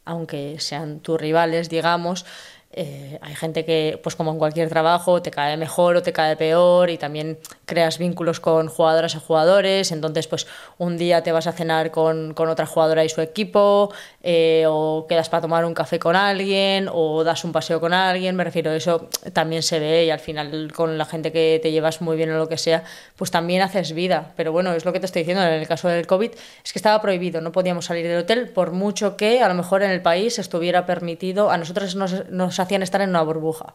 aunque 0.05 0.57
sean 0.59 1.01
tus 1.01 1.21
rivales, 1.21 1.69
digamos, 1.69 2.25
eh, 2.77 3.21
hay 3.23 3.37
gente 3.37 3.65
que, 3.65 4.01
pues 4.03 4.17
como 4.17 4.33
en 4.33 4.39
cualquier 4.39 4.69
trabajo, 4.69 5.23
te 5.23 5.31
cae 5.31 5.57
mejor 5.57 5.95
o 5.95 6.03
te 6.03 6.13
cae 6.13 6.35
peor 6.35 6.91
y 6.91 6.99
también 6.99 7.39
creas 7.67 7.99
vínculos 7.99 8.41
con 8.41 8.67
jugadoras 8.67 9.15
o 9.15 9.21
jugadores. 9.21 9.93
Entonces, 9.93 10.27
pues 10.27 10.49
un 10.79 10.99
día 10.99 11.23
te 11.23 11.31
vas 11.31 11.47
a 11.47 11.53
cenar 11.53 11.93
con, 11.93 12.35
con 12.35 12.49
otra 12.49 12.67
jugadora 12.67 13.05
y 13.05 13.09
su 13.09 13.21
equipo, 13.21 13.93
eh, 14.27 14.65
o 14.67 15.05
quedas 15.07 15.29
para 15.29 15.43
tomar 15.43 15.67
un 15.67 15.75
café 15.75 15.99
con 15.99 16.17
alguien, 16.17 16.89
o 16.91 17.25
das 17.25 17.45
un 17.45 17.53
paseo 17.53 17.79
con 17.79 17.93
alguien. 17.93 18.35
Me 18.37 18.43
refiero, 18.43 18.73
eso 18.73 19.11
también 19.35 19.63
se 19.63 19.79
ve 19.79 20.07
y 20.07 20.11
al 20.11 20.19
final 20.19 20.73
con 20.73 20.97
la 20.97 21.05
gente 21.05 21.31
que 21.31 21.61
te 21.63 21.71
llevas 21.71 22.01
muy 22.01 22.17
bien 22.17 22.31
o 22.31 22.39
lo 22.39 22.49
que 22.49 22.57
sea, 22.57 22.85
pues 23.17 23.31
también 23.31 23.61
haces 23.61 23.93
vida. 23.93 24.33
Pero 24.35 24.51
bueno, 24.51 24.73
es 24.73 24.87
lo 24.87 24.95
que 24.95 25.01
te 25.01 25.05
estoy 25.05 25.21
diciendo. 25.21 25.45
En 25.45 25.53
el 25.53 25.69
caso 25.69 25.89
del 25.89 26.07
COVID, 26.07 26.31
es 26.65 26.73
que 26.73 26.79
estaba 26.79 27.03
prohibido, 27.03 27.43
no 27.43 27.53
podíamos 27.53 27.85
salir 27.85 28.09
del 28.09 28.21
hotel 28.21 28.49
por 28.49 28.73
mucho 28.73 29.19
que 29.19 29.43
a 29.43 29.49
lo 29.49 29.55
mejor 29.55 29.83
en 29.83 29.91
el 29.91 30.01
país 30.01 30.39
estuviera 30.39 30.87
permitido. 30.87 31.51
A 31.51 31.59
nosotros 31.59 31.95
nos, 31.95 32.27
nos 32.31 32.59
hacían 32.59 32.83
estar 32.83 33.03
en 33.03 33.11
una 33.11 33.21
burbuja 33.21 33.75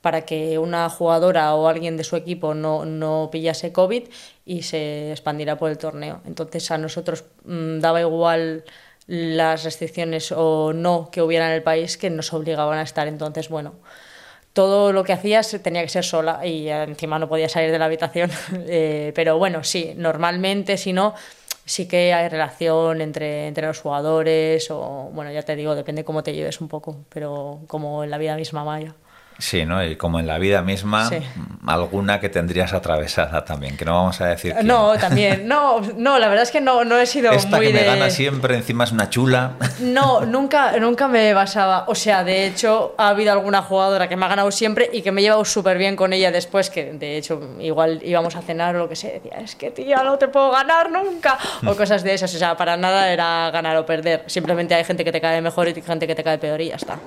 para 0.00 0.22
que 0.22 0.58
una 0.58 0.88
jugadora 0.88 1.54
o 1.54 1.68
alguien 1.68 1.96
de 1.96 2.04
su 2.04 2.16
equipo 2.16 2.54
no, 2.54 2.84
no 2.84 3.28
pillase 3.30 3.72
COVID 3.72 4.04
y 4.44 4.62
se 4.62 5.12
expandiera 5.12 5.58
por 5.58 5.70
el 5.70 5.78
torneo. 5.78 6.22
Entonces 6.26 6.70
a 6.72 6.78
nosotros 6.78 7.24
mm, 7.44 7.78
daba 7.78 8.00
igual 8.00 8.64
las 9.06 9.64
restricciones 9.64 10.32
o 10.32 10.72
no 10.72 11.10
que 11.10 11.22
hubiera 11.22 11.46
en 11.46 11.52
el 11.52 11.62
país 11.62 11.96
que 11.96 12.10
nos 12.10 12.32
obligaban 12.32 12.78
a 12.78 12.82
estar. 12.82 13.06
Entonces, 13.08 13.48
bueno, 13.48 13.74
todo 14.52 14.92
lo 14.92 15.04
que 15.04 15.12
hacías 15.12 15.56
tenía 15.62 15.82
que 15.82 15.88
ser 15.88 16.04
sola 16.04 16.44
y 16.46 16.68
encima 16.68 17.18
no 17.18 17.28
podía 17.28 17.48
salir 17.48 17.70
de 17.70 17.78
la 17.78 17.84
habitación. 17.84 18.30
Eh, 18.68 19.12
pero 19.14 19.38
bueno, 19.38 19.62
sí, 19.62 19.92
normalmente 19.96 20.76
si 20.76 20.92
no 20.92 21.14
sí 21.64 21.86
que 21.88 22.14
hay 22.14 22.28
relación 22.28 23.00
entre, 23.00 23.48
entre 23.48 23.66
los 23.66 23.80
jugadores 23.80 24.70
o, 24.70 25.10
bueno, 25.12 25.30
ya 25.32 25.42
te 25.42 25.56
digo, 25.56 25.74
depende 25.74 26.04
cómo 26.04 26.22
te 26.22 26.32
lleves 26.32 26.60
un 26.60 26.68
poco, 26.68 27.04
pero 27.10 27.60
como 27.66 28.04
en 28.04 28.10
la 28.10 28.18
vida 28.18 28.36
misma 28.36 28.64
vaya. 28.64 28.94
Sí, 29.38 29.64
¿no? 29.66 29.84
Y 29.84 29.96
como 29.96 30.18
en 30.18 30.26
la 30.26 30.38
vida 30.38 30.62
misma, 30.62 31.10
alguna 31.66 32.20
que 32.20 32.28
tendrías 32.28 32.72
atravesada 32.72 33.44
también, 33.44 33.76
que 33.76 33.84
no 33.84 33.94
vamos 33.94 34.20
a 34.20 34.26
decir. 34.26 34.54
No, 34.62 34.96
también. 34.96 35.46
No, 35.46 35.80
no, 35.96 36.18
la 36.18 36.28
verdad 36.28 36.44
es 36.44 36.50
que 36.50 36.60
no, 36.60 36.84
no 36.84 36.96
he 36.98 37.06
sido 37.06 37.32
Esta 37.32 37.56
muy 37.56 37.66
que 37.66 37.72
me 37.74 37.84
gana 37.84 38.08
siempre, 38.08 38.56
encima 38.56 38.84
es 38.84 38.92
una 38.92 39.10
chula. 39.10 39.52
No, 39.78 40.22
nunca, 40.22 40.78
nunca 40.78 41.06
me 41.06 41.34
basaba. 41.34 41.84
O 41.86 41.94
sea, 41.94 42.24
de 42.24 42.46
hecho, 42.46 42.94
ha 42.96 43.08
habido 43.08 43.32
alguna 43.32 43.62
jugadora 43.62 44.08
que 44.08 44.16
me 44.16 44.24
ha 44.24 44.28
ganado 44.28 44.50
siempre 44.50 44.88
y 44.92 45.02
que 45.02 45.12
me 45.12 45.20
he 45.20 45.24
llevado 45.24 45.44
súper 45.44 45.76
bien 45.76 45.96
con 45.96 46.12
ella 46.12 46.30
después, 46.30 46.70
que 46.70 46.92
de 46.92 47.16
hecho, 47.16 47.40
igual 47.60 48.00
íbamos 48.02 48.36
a 48.36 48.42
cenar 48.42 48.74
o 48.76 48.80
lo 48.80 48.88
que 48.88 48.96
sea, 48.96 49.12
decía, 49.12 49.38
es 49.38 49.54
que 49.54 49.70
tía, 49.70 50.02
no 50.02 50.16
te 50.18 50.28
puedo 50.28 50.50
ganar 50.50 50.90
nunca. 50.90 51.38
O 51.66 51.74
cosas 51.76 52.02
de 52.02 52.14
esas. 52.14 52.34
O 52.34 52.38
sea, 52.38 52.56
para 52.56 52.76
nada 52.76 53.12
era 53.12 53.50
ganar 53.50 53.76
o 53.76 53.86
perder. 53.86 54.24
Simplemente 54.26 54.74
hay 54.74 54.84
gente 54.84 55.04
que 55.04 55.12
te 55.12 55.20
cae 55.20 55.40
mejor 55.40 55.68
y 55.68 55.80
gente 55.82 56.06
que 56.06 56.14
te 56.14 56.24
cae 56.24 56.38
peor 56.38 56.60
y 56.60 56.68
ya 56.68 56.76
está. 56.76 56.98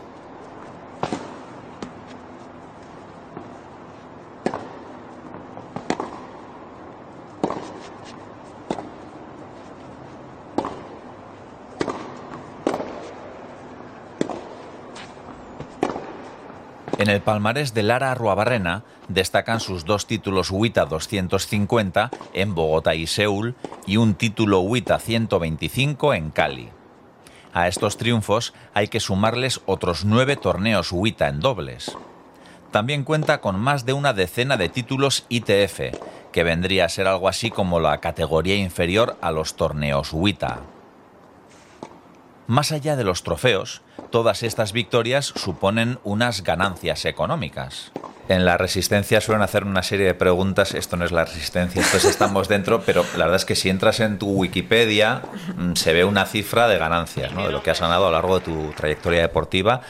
En 17.09 17.15
el 17.15 17.21
palmarés 17.23 17.73
de 17.73 17.81
Lara 17.81 18.11
Arruabarrena 18.11 18.83
destacan 19.07 19.59
sus 19.59 19.83
dos 19.83 20.05
títulos 20.05 20.51
WITA 20.51 20.85
250 20.85 22.11
en 22.33 22.53
Bogotá 22.53 22.93
y 22.93 23.07
Seúl 23.07 23.55
y 23.87 23.97
un 23.97 24.13
título 24.13 24.59
WITA 24.59 24.99
125 24.99 26.13
en 26.13 26.29
Cali. 26.29 26.69
A 27.51 27.67
estos 27.67 27.97
triunfos 27.97 28.53
hay 28.75 28.89
que 28.89 28.99
sumarles 28.99 29.61
otros 29.65 30.05
nueve 30.05 30.35
torneos 30.35 30.91
WITA 30.91 31.29
en 31.29 31.39
dobles. 31.39 31.97
También 32.69 33.03
cuenta 33.03 33.41
con 33.41 33.59
más 33.59 33.87
de 33.87 33.93
una 33.93 34.13
decena 34.13 34.55
de 34.55 34.69
títulos 34.69 35.25
ITF, 35.29 35.97
que 36.31 36.43
vendría 36.43 36.85
a 36.85 36.89
ser 36.89 37.07
algo 37.07 37.27
así 37.27 37.49
como 37.49 37.79
la 37.79 37.99
categoría 38.01 38.55
inferior 38.55 39.17
a 39.19 39.31
los 39.31 39.55
torneos 39.55 40.13
WITA. 40.13 40.59
Más 42.49 42.71
allá 42.71 42.95
de 42.95 43.03
los 43.03 43.21
trofeos, 43.21 43.83
todas 44.09 44.41
estas 44.41 44.73
victorias 44.73 45.33
suponen 45.35 45.99
unas 46.03 46.43
ganancias 46.43 47.05
económicas. 47.05 47.91
En 48.27 48.43
la 48.43 48.57
resistencia 48.57 49.21
suelen 49.21 49.43
hacer 49.43 49.65
una 49.65 49.83
serie 49.83 50.07
de 50.07 50.15
preguntas, 50.15 50.73
esto 50.73 50.97
no 50.97 51.05
es 51.05 51.11
la 51.11 51.25
resistencia, 51.25 51.79
esto 51.79 51.97
es 51.97 52.05
estamos 52.05 52.47
dentro, 52.49 52.81
pero 52.81 53.05
la 53.17 53.25
verdad 53.25 53.35
es 53.35 53.45
que 53.45 53.55
si 53.55 53.69
entras 53.69 53.99
en 53.99 54.17
tu 54.17 54.31
Wikipedia 54.31 55.21
mm, 55.57 55.73
se 55.75 55.93
ve 55.93 56.03
una 56.03 56.25
cifra 56.25 56.67
de 56.67 56.79
ganancias, 56.79 57.33
¿no? 57.33 57.45
de 57.45 57.51
lo 57.51 57.61
que 57.61 57.69
has 57.69 57.81
ganado 57.81 58.07
a 58.07 58.09
lo 58.09 58.15
largo 58.15 58.39
de 58.39 58.45
tu 58.45 58.71
trayectoria 58.71 59.21
deportiva. 59.21 59.81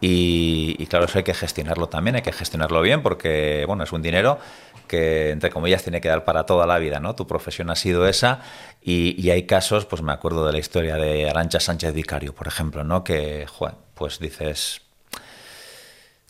Y, 0.00 0.74
y, 0.78 0.86
claro, 0.86 1.04
eso 1.04 1.18
hay 1.18 1.24
que 1.24 1.34
gestionarlo 1.34 1.90
también, 1.90 2.16
hay 2.16 2.22
que 2.22 2.32
gestionarlo 2.32 2.80
bien 2.80 3.02
porque, 3.02 3.64
bueno, 3.66 3.84
es 3.84 3.92
un 3.92 4.00
dinero 4.00 4.40
que, 4.86 5.30
entre 5.30 5.50
comillas, 5.50 5.82
tiene 5.82 6.00
que 6.00 6.08
dar 6.08 6.24
para 6.24 6.44
toda 6.44 6.66
la 6.66 6.78
vida, 6.78 7.00
¿no? 7.00 7.14
Tu 7.14 7.26
profesión 7.26 7.70
ha 7.70 7.76
sido 7.76 8.06
esa 8.06 8.40
y, 8.82 9.30
hay 9.30 9.44
casos, 9.44 9.86
pues 9.86 10.02
me 10.02 10.12
acuerdo 10.12 10.46
de 10.46 10.52
la 10.52 10.58
historia 10.58 10.96
de 10.96 11.28
Arancha 11.28 11.60
Sánchez 11.60 11.94
Vicario, 11.94 12.34
por 12.34 12.48
ejemplo, 12.48 12.84
¿no? 12.84 13.04
Que, 13.04 13.46
pues 13.94 14.18
dices, 14.18 14.82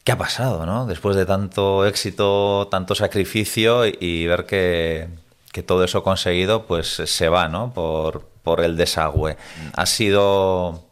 ¿qué 0.05 0.13
ha 0.13 0.19
pasado, 0.19 0.67
no? 0.67 0.87
Después 0.87 1.17
de 1.17 1.27
tanto 1.27 1.87
éxito, 1.87 2.69
tanto 2.71 2.95
sacrificio 2.95 3.87
y, 3.87 4.27
ver 4.27 4.47
que, 4.47 5.09
que, 5.53 5.63
todo 5.63 5.85
eso 5.85 6.03
conseguido, 6.03 6.67
pues 6.67 6.89
se 6.89 7.29
va, 7.29 7.49
¿no? 7.49 7.73
Por, 7.73 8.29
por 8.43 8.61
el 8.61 8.77
desagüe. 8.77 9.37
Ha 9.75 9.87
sido 9.87 10.92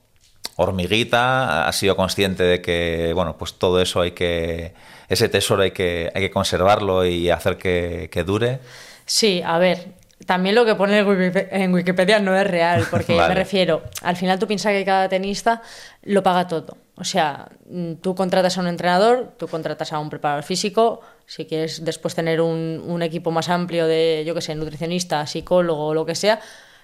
hormiguita, 0.60 1.66
ha 1.66 1.72
sido 1.72 1.96
consciente 1.96 2.42
de 2.42 2.60
que, 2.60 3.12
bueno, 3.14 3.36
pues 3.36 3.54
todo 3.54 3.80
eso 3.80 4.00
hay 4.00 4.12
que 4.12 4.74
ese 5.10 5.28
tesoro 5.28 5.62
hay 5.62 5.72
que, 5.72 6.10
hay 6.14 6.22
que 6.22 6.30
conservarlo 6.30 7.04
y 7.04 7.30
hacer 7.30 7.58
que, 7.58 8.24
dure. 8.24 8.60
Sí, 9.04 9.42
a 9.44 9.58
ver, 9.58 9.88
también 10.24 10.54
lo 10.54 10.64
que 10.64 10.76
pone 10.76 11.00
en 11.00 11.74
Wikipedia 11.74 12.20
no 12.20 12.34
es 12.36 12.46
real, 12.46 12.86
porque 12.90 13.14
me 13.28 13.34
refiero, 13.34 13.82
al 14.02 14.16
final 14.16 14.38
tú 14.38 14.46
piensas 14.46 14.72
que 14.72 14.84
cada 14.84 15.08
tenista 15.08 15.62
lo 16.04 16.22
paga 16.22 16.46
todo. 16.46 16.76
O 16.94 17.02
sea, 17.02 17.48
mm, 17.68 17.94
tú 17.94 18.14
contratas 18.14 18.56
a 18.56 18.60
un 18.60 18.68
entrenador, 18.68 19.32
tú 19.36 19.48
contratas 19.48 19.92
a 19.92 19.98
un 19.98 20.10
preparador 20.10 20.44
físico, 20.44 21.00
si 21.26 21.44
quieres 21.44 21.84
después 21.84 22.14
tener 22.14 22.40
un, 22.40 22.80
un 22.86 23.02
equipo 23.02 23.32
más 23.32 23.48
amplio 23.48 23.88
de, 23.88 24.22
yo 24.24 24.32
qué 24.36 24.42
sé, 24.42 24.54
nutricionista, 24.54 25.26
psicólogo 25.26 25.88
o 25.88 25.94
lo 25.94 26.06
que 26.06 26.14
sea, 26.14 26.40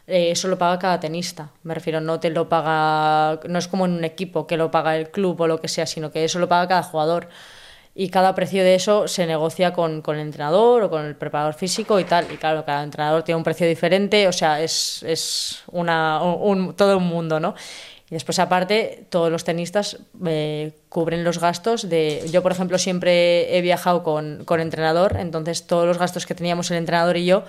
eh, 0.06 0.30
eso 0.30 0.48
lo 0.48 0.58
paga 0.58 0.78
cada 0.78 1.00
tenista. 1.00 1.50
Me 1.62 1.74
refiero, 1.74 2.00
no 2.00 2.20
te 2.20 2.30
lo 2.30 2.48
paga, 2.48 3.40
no 3.48 3.58
es 3.58 3.68
como 3.68 3.86
en 3.86 3.92
un 3.92 4.04
equipo 4.04 4.46
que 4.46 4.56
lo 4.56 4.70
paga 4.70 4.96
el 4.96 5.10
club 5.10 5.40
o 5.40 5.46
lo 5.46 5.60
que 5.60 5.68
sea, 5.68 5.86
sino 5.86 6.10
que 6.10 6.24
eso 6.24 6.38
lo 6.38 6.48
paga 6.48 6.68
cada 6.68 6.82
jugador 6.82 7.28
y 7.98 8.10
cada 8.10 8.34
precio 8.34 8.62
de 8.62 8.74
eso 8.74 9.08
se 9.08 9.26
negocia 9.26 9.72
con, 9.72 10.02
con, 10.02 10.16
el 10.16 10.22
entrenador 10.22 10.82
o 10.82 10.90
con 10.90 11.06
el 11.06 11.16
preparador 11.16 11.54
físico 11.54 11.98
y 11.98 12.04
tal. 12.04 12.30
Y 12.30 12.36
claro, 12.36 12.62
cada 12.64 12.84
entrenador 12.84 13.22
tiene 13.22 13.38
un 13.38 13.44
precio 13.44 13.66
diferente, 13.66 14.28
o 14.28 14.32
sea, 14.32 14.60
es, 14.60 15.02
es 15.02 15.62
una, 15.72 16.22
un, 16.22 16.74
todo 16.74 16.98
un 16.98 17.06
mundo, 17.06 17.40
¿no? 17.40 17.54
Y 18.10 18.14
después, 18.14 18.38
aparte, 18.38 19.06
todos 19.08 19.32
los 19.32 19.44
tenistas 19.44 19.98
eh, 20.26 20.72
cubren 20.90 21.24
los 21.24 21.40
gastos 21.40 21.88
de... 21.88 22.28
Yo, 22.30 22.42
por 22.42 22.52
ejemplo, 22.52 22.78
siempre 22.78 23.56
he 23.56 23.62
viajado 23.62 24.02
con, 24.02 24.44
con, 24.44 24.60
entrenador, 24.60 25.16
entonces 25.18 25.66
todos 25.66 25.86
los 25.86 25.98
gastos 25.98 26.26
que 26.26 26.34
teníamos 26.34 26.70
el 26.70 26.76
entrenador 26.76 27.16
y 27.16 27.24
yo 27.24 27.44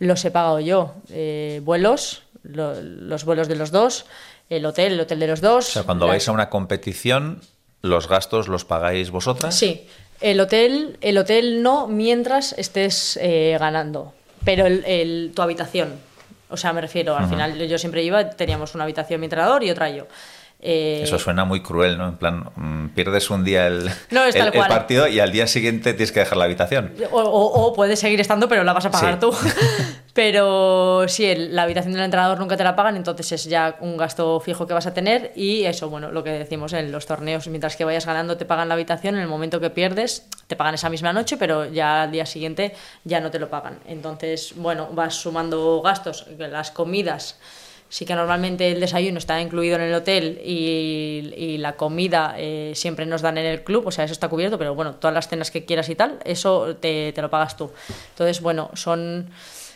los 0.00 0.24
he 0.24 0.32
pagado 0.32 0.58
yo. 0.58 0.94
Eh, 1.10 1.60
vuelos, 1.62 2.22
los 2.42 3.24
vuelos 3.24 3.46
de 3.46 3.54
los 3.54 3.70
dos, 3.70 4.06
el 4.48 4.66
hotel, 4.66 4.94
el 4.94 5.00
hotel 5.00 5.20
de 5.20 5.28
los 5.28 5.40
dos. 5.40 5.68
O 5.68 5.72
sea, 5.72 5.82
cuando 5.84 6.08
vais 6.08 6.28
a 6.28 6.32
una 6.32 6.50
competición 6.50 7.40
¿Los 7.82 8.08
gastos 8.08 8.48
los 8.48 8.64
pagáis 8.64 9.10
vosotras? 9.10 9.54
Sí. 9.54 9.86
El 10.20 10.38
hotel, 10.40 10.98
el 11.00 11.16
hotel 11.16 11.62
no 11.62 11.86
mientras 11.86 12.52
estés 12.52 13.18
eh, 13.22 13.56
ganando, 13.58 14.12
pero 14.44 14.66
el, 14.66 15.32
tu 15.34 15.40
habitación. 15.40 15.94
O 16.50 16.58
sea, 16.58 16.74
me 16.74 16.82
refiero, 16.82 17.16
al 17.16 17.28
final 17.28 17.66
yo 17.66 17.78
siempre 17.78 18.02
iba, 18.02 18.28
teníamos 18.30 18.74
una 18.74 18.84
habitación 18.84 19.20
mi 19.20 19.26
entrenador 19.26 19.62
y 19.64 19.70
otra 19.70 19.88
yo. 19.88 20.06
Eh, 20.62 21.00
Eso 21.02 21.18
suena 21.18 21.44
muy 21.44 21.62
cruel, 21.62 21.96
¿no? 21.96 22.08
En 22.08 22.16
plan, 22.16 22.50
mm, 22.54 22.88
pierdes 22.88 23.30
un 23.30 23.44
día 23.44 23.66
el, 23.66 23.88
el, 24.10 24.52
partido 24.68 25.08
y 25.08 25.18
al 25.18 25.32
día 25.32 25.46
siguiente 25.46 25.94
tienes 25.94 26.12
que 26.12 26.20
dejar 26.20 26.36
la 26.36 26.44
habitación. 26.44 26.94
O, 27.12 27.72
puedes 27.74 27.98
seguir 27.98 28.20
estando, 28.20 28.48
pero 28.48 28.62
la 28.62 28.72
vas 28.74 28.84
a 28.84 28.90
pagar 28.90 29.18
tú. 29.18 29.34
Pero 30.12 31.04
sí, 31.06 31.24
el- 31.24 31.54
la 31.54 31.62
habitación 31.62 31.94
del 31.94 32.02
entrenador 32.02 32.38
nunca 32.40 32.56
te 32.56 32.64
la 32.64 32.74
pagan, 32.74 32.96
entonces 32.96 33.30
es 33.32 33.44
ya 33.44 33.76
un 33.80 33.96
gasto 33.96 34.40
fijo 34.40 34.66
que 34.66 34.74
vas 34.74 34.86
a 34.86 34.92
tener 34.92 35.32
y 35.36 35.64
eso, 35.64 35.88
bueno, 35.88 36.10
lo 36.10 36.24
que 36.24 36.30
decimos 36.30 36.72
en 36.72 36.90
los 36.90 37.06
torneos, 37.06 37.46
mientras 37.46 37.76
que 37.76 37.84
vayas 37.84 38.06
ganando 38.06 38.36
te 38.36 38.44
pagan 38.44 38.68
la 38.68 38.74
habitación, 38.74 39.14
en 39.14 39.20
el 39.22 39.28
momento 39.28 39.60
que 39.60 39.70
pierdes 39.70 40.26
te 40.48 40.56
pagan 40.56 40.74
esa 40.74 40.90
misma 40.90 41.12
noche, 41.12 41.36
pero 41.36 41.66
ya 41.66 42.02
al 42.02 42.10
día 42.10 42.26
siguiente 42.26 42.74
ya 43.04 43.20
no 43.20 43.30
te 43.30 43.38
lo 43.38 43.48
pagan. 43.48 43.78
Entonces, 43.86 44.52
bueno, 44.56 44.88
vas 44.92 45.14
sumando 45.14 45.80
gastos, 45.80 46.26
las 46.36 46.72
comidas. 46.72 47.38
Sí 47.92 48.06
que 48.06 48.14
normalmente 48.14 48.70
el 48.70 48.78
desayuno 48.78 49.18
está 49.18 49.40
incluido 49.40 49.74
en 49.74 49.82
el 49.82 49.92
hotel 49.94 50.40
y, 50.44 51.34
y 51.36 51.58
la 51.58 51.74
comida 51.74 52.36
eh, 52.38 52.70
siempre 52.76 53.04
nos 53.04 53.20
dan 53.20 53.36
en 53.36 53.46
el 53.46 53.64
club, 53.64 53.84
o 53.88 53.90
sea, 53.90 54.04
eso 54.04 54.12
está 54.12 54.28
cubierto, 54.28 54.58
pero 54.58 54.76
bueno, 54.76 54.94
todas 54.94 55.12
las 55.12 55.26
cenas 55.28 55.50
que 55.50 55.64
quieras 55.64 55.88
y 55.88 55.96
tal, 55.96 56.20
eso 56.24 56.76
te, 56.76 57.12
te 57.12 57.20
lo 57.20 57.28
pagas 57.30 57.56
tú. 57.56 57.72
Entonces, 58.10 58.40
bueno, 58.42 58.70
son, 58.74 59.28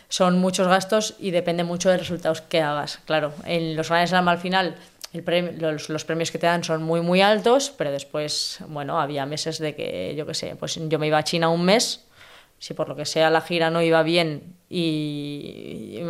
son 0.09 0.39
muchos 0.39 0.69
gastos 0.69 1.15
y 1.19 1.33
depende 1.33 1.65
mucho 1.65 1.91
de 1.91 1.97
los 1.99 2.09
resultados 2.09 2.41
que 2.41 2.61
hagas. 2.63 3.01
Claro, 3.05 3.33
en 3.47 3.75
los 3.75 3.89
Grand 3.89 4.07
Slam 4.07 4.29
al 4.29 4.39
final 4.39 4.77
el 5.13 5.25
premio- 5.25 5.53
los, 5.59 5.89
los 5.89 6.05
premios 6.05 6.31
que 6.31 6.39
te 6.39 6.47
dan 6.47 6.63
son 6.63 6.85
muy, 6.85 7.01
muy 7.01 7.21
altos, 7.21 7.73
pero 7.77 7.91
después, 7.91 8.59
bueno, 8.69 9.01
había 9.01 9.27
meses 9.27 9.59
de 9.59 9.75
que, 9.75 10.15
yo 10.17 10.25
qué 10.25 10.35
sé, 10.35 10.55
pues 10.55 10.79
yo 10.89 10.99
me 11.01 11.09
iba 11.09 11.19
a 11.19 11.25
China 11.25 11.49
un 11.49 11.65
mes, 11.65 12.05
si 12.61 12.75
por 12.75 12.89
lo 12.89 12.95
que 12.95 13.07
sea 13.07 13.29
la 13.29 13.41
gira 13.41 13.71
no 13.71 13.83
iba 13.83 14.05
bien 14.05 14.55
y, 14.71 15.97
y 15.99 16.03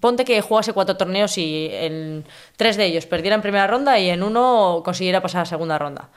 ponte 0.00 0.24
que 0.24 0.40
jugase 0.40 0.72
cuatro 0.72 0.96
torneos 0.96 1.38
y 1.38 1.68
en 1.72 2.24
tres 2.56 2.76
de 2.76 2.86
ellos 2.86 3.06
perdiera 3.06 3.34
en 3.34 3.42
primera 3.42 3.66
ronda 3.66 3.98
y 3.98 4.10
en 4.10 4.22
uno 4.22 4.82
consiguiera 4.84 5.22
pasar 5.22 5.42
a 5.42 5.46
segunda 5.46 5.78
ronda. 5.78 6.10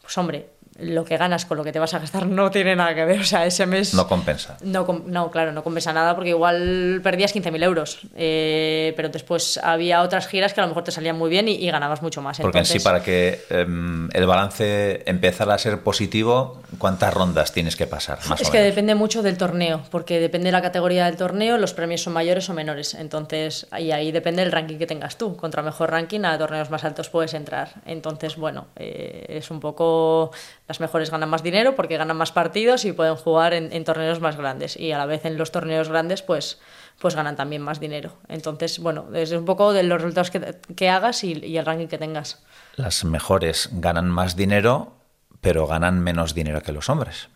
Pues 0.00 0.16
hombre, 0.18 0.50
lo 0.78 1.04
que 1.04 1.16
ganas 1.16 1.44
con 1.46 1.56
lo 1.56 1.64
que 1.64 1.72
te 1.72 1.78
vas 1.78 1.94
a 1.94 1.98
gastar 1.98 2.26
no 2.26 2.50
tiene 2.50 2.74
nada 2.76 2.94
que 2.94 3.04
ver. 3.04 3.20
O 3.20 3.24
sea, 3.24 3.46
ese 3.46 3.66
mes... 3.66 3.94
No 3.94 4.06
compensa. 4.08 4.56
No, 4.62 4.86
no, 5.06 5.30
claro, 5.30 5.52
no 5.52 5.62
compensa 5.62 5.92
nada 5.92 6.14
porque 6.14 6.30
igual 6.30 7.00
perdías 7.02 7.34
15.000 7.34 7.62
euros. 7.62 7.98
Eh, 8.16 8.92
pero 8.96 9.08
después 9.08 9.58
había 9.62 10.02
otras 10.02 10.26
giras 10.26 10.52
que 10.52 10.60
a 10.60 10.64
lo 10.64 10.68
mejor 10.68 10.84
te 10.84 10.90
salían 10.90 11.16
muy 11.16 11.30
bien 11.30 11.48
y, 11.48 11.52
y 11.54 11.70
ganabas 11.70 12.02
mucho 12.02 12.22
más. 12.22 12.38
Porque 12.40 12.58
en 12.58 12.64
sí, 12.64 12.80
para 12.80 13.02
que 13.02 13.40
em, 13.50 14.08
el 14.12 14.26
balance 14.26 15.02
empezara 15.06 15.54
a 15.54 15.58
ser 15.58 15.80
positivo, 15.80 16.60
¿cuántas 16.78 17.12
rondas 17.14 17.52
tienes 17.52 17.76
que 17.76 17.86
pasar? 17.86 18.18
Más 18.28 18.40
Es 18.40 18.48
o 18.48 18.50
que 18.52 18.58
menos? 18.58 18.74
depende 18.74 18.94
mucho 18.94 19.22
del 19.22 19.38
torneo, 19.38 19.82
porque 19.90 20.20
depende 20.20 20.46
de 20.48 20.52
la 20.52 20.62
categoría 20.62 21.04
del 21.06 21.16
torneo, 21.16 21.58
los 21.58 21.72
premios 21.74 22.02
son 22.02 22.12
mayores 22.12 22.48
o 22.48 22.54
menores. 22.54 22.94
Entonces, 22.94 23.66
ahí, 23.70 23.92
ahí 23.92 24.12
depende 24.12 24.42
del 24.42 24.52
ranking 24.52 24.78
que 24.78 24.86
tengas 24.86 25.16
tú. 25.16 25.36
Contra 25.36 25.62
mejor 25.62 25.90
ranking, 25.90 26.20
a 26.24 26.36
torneos 26.38 26.70
más 26.70 26.84
altos 26.84 27.08
puedes 27.10 27.34
entrar. 27.34 27.70
Entonces, 27.86 28.36
bueno, 28.36 28.66
eh, 28.76 29.26
es 29.28 29.50
un 29.50 29.60
poco. 29.60 30.32
Las 30.66 30.80
mejores 30.80 31.10
ganan 31.10 31.28
más 31.28 31.42
dinero 31.42 31.74
porque 31.74 31.98
ganan 31.98 32.16
más 32.16 32.32
partidos 32.32 32.84
y 32.86 32.92
pueden 32.92 33.16
jugar 33.16 33.52
en, 33.52 33.84
torneos 33.84 34.20
más 34.20 34.36
grandes. 34.36 34.78
Y 34.78 34.92
a 34.92 34.98
la 34.98 35.04
vez 35.04 35.26
en 35.26 35.36
los 35.36 35.52
torneos 35.52 35.90
grandes, 35.90 36.22
pues, 36.22 36.58
pues 36.98 37.14
ganan 37.14 37.36
también 37.36 37.60
más 37.60 37.80
dinero. 37.80 38.16
Entonces, 38.28 38.78
bueno, 38.78 39.06
es 39.14 39.30
un 39.32 39.44
poco 39.44 39.74
de 39.74 39.82
los 39.82 40.00
resultados 40.00 40.30
que, 40.30 40.56
que 40.74 40.88
hagas 40.88 41.22
y, 41.22 41.32
y 41.44 41.58
el 41.58 41.66
ranking 41.66 41.88
que 41.88 41.98
tengas. 41.98 42.42
Las 42.76 43.04
mejores 43.04 43.68
ganan 43.72 44.08
más 44.08 44.36
dinero, 44.36 44.94
pero 45.42 45.66
ganan 45.66 46.00
menos 46.00 46.34
dinero 46.34 46.62
que 46.62 46.72
los 46.72 46.88
hombres. 46.88 47.28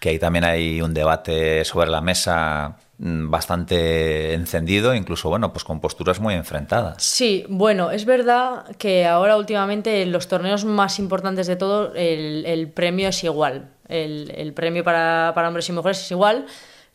Que 0.00 0.08
ahí 0.08 0.18
también 0.18 0.44
hay 0.44 0.82
un 0.82 0.92
debate 0.92 1.64
sobre 1.64 1.88
la 1.88 2.00
mesa 2.00 2.78
bastante 3.04 4.32
encendido, 4.32 4.94
incluso, 4.94 5.28
bueno, 5.28 5.52
pues 5.52 5.64
con 5.64 5.80
posturas 5.80 6.20
muy 6.20 6.34
enfrentadas. 6.34 7.02
Sí, 7.02 7.44
bueno, 7.48 7.90
es 7.90 8.04
verdad 8.04 8.76
que 8.76 9.06
ahora 9.06 9.36
últimamente 9.36 10.02
en 10.02 10.12
los 10.12 10.28
torneos 10.28 10.64
más 10.64 11.00
importantes 11.00 11.48
de 11.48 11.56
todo 11.56 11.92
el, 11.96 12.70
premio 12.72 13.08
es 13.08 13.24
igual. 13.24 13.70
El, 13.88 14.52
premio 14.54 14.84
para, 14.84 15.34
hombres 15.34 15.68
y 15.68 15.72
mujeres 15.72 16.00
es 16.00 16.10
igual, 16.12 16.46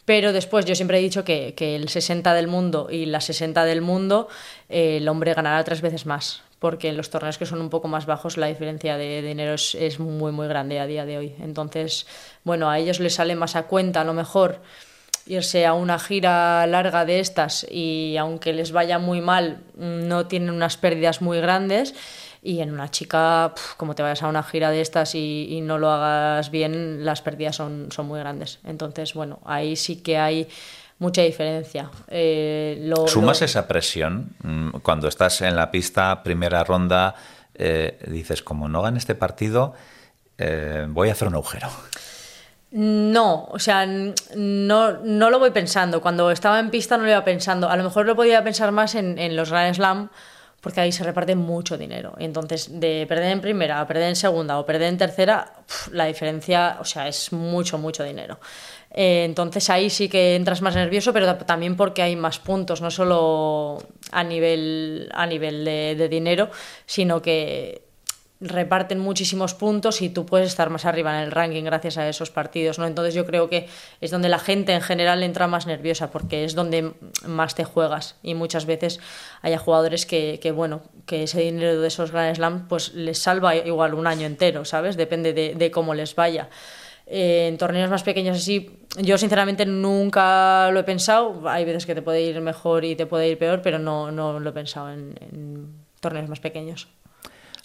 pero 0.06 0.32
después 0.32 0.64
yo 0.64 0.76
siempre 0.76 1.00
he 1.00 1.02
dicho 1.02 1.26
que, 1.26 1.54
que 1.56 1.76
el 1.76 1.90
60 1.90 2.34
del 2.34 2.48
mundo 2.48 2.88
y 2.90 3.06
la 3.06 3.20
60 3.20 3.66
del 3.66 3.82
mundo 3.82 4.30
eh, 4.70 4.98
el 4.98 5.10
hombre 5.10 5.34
ganará 5.34 5.62
tres 5.66 5.82
veces 5.82 6.06
más, 6.06 6.42
porque 6.60 6.88
en 6.88 6.96
los 6.96 7.10
torneos 7.10 7.38
que 7.38 7.46
son 7.46 7.60
un 7.60 7.70
poco 7.70 7.90
más 7.90 8.06
bajos 8.06 8.38
la 8.38 8.48
diferencia 8.48 8.96
de 8.96 9.22
dinero 9.22 9.56
es, 9.56 9.76
es 9.76 10.00
muy, 10.00 10.32
muy 10.32 10.48
grande 10.48 10.80
a 10.80 10.88
día 10.88 11.06
de 11.06 11.18
hoy. 11.18 11.36
Entonces, 11.42 12.08
bueno, 12.46 12.70
a 12.70 12.80
ellos 12.80 13.02
les 13.02 13.16
sale 13.16 13.36
más 13.36 13.58
a 13.58 13.64
cuenta 13.64 14.00
a 14.00 14.06
lo 14.06 14.14
mejor 14.14 14.62
irse 15.28 15.66
a 15.66 15.74
una 15.74 16.00
gira 16.00 16.66
larga 16.68 17.06
de 17.06 17.20
estas 17.20 17.66
y 17.70 18.16
aunque 18.18 18.54
les 18.54 18.72
vaya 18.72 19.00
muy 19.00 19.22
mal, 19.22 19.60
no 19.76 20.28
tienen 20.28 20.50
unas 20.52 20.78
pérdidas 20.78 21.22
muy 21.22 21.40
grandes. 21.40 21.94
Y 22.44 22.62
en 22.62 22.72
una 22.72 22.90
chica, 22.90 23.52
pf, 23.56 23.76
como 23.76 23.94
te 23.96 24.04
vayas 24.04 24.24
a 24.24 24.28
una 24.28 24.44
gira 24.44 24.70
de 24.72 24.80
estas 24.80 25.16
y, 25.16 25.48
y 25.50 25.60
no 25.62 25.78
lo 25.80 25.92
hagas 25.92 26.50
bien, 26.52 27.04
las 27.04 27.22
pérdidas 27.22 27.56
son, 27.58 27.90
son 27.92 28.08
muy 28.08 28.20
grandes. 28.20 28.60
Entonces, 28.64 29.14
bueno, 29.16 29.40
ahí 29.46 29.76
sí 29.76 29.98
que 29.98 30.18
hay 30.18 30.48
mucha 31.00 31.24
diferencia. 31.24 31.90
Eh, 32.08 32.78
lo- 32.84 33.08
¿Sumas 33.08 33.42
lo- 33.42 33.46
esa 33.46 33.68
presión 33.68 34.30
mm, 34.44 34.70
cuando 34.82 35.08
estás 35.10 35.42
en 35.42 35.56
la 35.56 35.72
pista, 35.72 36.24
primera 36.24 36.64
ronda, 36.64 37.16
eh, 37.56 38.00
dices, 38.08 38.42
como 38.44 38.70
no 38.70 38.82
gane 38.84 39.00
este 39.00 39.16
partido, 39.16 39.74
eh, 40.38 40.86
voy 40.88 41.10
a 41.10 41.14
hacer 41.14 41.28
un 41.28 41.34
agujero? 41.34 41.68
No, 42.70 43.46
o 43.50 43.60
sea, 43.60 43.86
no, 43.86 44.92
no 44.98 45.30
lo 45.30 45.40
voy 45.40 45.52
pensando. 45.52 46.02
Cuando 46.02 46.32
estaba 46.32 46.60
en 46.60 46.70
pista 46.70 46.98
no 46.98 47.04
lo 47.04 47.10
iba 47.10 47.24
pensando. 47.24 47.70
A 47.70 47.78
lo 47.78 47.84
mejor 47.84 48.06
lo 48.06 48.16
podía 48.16 48.44
pensar 48.44 48.72
más 48.72 48.96
en, 48.96 49.18
en 49.18 49.36
los 49.38 49.50
Grand 49.52 49.74
Slam, 49.74 50.10
porque 50.60 50.82
ahí 50.82 50.92
se 50.92 51.04
reparte 51.06 51.36
mucho 51.36 51.78
dinero. 51.78 52.14
Entonces, 52.20 52.80
de 52.80 53.06
perder 53.08 53.32
en 53.32 53.40
primera 53.42 53.80
a 53.80 53.88
perder 53.88 54.10
en 54.10 54.16
segunda 54.18 54.60
o 54.60 54.66
perder 54.66 54.90
en 54.90 54.98
tercera, 54.98 55.54
la 55.94 56.06
diferencia, 56.06 56.78
o 56.82 56.86
sea, 56.86 57.08
es 57.08 57.32
mucho, 57.32 57.78
mucho 57.78 58.04
dinero. 58.04 58.38
Eh, 58.92 59.24
entonces 59.26 59.70
ahí 59.70 59.90
sí 59.90 60.10
que 60.10 60.36
entras 60.36 60.62
más 60.62 60.76
nervioso, 60.76 61.14
pero 61.14 61.26
ta- 61.26 61.38
también 61.38 61.78
porque 61.78 62.02
hay 62.02 62.16
más 62.18 62.40
puntos, 62.40 62.82
no 62.82 62.92
solo 62.92 63.78
a 64.12 64.24
nivel, 64.24 65.10
a 65.14 65.26
nivel 65.26 65.64
de 65.64 66.08
dinero, 66.10 66.50
sino 66.86 67.22
que 67.22 67.87
reparten 68.40 69.00
muchísimos 69.00 69.56
puntos 69.56 70.02
y 70.02 70.10
tú 70.10 70.26
puedes 70.26 70.48
estar 70.48 70.70
más 70.70 70.86
arriba 70.86 71.18
en 71.18 71.24
el 71.24 71.32
ranking 71.32 71.64
gracias 71.64 71.98
a 71.98 72.08
esos 72.08 72.30
partidos, 72.30 72.78
¿no? 72.78 72.86
Entonces 72.86 73.16
yo 73.16 73.26
creo 73.26 73.50
que 73.50 73.68
es 74.00 74.12
donde 74.12 74.30
la 74.30 74.38
gente 74.38 74.74
en 74.74 74.82
general 74.82 75.24
entra 75.24 75.48
más 75.48 75.66
nerviosa 75.66 76.12
porque 76.12 76.44
es 76.44 76.54
donde 76.54 76.94
más 77.26 77.56
te 77.56 77.64
juegas 77.64 78.16
y 78.22 78.36
muchas 78.36 78.66
veces 78.66 79.00
haya 79.42 79.58
jugadores 79.58 80.06
que, 80.06 80.40
que, 80.42 80.52
bueno, 80.52 80.82
que 81.06 81.24
ese 81.24 81.42
dinero 81.42 81.82
de 81.82 81.88
esos 81.88 82.12
Grand 82.12 82.36
Slam 82.36 82.68
pues 82.68 82.94
les 82.94 83.18
salva 83.18 83.56
igual 83.56 83.96
un 83.96 84.06
año 84.06 84.28
entero, 84.28 84.66
¿sabes? 84.66 84.98
Depende 84.98 85.34
de, 85.34 85.72
cómo 85.72 85.96
les 85.96 86.16
vaya. 86.16 86.50
Eh, 87.08 87.48
en 87.48 87.58
torneos 87.58 87.90
más 87.90 88.04
pequeños 88.04 88.38
así, 88.38 88.82
yo 88.98 89.18
sinceramente 89.18 89.66
nunca 89.66 90.70
lo 90.72 90.80
he 90.80 90.84
pensado. 90.84 91.48
Hay 91.50 91.66
veces 91.66 91.86
que 91.86 91.96
te 91.96 92.02
puede 92.02 92.22
ir 92.22 92.40
mejor 92.42 92.86
y 92.86 92.96
te 92.96 93.06
puede 93.06 93.30
ir 93.30 93.38
peor, 93.38 93.62
pero 93.64 93.80
no, 93.80 94.12
no 94.12 94.40
lo 94.40 94.50
he 94.50 94.54
pensado 94.54 94.92
en, 94.92 95.16
en 95.22 95.74
torneos 96.02 96.30
más 96.30 96.40
pequeños. 96.40 96.88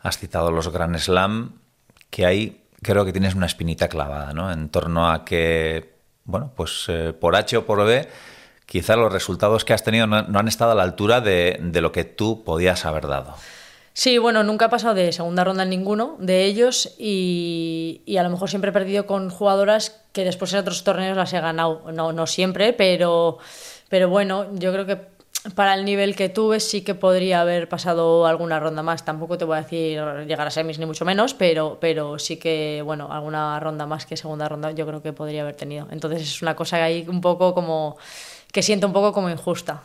Has 0.03 0.18
citado 0.18 0.50
los 0.50 0.72
Grand 0.72 0.98
Slam, 0.98 1.61
que 2.11 2.26
ahí 2.26 2.62
creo 2.82 3.05
que 3.05 3.12
tienes 3.12 3.34
una 3.34 3.46
espinita 3.46 3.88
clavada, 3.88 4.32
¿no? 4.32 4.53
En 4.53 4.68
torno 4.68 5.11
a 5.11 5.24
que, 5.24 5.94
bueno, 6.24 6.53
pues 6.57 6.86
eh, 6.88 7.12
por 7.12 7.36
H 7.36 7.57
o 7.57 7.64
por 7.64 7.84
B, 7.84 8.09
quizá 8.66 8.96
los 8.96 9.12
resultados 9.12 9.64
que 9.64 9.72
has 9.72 9.84
tenido 9.84 10.07
no, 10.07 10.16
han 10.38 10.48
estado 10.48 10.72
a 10.72 10.74
la 10.74 10.82
altura 10.82 11.20
de, 11.20 11.59
de 11.62 11.80
lo 11.80 11.92
que 11.92 12.05
tú 12.05 12.42
podías 12.44 12.84
haber 12.84 13.07
dado. 13.07 13.34
Sí, 13.94 14.16
bueno, 14.16 14.42
nunca 14.42 14.66
he 14.66 14.68
pasado 14.70 14.94
de 14.94 15.12
segunda 15.12 15.44
ronda 15.44 15.64
en 15.64 15.70
ninguno 15.70 16.16
de 16.18 16.44
ellos 16.44 16.94
y, 16.98 18.00
y 18.07 18.16
a 18.16 18.22
lo 18.22 18.30
mejor 18.30 18.48
siempre 18.48 18.70
he 18.70 18.72
perdido 18.72 19.07
con 19.07 19.28
jugadoras 19.28 20.00
que 20.12 20.24
después 20.24 20.53
en 20.55 20.61
otros 20.61 20.82
torneos 20.82 21.16
las 21.16 21.32
he 21.34 21.40
ganado. 21.40 21.92
No, 21.92 22.12
no 22.12 22.26
siempre, 22.26 22.72
pero, 22.72 23.36
pero 23.90 24.09
bueno, 24.09 24.46
yo 24.55 24.72
creo 24.72 24.86
que 24.86 24.96
para 25.55 25.74
el 25.74 25.84
nivel 25.84 26.14
que 26.14 26.28
tuve 26.28 26.61
sí 26.61 26.82
que 26.82 26.95
podría 26.95 27.40
haber 27.40 27.68
pasado 27.68 28.26
alguna 28.26 28.61
ronda 28.61 28.82
más. 28.82 29.05
Tampoco 29.05 29.38
te 29.38 29.45
voy 29.45 29.59
a 29.59 29.62
decir 29.62 30.01
llegar 30.26 30.47
a 30.47 30.51
semis 30.51 30.78
ni 30.78 30.86
mucho 30.86 31.05
menos, 31.05 31.34
pero, 31.34 31.78
pero 31.80 32.18
sí 32.18 32.36
que, 32.36 32.82
bueno, 32.84 33.09
alguna 33.11 33.59
ronda 33.59 33.86
más 33.86 34.07
que 34.07 34.16
segunda 34.16 34.49
ronda 34.49 34.70
yo 34.70 34.86
creo 34.86 35.03
que 35.03 35.12
podría 35.12 35.43
haber 35.43 35.57
tenido. 35.57 35.88
Entonces 35.90 36.22
es 36.22 36.43
una 36.43 36.55
cosa 36.55 36.82
ahí 36.82 37.07
un 37.09 37.20
poco 37.20 37.55
como 37.55 37.97
que 38.53 38.62
siento 38.62 38.86
un 38.86 38.93
poco 38.93 39.12
como 39.12 39.30
injusta. 39.30 39.82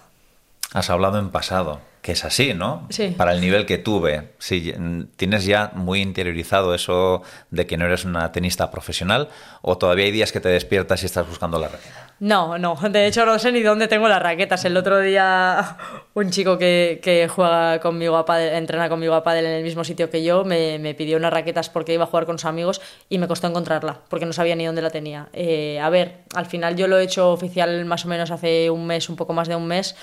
Has 0.74 0.90
hablado 0.90 1.18
en 1.18 1.30
pasado, 1.30 1.80
que 2.08 2.14
es 2.14 2.24
así, 2.24 2.54
¿no? 2.54 2.88
Sí. 2.90 3.14
Para 3.18 3.34
el 3.34 3.42
nivel 3.42 3.66
que 3.66 3.78
tuve. 3.78 4.30
Sí, 4.40 4.74
¿Tienes 5.18 5.44
ya 5.44 5.72
muy 5.76 6.00
interiorizado 6.00 6.74
eso 6.74 7.22
de 7.52 7.68
que 7.68 7.76
no 7.76 7.84
eres 7.84 8.06
una 8.06 8.32
tenista 8.32 8.72
profesional 8.72 9.28
o 9.62 9.78
todavía 9.78 10.06
hay 10.06 10.12
días 10.12 10.32
que 10.32 10.40
te 10.40 10.48
despiertas 10.48 11.04
y 11.04 11.06
estás 11.06 11.28
buscando 11.28 11.60
la 11.60 11.68
raqueta? 11.68 12.14
No, 12.22 12.58
no, 12.58 12.78
de 12.90 13.08
hecho 13.08 13.26
no 13.26 13.38
sé 13.38 13.52
ni 13.52 13.62
dónde 13.62 13.90
tengo 13.90 14.08
las 14.08 14.24
raquetas. 14.24 14.64
El 14.64 14.78
otro 14.78 15.02
día 15.02 15.76
un 16.14 16.32
chico 16.32 16.58
que, 16.58 17.02
que 17.04 17.28
juega 17.28 17.82
conmigo 17.82 18.16
a 18.16 18.24
pádel, 18.24 18.54
entrena 18.56 18.88
conmigo 18.88 19.14
a 19.14 19.22
pádel 19.22 19.46
en 19.46 19.52
el 19.52 19.64
mismo 19.66 19.84
sitio 19.84 20.10
que 20.10 20.24
yo 20.24 20.46
me, 20.46 20.80
me, 20.80 20.94
pidió 20.94 21.18
unas 21.18 21.34
raquetas 21.34 21.70
porque 21.70 21.94
iba 21.94 22.06
a 22.06 22.08
jugar 22.08 22.26
con 22.26 22.40
sus 22.40 22.46
amigos 22.46 22.80
y 23.10 23.18
me 23.18 23.28
costó 23.28 23.48
encontrarla 23.48 24.00
porque 24.08 24.26
no 24.26 24.32
sabía 24.32 24.56
ni 24.56 24.66
dónde 24.66 24.82
la 24.82 24.92
tenía. 24.92 25.28
Eh, 25.34 25.78
a 25.82 25.90
ver, 25.90 26.20
al 26.36 26.46
final 26.46 26.78
yo 26.78 26.88
lo 26.88 26.98
he 27.00 27.04
hecho 27.04 27.34
oficial 27.34 27.84
más 27.84 28.06
o 28.06 28.08
menos 28.08 28.32
hace 28.32 28.70
un 28.70 28.88
mes, 28.88 29.10
un 29.10 29.18
poco 29.18 29.34
más 29.34 29.50
de 29.50 29.58
un 29.58 29.68
mes 29.68 29.94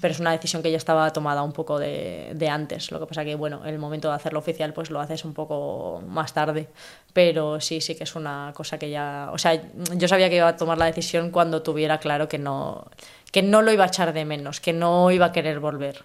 pero 0.00 0.12
es 0.12 0.20
una 0.20 0.30
decisión 0.30 0.62
que 0.62 0.70
ya 0.70 0.76
estaba 0.76 1.12
tomada 1.12 1.42
un 1.42 1.52
poco 1.52 1.78
de, 1.78 2.30
de, 2.34 2.48
antes. 2.48 2.92
Lo 2.92 3.00
que 3.00 3.06
pasa 3.06 3.24
que, 3.24 3.34
bueno, 3.34 3.62
el 3.64 3.78
momento 3.78 4.08
de 4.08 4.14
hacerlo 4.14 4.38
oficial, 4.38 4.72
pues 4.72 4.90
lo 4.90 5.00
haces 5.00 5.24
un 5.24 5.34
poco 5.34 6.02
más 6.06 6.32
tarde. 6.32 6.68
Pero 7.12 7.60
sí, 7.60 7.80
sí 7.80 7.96
que 7.96 8.04
es 8.04 8.14
una 8.14 8.52
cosa 8.54 8.78
que 8.78 8.88
ya. 8.88 9.30
O 9.32 9.38
sea, 9.38 9.60
yo 9.96 10.06
sabía 10.06 10.28
que 10.30 10.36
iba 10.36 10.46
a 10.46 10.56
tomar 10.56 10.78
la 10.78 10.86
decisión 10.86 11.30
cuando 11.30 11.62
tuviera 11.62 11.98
claro 11.98 12.28
que 12.28 12.38
no, 12.38 12.86
que 13.32 13.42
no 13.42 13.62
lo 13.62 13.72
iba 13.72 13.84
a 13.84 13.88
echar 13.88 14.12
de 14.12 14.24
menos, 14.24 14.60
que 14.60 14.72
no 14.72 15.10
iba 15.10 15.26
a 15.26 15.32
querer 15.32 15.58
volver. 15.58 16.04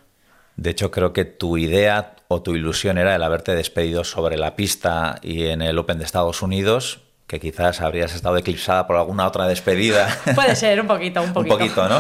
De 0.57 0.71
hecho, 0.71 0.89
creo 0.89 1.13
que 1.13 1.25
tu 1.25 1.57
idea 1.57 2.15
o 2.27 2.41
tu 2.41 2.55
ilusión 2.55 2.97
era 2.97 3.15
el 3.15 3.21
haberte 3.21 3.53
despedido 3.53 4.03
sobre 4.03 4.37
la 4.37 4.55
pista 4.55 5.19
y 5.21 5.47
en 5.47 5.61
el 5.61 5.77
Open 5.77 5.99
de 5.99 6.05
Estados 6.05 6.41
Unidos, 6.41 7.01
que 7.27 7.39
quizás 7.39 7.81
habrías 7.81 8.13
estado 8.13 8.37
eclipsada 8.37 8.85
por 8.87 8.97
alguna 8.97 9.27
otra 9.27 9.47
despedida. 9.47 10.07
Puede 10.35 10.55
ser, 10.55 10.79
un 10.81 10.87
poquito, 10.87 11.21
un 11.21 11.33
poquito. 11.33 11.55
un 11.55 11.59
poquito, 11.59 11.89
¿no? 11.89 11.99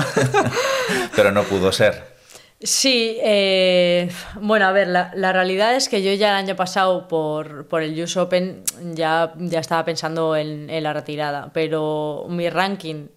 Pero 1.15 1.31
no 1.31 1.43
pudo 1.43 1.71
ser. 1.71 2.15
Sí, 2.61 3.17
eh, 3.21 4.09
bueno, 4.39 4.65
a 4.65 4.71
ver, 4.71 4.87
la, 4.87 5.11
la, 5.13 5.33
realidad 5.33 5.75
es 5.75 5.89
que 5.89 6.01
yo 6.01 6.13
ya 6.13 6.29
el 6.29 6.35
año 6.35 6.55
pasado 6.55 7.07
por, 7.07 7.67
por 7.67 7.83
el 7.83 8.01
US 8.01 8.15
Open 8.15 8.63
ya, 8.93 9.33
ya 9.37 9.59
estaba 9.59 9.83
pensando 9.83 10.35
en, 10.37 10.69
en, 10.69 10.83
la 10.83 10.93
retirada, 10.93 11.51
pero 11.53 12.25
mi 12.29 12.49
ranking, 12.49 13.07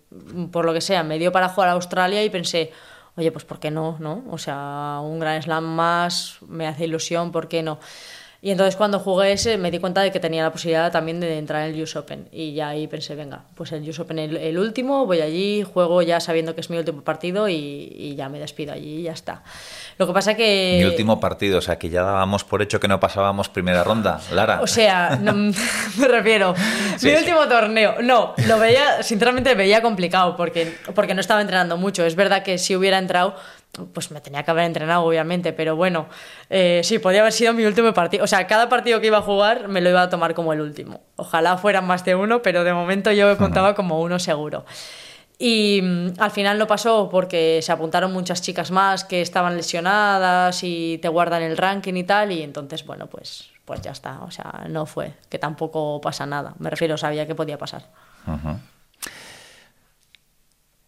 por 0.51 0.65
lo 0.65 0.75
que 0.75 0.81
sea, 0.81 1.05
me 1.05 1.19
dio 1.19 1.31
para 1.31 1.49
jugar 1.51 1.69
a 1.71 1.73
Australia 1.73 2.23
y 2.25 2.31
pensé, 2.31 2.73
oye, 3.17 3.31
pues 3.31 3.45
¿por 3.45 3.61
qué 3.61 3.71
no? 3.71 3.97
no? 4.01 4.25
O 4.29 4.39
sea, 4.39 4.99
un 5.03 5.21
gran 5.21 5.41
slam 5.41 5.65
más 5.65 6.39
me 6.49 6.67
hace 6.67 6.85
ilusión, 6.85 7.31
¿por 7.31 7.49
qué 7.49 7.63
no? 7.63 7.79
Y 8.41 8.53
entonces 8.53 8.77
cuando 8.77 9.01
jugué 9.01 9.33
ese 9.33 9.59
me 9.59 9.73
di 9.73 9.81
cuenta 9.81 10.01
de 10.01 10.13
que 10.13 10.21
tenía 10.21 10.45
la 10.45 10.53
posibilidad 10.53 10.93
también 10.93 11.19
de 11.19 11.39
entrar 11.39 11.69
en 11.69 11.75
el 11.75 11.83
US 11.83 11.97
Open. 11.97 12.29
Y 12.31 12.55
ya 12.55 12.69
ahí 12.69 12.87
pensé, 12.87 13.17
venga, 13.17 13.43
pues 13.57 13.73
el 13.73 13.89
US 13.89 13.99
Open 13.99 14.21
el, 14.21 14.37
el 14.37 14.59
último, 14.59 15.07
voy 15.07 15.21
allí, 15.21 15.65
juego 15.65 16.03
ya 16.03 16.21
sabiendo 16.21 16.55
que 16.55 16.61
es 16.61 16.71
mi 16.71 16.79
último 16.79 17.03
partido 17.03 17.49
y, 17.49 17.55
y, 17.55 18.15
ya 18.15 18.29
me 18.29 18.39
despido 18.39 18.73
allí 18.73 19.01
y 19.01 19.03
ya 19.03 19.13
está. 19.13 19.43
Lo 19.99 20.07
que 20.07 20.13
pasa 20.13 20.35
que... 20.35 20.79
Mi 20.81 20.89
último 20.89 21.19
partido, 21.19 21.59
o 21.59 21.61
sea, 21.61 21.81
que 21.81 21.89
ya 21.89 22.03
dábamos 22.05 22.45
por 22.45 22.63
hecho 22.63 22.79
que 22.79 22.87
no 22.87 23.01
pasábamos 23.01 23.49
primera 23.49 23.83
ronda, 23.83 24.21
Lara. 24.33 24.61
O 24.61 24.69
sea, 24.69 25.19
no, 25.21 25.33
me 25.97 26.09
refiero, 26.09 26.55
sí, 26.97 27.07
mi 27.07 27.13
sí. 27.13 27.19
último 27.19 27.49
torneo. 27.49 27.97
No, 28.03 28.35
lo 28.47 28.59
veía, 28.61 29.03
sinceramente 29.03 29.57
veía 29.57 29.83
complicado 29.83 30.37
porque, 30.37 30.77
porque 30.95 31.13
no 31.15 31.21
estaba 31.21 31.41
entrenando 31.41 31.77
mucho. 31.77 32.05
Es 32.05 32.15
verdad 32.15 32.45
que 32.45 32.59
si 32.59 32.77
hubiera 32.77 32.99
entrado 32.99 33.35
pues 33.93 34.11
me 34.11 34.21
tenía 34.21 34.43
que 34.43 34.51
haber 34.51 34.65
entrenado, 34.65 35.05
obviamente, 35.05 35.53
pero 35.53 35.77
bueno, 35.77 36.09
eh, 36.51 36.81
sí, 36.85 36.99
podía 36.99 37.21
haber 37.21 37.33
sido 37.33 37.53
mi 37.53 37.65
último 37.65 37.93
partido. 37.93 38.25
O 38.25 38.27
sea, 38.27 38.47
cada 38.47 38.69
partido 38.69 39.01
que 39.01 39.07
iba 39.09 39.19
a 39.19 39.23
jugar 39.23 39.69
me 39.69 39.81
lo 39.81 39.91
iba 39.91 40.03
a 40.03 40.09
tomar 40.09 40.35
como 40.35 40.53
el 40.53 40.61
último. 40.61 41.01
Ojalá 41.17 41.57
fueran 41.59 41.87
más 41.87 42.05
de 42.05 42.15
uno, 42.15 42.43
pero 42.43 42.65
de 42.65 42.73
momento 42.73 43.13
yo 43.13 43.37
contaba 43.39 43.75
como 43.75 44.01
uno 44.01 44.19
seguro. 44.19 44.65
Y 45.39 45.81
mm, 45.83 46.15
al 46.19 46.31
final 46.33 46.59
no 46.59 46.67
pasó 46.67 47.09
porque 47.09 47.61
se 47.63 47.71
apuntaron 47.71 48.13
muchas 48.13 48.43
chicas 48.43 48.73
más 48.73 49.05
que 49.05 49.23
estaban 49.23 49.57
lesionadas 49.57 50.65
y 50.65 50.99
te 50.99 51.09
guardan 51.09 51.43
el 51.43 51.57
ranking 51.57 51.95
y 51.95 52.05
tal, 52.05 52.33
y 52.33 52.43
entonces, 52.43 52.85
bueno, 52.85 53.07
pues, 53.07 53.51
pues 53.65 53.81
ya 53.81 53.93
está. 53.93 54.21
O 54.23 54.33
sea, 54.33 54.67
no 54.69 54.85
fue, 54.87 55.15
que 55.29 55.39
tampoco 55.39 56.01
pasa 56.01 56.27
nada. 56.27 56.55
Me 56.59 56.71
refiero, 56.71 56.97
sabía 56.97 57.27
que 57.27 57.37
podía 57.37 57.57
pasar. 57.57 57.85
Uh 58.27 58.33
-huh. 58.33 58.59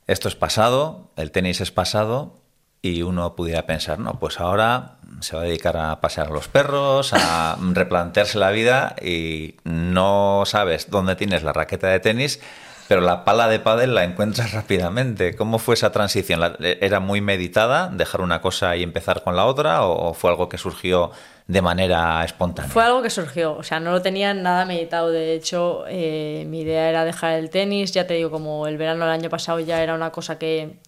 Esto 0.08 0.26
es 0.26 0.34
pasado, 0.34 1.12
el 1.14 1.30
tenis 1.30 1.60
es 1.60 1.70
pasado, 1.70 2.39
y 2.82 3.02
uno 3.02 3.34
pudiera 3.36 3.66
pensar, 3.66 3.98
no, 3.98 4.18
pues 4.18 4.40
ahora 4.40 4.96
se 5.20 5.36
va 5.36 5.42
a 5.42 5.44
dedicar 5.44 5.76
a 5.76 6.00
pasear 6.00 6.30
los 6.30 6.48
perros, 6.48 7.12
a 7.12 7.56
replantearse 7.72 8.38
la 8.38 8.50
vida 8.50 8.96
y 9.02 9.56
no 9.64 10.44
sabes 10.46 10.90
dónde 10.90 11.16
tienes 11.16 11.42
la 11.42 11.52
raqueta 11.52 11.88
de 11.88 12.00
tenis, 12.00 12.40
pero 12.88 13.02
la 13.02 13.24
pala 13.24 13.48
de 13.48 13.60
pádel 13.60 13.94
la 13.94 14.04
encuentras 14.04 14.52
rápidamente. 14.54 15.36
¿Cómo 15.36 15.58
fue 15.58 15.74
esa 15.74 15.92
transición? 15.92 16.40
¿Era 16.60 17.00
muy 17.00 17.20
meditada, 17.20 17.88
dejar 17.88 18.22
una 18.22 18.40
cosa 18.40 18.76
y 18.76 18.82
empezar 18.82 19.22
con 19.22 19.36
la 19.36 19.44
otra 19.44 19.84
o 19.84 20.14
fue 20.14 20.30
algo 20.30 20.48
que 20.48 20.58
surgió 20.58 21.12
de 21.50 21.62
manera 21.62 22.24
espontánea? 22.24 22.70
Fue 22.70 22.84
algo 22.84 23.02
que 23.02 23.10
surgió, 23.10 23.56
o 23.56 23.62
sea, 23.62 23.80
no 23.80 23.90
lo 23.90 24.00
tenía 24.02 24.32
nada 24.34 24.64
meditado. 24.64 25.10
De 25.10 25.34
hecho, 25.34 25.84
eh, 25.88 26.46
mi 26.48 26.60
idea 26.60 26.88
era 26.88 27.04
dejar 27.04 27.34
el 27.34 27.50
tenis, 27.50 27.92
ya 27.92 28.06
te 28.06 28.14
digo, 28.14 28.30
como 28.30 28.66
el 28.66 28.78
verano 28.78 29.04
del 29.04 29.14
año 29.14 29.28
pasado 29.28 29.58
ya 29.60 29.82
era 29.82 29.94
una 29.94 30.10
cosa 30.10 30.38
que 30.38 30.78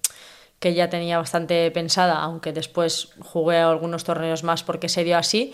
que 0.63 0.75
ya 0.75 0.89
tenía 0.89 1.19
bastante 1.19 1.69
pensada, 1.73 2.23
aunque 2.23 2.53
después 2.53 3.09
jugué 3.19 3.59
a 3.59 3.69
algunos 3.69 4.05
torneos 4.05 4.45
más 4.45 4.63
porque 4.63 4.89
se 4.89 5.03
dio 5.03 5.19
así, 5.19 5.53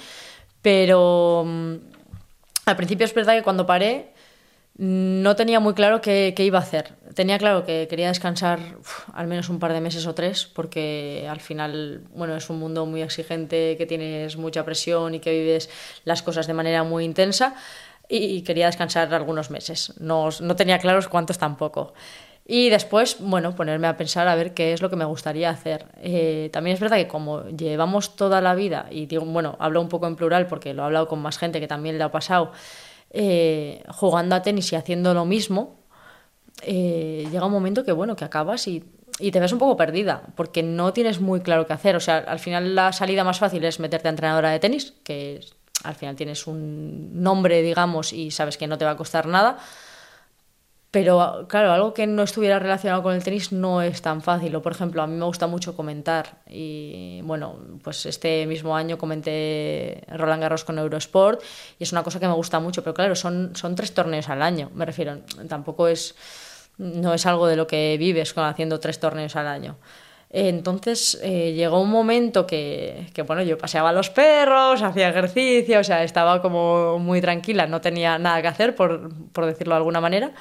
pero 0.61 1.41
um, 1.41 1.79
al 2.67 2.77
principio 2.77 3.07
es 3.07 3.15
verdad 3.15 3.35
que 3.35 3.43
cuando 3.43 3.65
paré 3.65 4.13
no 4.77 5.35
tenía 5.35 5.61
muy 5.61 5.73
claro 5.73 6.03
qué, 6.03 6.35
iba 6.37 6.59
a 6.59 6.63
hacer. 6.63 6.93
Tenía 7.15 7.39
claro 7.39 7.65
que 7.65 7.89
quería 7.89 8.09
descansar 8.09 8.61
al 9.15 9.27
menos 9.27 9.49
un 9.49 9.59
par 9.59 9.73
de 9.73 9.81
meses 9.81 10.07
o 10.07 10.15
tres, 10.15 10.45
porque 10.45 11.27
al 11.29 11.41
final, 11.41 12.03
bueno, 12.15 12.37
es 12.37 12.51
un 12.51 12.59
mundo 12.59 12.85
muy 12.85 13.01
exigente, 13.01 13.77
que 13.79 13.87
tienes 13.87 14.37
mucha 14.37 14.63
presión 14.67 15.15
y 15.15 15.21
que 15.21 15.33
vives 15.33 15.71
las 16.05 16.23
cosas 16.23 16.47
de 16.47 16.53
manera 16.53 16.85
muy 16.85 17.05
intensa, 17.05 17.57
y 18.11 18.43
quería 18.43 18.67
descansar 18.67 19.13
algunos 19.15 19.51
meses. 19.51 19.95
No, 20.01 20.29
no 20.41 20.55
tenía 20.55 20.79
claros 20.79 21.09
cuántos 21.09 21.39
tampoco. 21.39 21.95
Y 22.51 22.71
después, 22.71 23.19
bueno, 23.21 23.55
ponerme 23.55 23.89
a 23.89 23.99
pensar 23.99 24.27
a 24.27 24.35
ver 24.35 24.55
qué 24.55 24.73
es 24.73 24.81
lo 24.81 24.89
que 24.89 24.97
me 24.97 25.05
gustaría 25.05 25.51
hacer. 25.51 25.85
Eh, 26.01 26.49
también 26.51 26.73
es 26.73 26.81
verdad 26.81 26.97
que 26.97 27.07
como 27.07 27.47
llevamos 27.51 28.17
toda 28.17 28.41
la 28.41 28.55
vida, 28.55 28.87
y 28.91 29.05
digo, 29.05 29.27
bueno, 29.27 29.57
hablo 29.61 29.83
un 29.83 29.91
poco 29.91 30.07
en 30.07 30.17
plural 30.17 30.47
porque 30.47 30.73
lo 30.73 30.83
he 30.83 30.87
hablado 30.87 31.09
con 31.09 31.21
más 31.21 31.37
gente 31.37 31.61
que 31.61 31.69
también 31.69 31.99
le 31.99 32.05
ha 32.05 32.11
pasado, 32.11 32.53
eh, 33.11 33.85
jugando 33.91 34.35
a 34.35 34.41
tenis 34.41 34.73
y 34.73 34.77
haciendo 34.77 35.13
lo 35.13 35.27
mismo, 35.27 35.77
eh, 36.63 37.29
llega 37.31 37.45
un 37.45 37.53
momento 37.53 37.85
que, 37.85 37.93
bueno, 37.93 38.17
que 38.17 38.25
acabas 38.25 38.67
y, 38.67 38.83
y, 39.19 39.31
te 39.31 39.41
ves 39.41 39.53
un 39.53 39.59
poco 39.59 39.77
perdida, 39.77 40.23
porque 40.35 40.63
no 40.63 40.95
tienes 40.95 41.21
muy 41.21 41.41
claro 41.41 41.67
qué 41.67 41.75
hacer. 41.75 41.97
O 41.97 42.01
sea, 42.01 42.17
al 42.17 42.39
final 42.39 42.75
la 42.75 42.95
salida 42.95 43.25
más 43.25 43.39
fácil 43.41 43.63
es 43.67 43.79
meterte 43.79 44.09
a 44.09 44.11
entrenadora 44.11 44.53
de 44.53 44.59
tenis, 44.59 44.95
que 45.05 45.41
al 45.85 45.97
final 45.97 46.17
tienes 46.17 46.47
un 46.47 47.23
nombre, 47.23 47.61
digamos, 47.61 48.15
y 48.15 48.31
sabes 48.31 48.57
que 48.57 48.67
no 48.67 48.79
te 48.79 48.87
va 48.87 48.93
a 48.93 48.97
costar 48.97 49.27
nada 49.27 49.59
pero 50.91 51.47
claro, 51.49 51.73
algo 51.73 51.93
que 51.93 52.07
no 52.07 52.23
estuviera 52.23 52.59
relacionado 52.59 53.03
con 53.03 53.15
el 53.15 53.23
tenis 53.23 53.53
no 53.53 53.83
es 53.83 54.01
tan 54.01 54.23
fácil. 54.23 54.57
O 54.57 54.63
por 54.63 54.73
ejemplo, 54.73 55.03
a 55.03 55.07
mí 55.07 55.15
me 55.17 55.25
gusta 55.27 55.47
mucho 55.47 55.77
comentar. 55.77 56.39
Y 56.49 57.21
bueno, 57.25 57.59
pues 57.83 58.07
este 58.07 58.47
mismo 58.47 58.75
año 58.75 58.97
comenté 58.97 60.03
Roland 60.09 60.41
Garros 60.41 60.65
con 60.65 60.79
Eurosport 60.79 61.43
y 61.79 61.85
es 61.85 61.93
una 61.93 62.03
cosa 62.03 62.19
que 62.19 62.27
me 62.27 62.33
gusta 62.33 62.59
mucho. 62.59 62.83
Pero 62.83 62.95
claro, 62.95 63.15
son, 63.15 63.55
son 63.55 63.75
tres 63.75 63.93
torneos 63.93 64.31
al 64.31 64.41
año, 64.41 64.71
me 64.75 64.87
refiero. 64.87 65.19
Tampoco 65.47 65.89
es, 65.89 66.15
no 66.79 67.13
es 67.13 67.27
algo 67.27 67.47
de 67.47 67.57
lo 67.57 67.67
que 67.67 67.97
vives 67.99 68.33
con 68.33 68.45
haciendo 68.45 68.81
tres 68.81 68.99
torneos 68.99 69.37
al 69.37 69.47
año. 69.47 69.77
Entonces 70.31 71.19
eh, 71.23 71.53
llegó 71.53 71.81
un 71.83 71.91
momento 71.91 72.47
que, 72.47 73.09
que, 73.15 73.23
bueno, 73.23 73.43
yo 73.43 73.59
paseaba 73.59 73.93
los 73.93 74.11
perros, 74.11 74.83
hacía 74.83 75.09
ejercicio, 75.11 75.81
o 75.81 75.85
sea, 75.85 76.03
estaba 76.03 76.41
como 76.43 76.99
muy 76.99 77.21
tranquila, 77.21 77.67
no 77.67 77.81
tenía 77.81 78.19
nada 78.19 78.43
que 78.43 78.49
hacer, 78.49 78.75
por, 78.75 79.11
por 79.33 79.47
decirlo 79.47 79.75
de 79.75 79.79
alguna 79.79 80.01
manera 80.01 80.33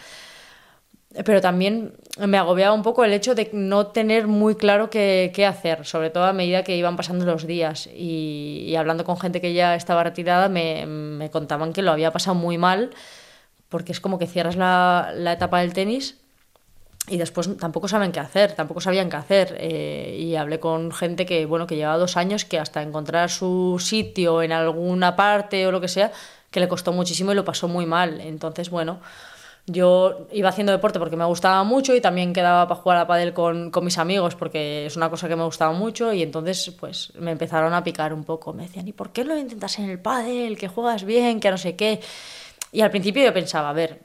pero 1.26 1.42
también 1.42 1.94
me 2.20 2.38
agobiaba 2.38 2.74
un 2.74 2.84
poco 2.84 3.04
el 3.04 3.14
hecho 3.14 3.34
de 3.34 3.50
no 3.54 3.88
tener 3.88 4.28
muy 4.28 4.56
claro 4.56 4.90
qué, 4.90 5.46
hacer, 5.48 5.86
sobre 5.86 6.10
todo 6.10 6.26
a 6.26 6.34
medida 6.34 6.64
que 6.64 6.76
iban 6.78 6.96
pasando 6.96 7.26
los 7.26 7.48
días. 7.48 7.88
Y, 7.88 8.66
y 8.68 8.76
hablando 8.76 9.04
con 9.04 9.20
gente 9.20 9.42
que 9.42 9.54
ya 9.54 9.76
estaba 9.76 10.04
retirada, 10.04 10.50
me, 10.50 10.86
me, 10.86 11.30
contaban 11.32 11.74
que 11.74 11.82
lo 11.82 11.92
había 11.92 12.12
pasado 12.12 12.36
muy 12.36 12.58
mal, 12.58 12.92
porque 13.70 13.92
es 13.92 14.00
como 14.00 14.20
que 14.20 14.28
cierras 14.28 14.56
la, 14.56 15.12
la, 15.16 15.34
etapa 15.34 15.60
del 15.60 15.74
tenis 15.74 16.18
y 17.08 17.18
después 17.18 17.56
tampoco 17.58 17.88
saben 17.88 18.12
qué 18.12 18.20
hacer, 18.20 18.54
tampoco 18.54 18.82
sabían 18.82 19.10
qué 19.10 19.18
hacer. 19.18 19.56
Eh, 19.60 20.18
y 20.20 20.36
hablé 20.36 20.60
con 20.60 20.92
gente 20.92 21.26
que, 21.26 21.46
bueno, 21.46 21.66
que 21.66 21.76
llevaba 21.76 21.98
dos 21.98 22.18
años, 22.18 22.46
que 22.46 22.60
hasta 22.60 22.82
encontrar 22.82 23.30
su 23.30 23.78
sitio 23.80 24.44
en 24.44 24.52
alguna 24.52 25.16
parte 25.16 25.66
o 25.66 25.72
lo 25.72 25.82
que 25.82 25.88
sea, 25.88 26.12
que 26.52 26.60
le 26.60 26.68
costó 26.68 26.94
muchísimo 26.94 27.32
y 27.32 27.36
lo 27.36 27.46
pasó 27.46 27.68
muy 27.68 27.86
mal. 27.86 28.22
Entonces, 28.22 28.70
bueno 28.70 29.00
yo 29.70 30.28
iba 30.32 30.48
haciendo 30.48 30.72
deporte 30.72 30.98
porque 30.98 31.18
me 31.18 31.26
gustaba 31.26 31.64
mucho 31.66 31.94
y 31.94 32.00
también 32.00 32.32
quedaba 32.32 32.68
para 32.70 32.80
jugar 32.80 32.98
a 33.00 33.08
pádel 33.08 33.34
con, 33.34 33.70
con, 33.70 33.84
mis 33.84 33.98
amigos 33.98 34.34
porque 34.34 34.86
es 34.86 34.96
una 34.96 35.10
cosa 35.10 35.28
que 35.28 35.36
me 35.36 35.44
gustaba 35.44 35.74
mucho 35.74 36.14
y 36.14 36.24
entonces 36.24 36.74
pues 36.80 37.12
me 37.20 37.32
empezaron 37.32 37.74
a 37.74 37.84
picar 37.84 38.14
un 38.14 38.24
poco. 38.24 38.54
Me 38.54 38.64
decían, 38.64 38.88
¿y 38.88 38.94
por 38.94 39.12
qué 39.12 39.26
lo 39.26 39.38
intentas 39.38 39.78
en 39.80 39.90
el 39.90 40.00
pádel? 40.00 40.58
Que 40.58 40.70
juegas 40.70 41.04
bien, 41.04 41.42
que 41.42 41.52
no 41.52 41.58
sé 41.58 41.76
qué. 41.76 42.00
Y 42.72 42.80
al 42.80 42.92
principio 42.92 43.24
yo 43.24 43.34
pensaba, 43.34 43.70
a 43.70 43.74
ver, 43.74 44.00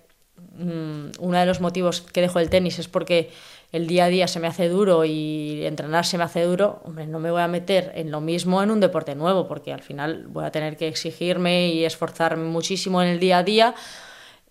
mmm, 0.57 1.11
uno 1.21 1.39
de 1.39 1.47
los 1.47 1.61
motivos 1.61 2.01
que 2.01 2.21
dejo 2.21 2.41
el 2.41 2.51
tenis 2.51 2.81
es 2.81 2.89
porque 2.89 3.31
el 3.71 3.87
día 3.87 4.07
a 4.07 4.09
día 4.09 4.27
se 4.27 4.41
me 4.41 4.49
hace 4.49 4.69
duro 4.69 5.05
y 5.05 5.65
entrenar 5.65 6.05
se 6.05 6.19
me 6.19 6.25
hace 6.25 6.43
duro, 6.43 6.83
hombre, 6.85 7.07
no 7.07 7.21
me 7.21 7.31
voy 7.31 7.41
a 7.41 7.49
meter 7.49 7.93
en 7.95 8.11
lo 8.11 8.21
mismo 8.21 8.65
en 8.65 8.71
un 8.73 8.81
deporte 8.81 9.15
nuevo 9.15 9.47
porque 9.47 9.73
al 9.73 9.83
final 9.83 10.27
voy 10.27 10.45
a 10.45 10.51
tener 10.51 10.77
que 10.77 10.89
exigirme 10.89 11.69
y 11.69 11.85
esforzarme 11.85 12.45
muchísimo 12.45 13.01
en 13.01 13.09
el 13.09 13.21
día 13.21 13.39
a 13.39 13.43
día 13.45 13.75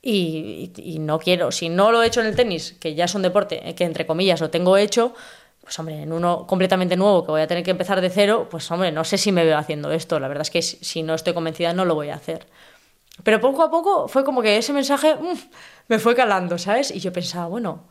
y, 0.01 0.71
y, 0.77 0.99
no 0.99 1.19
quiero, 1.19 1.51
si 1.51 1.69
no 1.69 1.91
lo 1.91 2.01
he 2.01 2.07
hecho 2.07 2.21
en 2.21 2.27
el 2.27 2.35
tenis, 2.35 2.75
que 2.79 2.95
ya 2.95 3.05
es 3.05 3.13
un 3.13 3.21
deporte 3.21 3.75
que 3.75 3.83
entre 3.83 4.07
comillas 4.07 4.41
lo 4.41 4.49
tengo 4.49 4.77
hecho, 4.77 5.13
pues 5.61 5.77
hombre, 5.79 6.01
en 6.01 6.11
uno 6.11 6.47
completamente 6.47 6.97
nuevo 6.97 7.23
que 7.23 7.31
voy 7.31 7.41
a 7.41 7.47
tener 7.47 7.63
que 7.63 7.71
empezar 7.71 8.01
de 8.01 8.09
cero, 8.09 8.47
pues 8.49 8.69
hombre, 8.71 8.91
no 8.91 9.03
sé 9.03 9.17
si 9.17 9.31
me 9.31 9.45
veo 9.45 9.57
haciendo 9.57 9.91
esto, 9.91 10.19
la 10.19 10.27
verdad 10.27 10.41
es 10.41 10.49
que 10.49 10.61
si 10.61 11.03
no 11.03 11.13
estoy 11.13 11.33
convencida 11.33 11.73
no 11.73 11.85
lo 11.85 11.95
voy 11.95 12.09
a 12.09 12.15
hacer. 12.15 12.47
Pero 13.23 13.39
poco 13.39 13.61
a 13.63 13.69
poco 13.69 14.07
fue 14.07 14.23
como 14.23 14.41
que 14.41 14.57
ese 14.57 14.73
mensaje 14.73 15.15
uff, 15.15 15.45
me 15.87 15.99
fue 15.99 16.15
calando, 16.15 16.57
¿sabes? 16.57 16.91
Y 16.91 16.99
yo 16.99 17.13
pensaba, 17.13 17.47
bueno, 17.47 17.83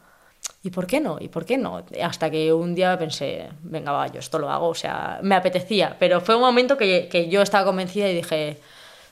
¿y 0.62 0.70
por 0.70 0.86
qué 0.86 1.00
no? 1.00 1.18
¿Y 1.20 1.28
por 1.28 1.44
qué 1.44 1.58
no? 1.58 1.84
Hasta 2.02 2.30
que 2.30 2.52
un 2.52 2.74
día 2.74 2.98
pensé, 2.98 3.48
venga, 3.62 3.92
va, 3.92 4.08
yo 4.08 4.18
esto 4.18 4.38
lo 4.38 4.50
hago, 4.50 4.68
o 4.68 4.74
sea, 4.74 5.20
me 5.22 5.36
apetecía, 5.36 5.96
pero 5.98 6.20
fue 6.20 6.34
un 6.34 6.40
momento 6.42 6.76
que, 6.76 7.08
que 7.08 7.28
yo 7.28 7.42
estaba 7.42 7.64
convencida 7.64 8.08
y 8.08 8.16
dije, 8.16 8.60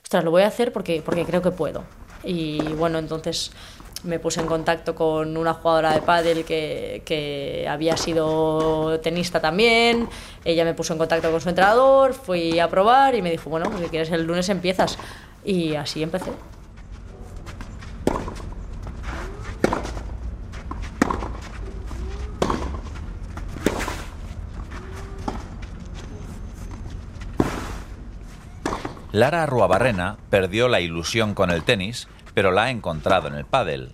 ostras, 0.02 0.24
lo 0.24 0.30
voy 0.32 0.42
a 0.42 0.48
hacer 0.48 0.72
porque, 0.72 1.02
porque 1.04 1.24
creo 1.24 1.42
que 1.42 1.52
puedo. 1.52 1.84
Y 2.28 2.58
bueno, 2.74 2.98
entonces 2.98 3.50
me 4.04 4.18
puse 4.18 4.40
en 4.40 4.46
contacto 4.46 4.94
con 4.94 5.34
una 5.38 5.54
jugadora 5.54 5.94
de 5.94 6.02
pádel 6.02 6.44
que, 6.44 7.66
había 7.66 7.96
sido 7.96 9.00
tenista 9.00 9.40
también. 9.40 10.10
Ella 10.44 10.66
me 10.66 10.74
puso 10.74 10.92
en 10.92 10.98
contacto 10.98 11.30
con 11.30 11.40
su 11.40 11.48
entrenador, 11.48 12.12
fui 12.12 12.60
a 12.60 12.68
probar 12.68 13.14
y 13.14 13.22
me 13.22 13.30
dijo, 13.30 13.48
bueno, 13.48 13.70
pues 13.70 13.82
si 13.82 13.88
quieres 13.88 14.10
el 14.10 14.24
lunes 14.24 14.50
empiezas. 14.50 14.98
Y 15.42 15.74
así 15.74 16.02
empecé. 16.02 16.30
Lara 29.12 29.46
Ruabarrena 29.46 30.18
perdió 30.28 30.68
la 30.68 30.80
ilusión 30.80 31.32
con 31.32 31.50
el 31.50 31.62
tenis, 31.62 32.06
pero 32.38 32.52
la 32.52 32.66
ha 32.66 32.70
encontrado 32.70 33.26
en 33.26 33.34
el 33.34 33.44
pádel. 33.44 33.90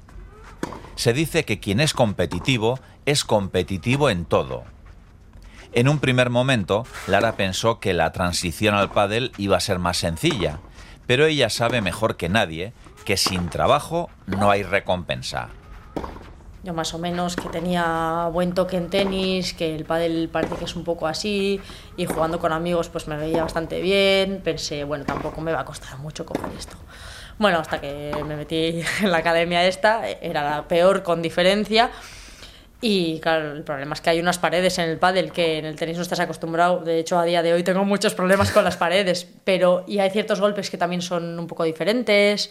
Se 0.97 1.15
dice 1.15 1.47
que 1.47 1.61
quien 1.61 1.81
es 1.81 1.95
competitivo 1.95 2.79
es 3.07 3.25
competitivo 3.25 4.11
en 4.11 4.27
todo. 4.27 4.65
En 5.73 5.89
un 5.89 5.99
primer 5.99 6.29
momento, 6.29 6.85
Lara 7.07 7.37
pensó 7.37 7.81
que 7.81 7.95
la 7.95 8.13
transición 8.13 8.75
al 8.75 8.91
pádel 8.91 9.33
iba 9.39 9.57
a 9.57 9.61
ser 9.61 9.79
más 9.79 9.97
sencilla, 9.97 10.59
pero 11.07 11.25
ella 11.25 11.49
sabe 11.49 11.81
mejor 11.81 12.19
que 12.19 12.29
nadie 12.29 12.75
que 13.07 13.17
sin 13.17 13.49
trabajo 13.49 14.11
no 14.27 14.51
hay 14.51 14.63
recompensa. 14.63 15.49
Yo 16.65 16.75
más 16.75 16.93
o 16.93 16.99
menos 16.99 17.37
que 17.37 17.49
tenía 17.49 18.29
buen 18.31 18.53
toque 18.53 18.77
en 18.77 18.91
tenis, 18.91 19.55
que 19.55 19.75
el 19.75 19.87
pádel 19.87 20.29
parece 20.31 20.57
que 20.57 20.67
es 20.67 20.77
un 20.77 20.85
poco 20.85 21.07
así, 21.07 21.63
y 21.97 22.05
jugando 22.05 22.39
con 22.39 22.53
amigos 22.53 22.91
pues 22.91 23.09
me 23.09 23.17
veía 23.17 23.43
bastante 23.43 23.81
bien, 23.81 24.43
pensé, 24.45 24.85
bueno, 24.85 25.07
tampoco 25.07 25.41
me 25.41 25.51
va 25.51 25.61
a 25.61 25.65
costar 25.65 25.97
mucho 25.97 26.27
coger 26.27 26.51
esto. 26.59 26.77
Bueno, 27.39 27.59
hasta 27.59 27.81
que 27.81 28.13
me 28.27 28.37
metí 28.37 28.83
en 29.03 29.11
la 29.11 29.19
academia 29.19 29.65
esta, 29.67 30.09
era 30.09 30.43
la 30.43 30.69
peor 30.69 31.03
con 31.03 31.23
diferencia, 31.23 31.91
y 32.87 33.19
claro, 33.21 33.53
el 33.53 33.63
problema 33.63 33.95
es 33.95 34.03
que 34.03 34.11
hay 34.11 34.21
unas 34.21 34.39
paredes 34.39 34.79
en 34.79 34.91
el 34.91 34.99
pádel 34.99 35.33
que 35.33 35.57
en 35.57 35.65
el 35.65 35.75
tenis 35.75 35.97
no 35.97 36.03
estás 36.03 36.21
acostumbrado. 36.21 36.81
De 36.81 36.99
hecho, 36.99 37.19
a 37.19 37.25
día 37.25 37.43
de 37.43 37.55
hoy 37.55 37.63
tengo 37.63 37.83
muchos 37.87 38.13
problemas 38.15 38.51
con 38.51 38.63
las 38.63 38.77
paredes, 38.77 39.27
pero 39.43 39.85
y 39.87 40.01
hay 40.01 40.11
ciertos 40.11 40.39
golpes 40.39 40.69
que 40.69 40.77
también 40.77 41.01
son 41.01 41.39
un 41.39 41.47
poco 41.47 41.65
diferentes. 41.65 42.51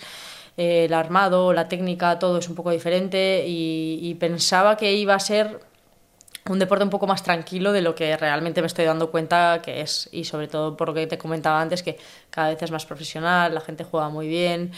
Eh, 0.58 0.86
el 0.86 0.94
armado, 0.96 1.54
la 1.54 1.68
técnica, 1.68 2.18
todo 2.18 2.40
es 2.40 2.50
un 2.50 2.56
poco 2.56 2.72
diferente 2.72 3.46
y, 3.46 4.00
y, 4.02 4.16
pensaba 4.16 4.76
que 4.76 4.94
iba 4.94 5.14
a 5.14 5.20
ser 5.20 5.60
un 6.50 6.60
deporte 6.60 6.84
un 6.84 6.90
poco 6.90 7.08
más 7.08 7.24
tranquilo 7.24 7.72
de 7.72 7.82
lo 7.82 7.96
que 7.96 8.16
realmente 8.18 8.62
me 8.62 8.68
estoy 8.68 8.86
dando 8.86 9.12
cuenta 9.12 9.62
que 9.64 9.82
es 9.82 10.10
y 10.12 10.26
sobre 10.26 10.48
todo 10.48 10.76
por 10.76 10.90
lo 10.90 10.94
que 10.94 11.08
te 11.08 11.18
comentaba 11.18 11.62
antes 11.62 11.84
que 11.84 11.98
cada 12.30 12.50
vez 12.50 12.62
es 12.62 12.72
más 12.72 12.86
profesional, 12.86 13.54
la 13.54 13.62
gente 13.62 13.84
juega 13.84 14.10
muy 14.10 14.28
bien. 14.28 14.72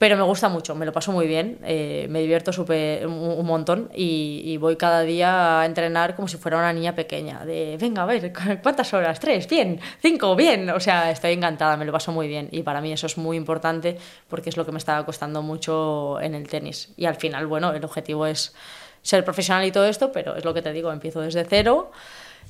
Pero 0.00 0.16
me 0.16 0.22
gusta 0.22 0.48
mucho, 0.48 0.74
me 0.74 0.86
lo 0.86 0.94
paso 0.94 1.12
muy 1.12 1.26
bien, 1.26 1.58
eh, 1.62 2.06
me 2.08 2.22
divierto 2.22 2.54
super, 2.54 3.06
un, 3.06 3.44
montón 3.44 3.90
y, 3.94 4.40
y, 4.46 4.56
voy 4.56 4.76
cada 4.76 5.02
día 5.02 5.60
a 5.60 5.66
entrenar 5.66 6.16
como 6.16 6.26
si 6.26 6.38
fuera 6.38 6.56
una 6.56 6.72
niña 6.72 6.94
pequeña. 6.94 7.44
De, 7.44 7.76
venga, 7.78 8.04
a 8.04 8.06
ver, 8.06 8.32
¿cuántas 8.62 8.94
horas? 8.94 9.20
¿Tres? 9.20 9.46
¿Bien? 9.46 9.78
¿Cinco? 10.00 10.34
¿Bien? 10.34 10.70
O 10.70 10.80
sea, 10.80 11.10
estoy 11.10 11.32
encantada, 11.32 11.76
me 11.76 11.84
lo 11.84 11.92
paso 11.92 12.12
muy 12.12 12.28
bien 12.28 12.48
y 12.50 12.62
para 12.62 12.80
mí 12.80 12.90
eso 12.94 13.06
es 13.06 13.18
muy 13.18 13.36
importante 13.36 13.98
porque 14.26 14.48
es 14.48 14.56
lo 14.56 14.64
que 14.64 14.72
me 14.72 14.78
estaba 14.78 15.04
costando 15.04 15.42
mucho 15.42 16.18
en 16.22 16.34
el 16.34 16.48
tenis. 16.48 16.94
Y 16.96 17.04
al 17.04 17.16
final, 17.16 17.46
bueno, 17.46 17.70
el 17.74 17.84
objetivo 17.84 18.24
es 18.24 18.54
ser 19.02 19.24
profesional 19.24 19.64
y 19.64 19.72
todo 19.72 19.86
esto, 19.86 20.12
pero 20.12 20.36
es 20.36 20.44
lo 20.44 20.52
que 20.54 20.62
te 20.62 20.72
digo, 20.72 20.92
empiezo 20.92 21.20
desde 21.20 21.44
cero 21.44 21.90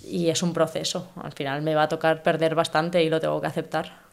y 0.05 0.29
es 0.31 0.43
un 0.43 0.53
proceso. 0.53 1.11
Al 1.23 1.33
final 1.33 1.63
me 1.63 1.75
va 1.75 1.85
a 1.85 1.89
tocar 1.89 2.23
perder 2.23 2.55
bastante 2.55 3.03
y 3.03 3.11
lo 3.11 3.21
tengo 3.21 3.41
que 3.41 3.47
aceptar. 3.47 4.11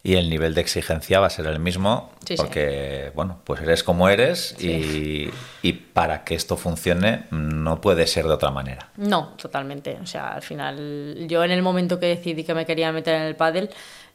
Y 0.00 0.14
el 0.14 0.30
nivel 0.30 0.54
de 0.54 0.60
exigencia 0.60 1.18
va 1.18 1.26
a 1.26 1.30
ser 1.30 1.46
el 1.48 1.58
mismo, 1.58 2.12
Sí, 2.24 2.36
sí. 2.36 2.42
porque, 2.42 3.10
bueno, 3.16 3.40
pues 3.44 3.60
eres 3.60 3.82
como 3.82 4.08
eres 4.08 4.54
y, 4.62 5.28
y 5.60 5.72
para 5.72 6.22
que 6.24 6.36
esto 6.36 6.56
funcione 6.56 7.24
no 7.32 7.80
puede 7.80 8.06
ser 8.06 8.24
de 8.26 8.32
otra 8.32 8.50
manera. 8.52 8.90
No, 8.96 9.30
totalmente. 9.36 9.98
O 10.00 10.06
sea, 10.06 10.28
al 10.28 10.42
final, 10.42 11.26
yo 11.28 11.42
en 11.42 11.50
el 11.50 11.62
momento 11.62 11.98
que 11.98 12.06
decidí 12.06 12.44
que 12.44 12.54
me 12.54 12.64
quería 12.64 12.92
meter 12.92 13.16
en 13.16 13.22
el 13.22 13.34
pádel, 13.34 13.70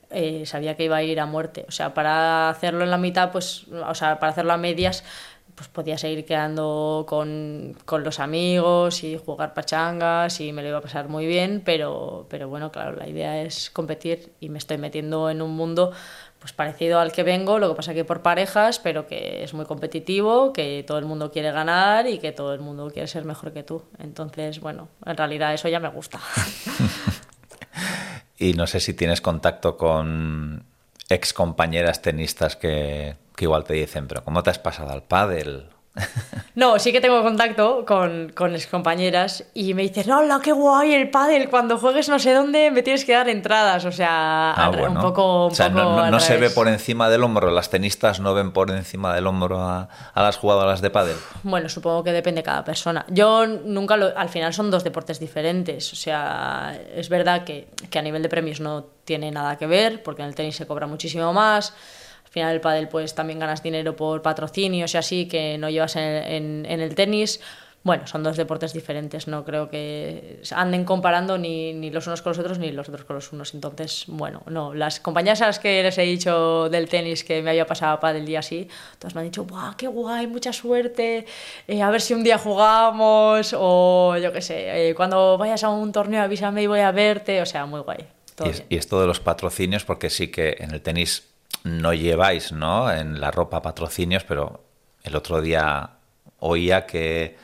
eh, 0.10 0.46
sabía 0.46 0.78
que 0.78 0.86
iba 0.86 0.96
a 0.96 1.04
ir 1.04 1.20
a 1.20 1.26
muerte. 1.26 1.66
O 1.68 1.72
sea, 1.72 1.94
para 1.94 2.50
hacerlo 2.50 2.84
en 2.86 2.90
la 2.90 2.98
mitad, 2.98 3.32
pues, 3.32 3.66
o 3.68 3.94
sea, 3.94 4.20
para 4.20 4.32
hacerlo 4.32 4.54
a 4.54 4.58
medias, 4.58 5.04
pues 5.56 5.68
podía 5.68 5.98
seguir 5.98 6.26
quedando 6.26 7.06
con, 7.08 7.76
con, 7.86 8.04
los 8.04 8.20
amigos 8.20 9.04
y 9.04 9.18
jugar 9.18 9.54
pachangas 9.54 10.40
y 10.40 10.52
me 10.52 10.62
lo 10.62 10.70
iba 10.70 10.78
a 10.80 10.82
pasar 10.82 11.10
muy 11.10 11.26
bien, 11.26 11.62
pero, 11.64 12.26
pero 12.30 12.50
bueno, 12.50 12.72
claro, 12.72 12.96
la 12.96 13.08
idea 13.08 13.42
es 13.42 13.70
competir 13.70 14.34
y 14.40 14.50
me 14.50 14.58
estoy 14.58 14.78
metiendo 14.78 15.30
en 15.30 15.42
un 15.42 15.52
mundo 15.52 15.94
pues 16.44 16.52
parecido 16.52 17.00
al 17.00 17.14
que 17.14 17.24
vengo, 17.24 17.58
lo 17.58 17.70
que 17.70 17.76
pasa 17.76 17.94
que 17.94 18.04
por 18.04 18.22
parejas, 18.22 18.78
pero 18.78 19.08
que 19.08 19.46
es 19.46 19.54
muy 19.54 19.64
competitivo, 19.64 20.52
que 20.52 20.84
todo 20.86 20.98
el 20.98 21.06
mundo 21.06 21.32
quiere 21.32 21.54
ganar 21.54 22.06
y 22.06 22.20
que 22.20 22.34
todo 22.34 22.54
el 22.54 22.60
mundo 22.60 22.90
quiere 22.92 23.08
ser 23.08 23.24
mejor 23.24 23.54
que 23.54 23.64
tú. 23.64 23.82
Entonces, 23.98 24.60
bueno, 24.60 24.90
en 25.06 25.16
realidad 25.16 25.54
eso 25.54 25.70
ya 25.70 25.80
me 25.80 25.88
gusta. 25.88 26.20
y 28.38 28.56
no 28.56 28.68
sé 28.68 28.82
si 28.82 28.94
tienes 28.94 29.22
contacto 29.22 29.78
con 29.78 30.66
ex 31.08 31.32
compañeras 31.32 32.02
tenistas 32.02 32.58
que, 32.58 33.16
que 33.36 33.46
igual 33.46 33.64
te 33.64 33.74
dicen, 33.74 34.08
pero 34.08 34.24
¿cómo 34.24 34.44
te 34.44 34.50
has 34.50 34.60
pasado 34.60 34.92
al 34.92 35.04
pádel? 35.04 35.70
No, 36.56 36.78
sí 36.78 36.92
que 36.92 37.02
tengo 37.02 37.24
contacto 37.24 37.84
con, 37.84 38.32
con 38.36 38.56
compañeras 38.70 39.44
y 39.56 39.74
me 39.74 39.82
dicen, 39.82 40.12
hola, 40.12 40.40
qué 40.44 40.52
guay 40.52 40.94
el 40.94 41.10
pádel, 41.10 41.50
cuando 41.50 41.80
juegues 41.80 42.10
no 42.10 42.20
sé 42.20 42.32
dónde 42.32 42.70
me 42.70 42.84
tienes 42.84 43.06
que 43.06 43.14
dar 43.14 43.28
entradas, 43.28 43.86
o 43.86 43.92
sea, 43.92 44.52
ah, 44.52 44.70
un 44.70 44.78
bueno. 44.78 45.02
poco... 45.02 45.48
Un 45.48 45.52
o 45.52 45.56
sea, 45.56 45.70
poco 45.70 45.80
no, 45.80 45.96
no, 45.96 46.12
no 46.12 46.20
se 46.20 46.38
ve 46.38 46.52
por 46.52 46.68
encima 46.68 47.10
del 47.10 47.24
hombro, 47.24 47.50
las 47.50 47.72
tenistas 47.72 48.20
no 48.20 48.36
ven 48.36 48.52
por 48.52 48.70
encima 48.70 49.16
del 49.16 49.26
hombro 49.26 49.62
a, 49.62 49.90
a 50.14 50.22
las 50.22 50.38
jugadoras 50.38 50.82
de 50.82 50.92
pádel. 50.92 51.18
Bueno, 51.42 51.70
supongo 51.70 52.04
que 52.04 52.12
depende 52.12 52.42
de 52.42 52.44
cada 52.44 52.64
persona. 52.64 53.04
Yo 53.10 53.48
nunca 53.48 53.98
lo... 53.98 54.16
Al 54.16 54.30
final 54.30 54.54
son 54.54 54.70
dos 54.70 54.84
deportes 54.84 55.20
diferentes, 55.20 55.92
o 55.92 55.96
sea, 55.96 56.80
es 56.96 57.10
verdad 57.10 57.44
que, 57.46 57.68
que 57.90 57.98
a 57.98 58.04
nivel 58.04 58.22
de 58.22 58.30
premios 58.30 58.60
no 58.60 58.86
tiene 59.06 59.32
nada 59.32 59.58
que 59.58 59.66
ver, 59.66 60.04
porque 60.04 60.22
en 60.22 60.28
el 60.28 60.36
tenis 60.36 60.56
se 60.56 60.68
cobra 60.68 60.86
muchísimo 60.86 61.34
más, 61.34 61.74
al 62.34 62.42
final 62.42 62.54
el 62.56 62.62
pádel 62.62 62.88
pues 62.88 63.14
también 63.14 63.38
ganas 63.38 63.62
dinero 63.62 63.96
por 63.96 64.24
patrocinios 64.24 64.96
y 64.96 64.98
así 64.98 65.28
que 65.28 65.56
no 65.60 65.70
llevas 65.70 65.96
en, 65.96 66.04
en, 66.04 66.66
en, 66.68 66.80
el 66.82 66.96
tenis. 66.96 67.40
Bueno, 67.84 68.08
son 68.08 68.24
dos 68.24 68.38
deportes 68.38 68.74
diferentes, 68.74 69.28
no 69.28 69.46
creo 69.46 69.70
que 69.70 70.42
anden 70.56 70.84
comparando 70.84 71.38
ni, 71.38 71.74
ni, 71.74 71.92
los 71.92 72.08
unos 72.08 72.24
con 72.24 72.32
los 72.32 72.40
otros 72.40 72.58
ni 72.58 72.72
los 72.72 72.90
otros 72.90 73.06
con 73.06 73.18
los 73.18 73.32
unos. 73.34 73.54
Entonces, 73.54 74.06
bueno, 74.08 74.42
no, 74.48 74.74
las 74.74 75.00
compañeras 75.00 75.44
a 75.44 75.46
las 75.46 75.60
que 75.60 75.84
les 75.84 75.96
he 76.00 76.02
dicho 76.02 76.70
del 76.70 76.90
tenis 76.90 77.24
que 77.24 77.44
me 77.44 77.52
había 77.52 77.68
pasado 77.68 78.00
para 78.00 78.18
el 78.18 78.26
día 78.26 78.40
así, 78.40 78.68
todas 78.98 79.14
me 79.14 79.22
han 79.22 79.28
dicho, 79.28 79.46
¡guau, 79.46 79.76
qué 79.78 79.88
guay, 79.88 80.26
mucha 80.26 80.54
suerte! 80.54 81.28
Eh, 81.68 81.84
a 81.84 81.92
ver 81.92 82.02
si 82.02 82.16
un 82.16 82.24
día 82.24 82.40
jugamos 82.40 83.54
o 83.56 84.18
yo 84.18 84.32
qué 84.32 84.42
sé, 84.42 84.90
eh, 84.90 84.96
cuando 84.96 85.38
vayas 85.38 85.64
a 85.64 85.70
un 85.70 85.92
torneo 85.92 86.24
avísame 86.24 86.64
y 86.64 86.68
voy 86.68 86.80
a 86.80 86.92
verte, 86.92 87.44
o 87.44 87.46
sea, 87.46 87.68
muy 87.68 87.82
guay. 87.82 88.08
Y, 88.44 88.50
es, 88.50 88.64
y 88.70 88.78
esto 88.78 89.00
de 89.00 89.06
los 89.06 89.20
patrocinios, 89.20 89.86
porque 89.86 90.10
sí 90.10 90.30
que 90.30 90.56
en 90.60 90.72
el 90.72 90.82
tenis 90.82 91.33
no 91.64 91.94
lleváis 91.94 92.52
¿no? 92.52 92.92
en 92.92 93.20
la 93.20 93.32
ropa 93.32 93.62
patrocinios, 93.62 94.24
pero 94.24 94.64
el 95.04 95.16
otro 95.16 95.42
día 95.42 95.92
oía 96.40 96.86
que 96.86 97.38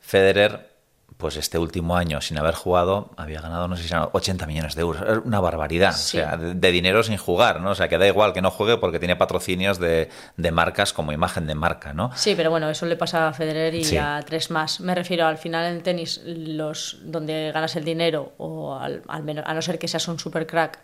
Federer, 0.00 0.68
pues 1.16 1.36
este 1.36 1.58
último 1.58 1.96
año, 1.96 2.20
sin 2.20 2.38
haber 2.38 2.54
jugado, 2.54 3.10
había 3.16 3.40
ganado, 3.40 3.66
no 3.66 3.76
sé 3.76 3.82
si 3.82 3.92
eran 3.92 4.08
80 4.12 4.46
millones 4.46 4.74
de 4.76 4.80
euros. 4.82 5.02
Es 5.02 5.18
una 5.24 5.40
barbaridad. 5.40 5.92
Sí. 5.92 6.18
O 6.18 6.20
sea, 6.22 6.36
de, 6.36 6.54
de, 6.54 6.72
dinero 6.72 7.02
sin 7.02 7.16
jugar, 7.16 7.60
¿no? 7.60 7.70
O 7.70 7.74
sea, 7.74 7.88
que 7.88 7.98
da 7.98 8.06
igual 8.06 8.32
que 8.32 8.40
no 8.40 8.50
juegue 8.50 8.78
porque 8.78 9.00
tiene 9.00 9.16
patrocinios 9.16 9.78
de, 9.78 10.08
de, 10.36 10.50
marcas 10.52 10.92
como 10.92 11.12
imagen 11.12 11.46
de 11.48 11.56
marca, 11.56 11.92
¿no? 11.92 12.12
Sí, 12.14 12.34
pero 12.36 12.50
bueno, 12.50 12.70
eso 12.70 12.86
le 12.86 12.96
pasa 12.96 13.28
a 13.28 13.32
Federer 13.32 13.74
y 13.74 13.84
sí. 13.84 13.96
a 13.96 14.22
tres 14.24 14.50
más. 14.50 14.80
Me 14.80 14.94
refiero, 14.94 15.26
al 15.26 15.38
final 15.38 15.74
en 15.74 15.82
tenis, 15.82 16.22
los 16.24 16.98
donde 17.02 17.50
ganas 17.52 17.74
el 17.74 17.84
dinero, 17.84 18.32
o 18.38 18.76
al, 18.76 19.02
al 19.08 19.22
menos, 19.24 19.44
a 19.46 19.52
no 19.52 19.60
ser 19.60 19.78
que 19.78 19.88
seas 19.88 20.06
un 20.06 20.18
super 20.18 20.46
crack, 20.46 20.78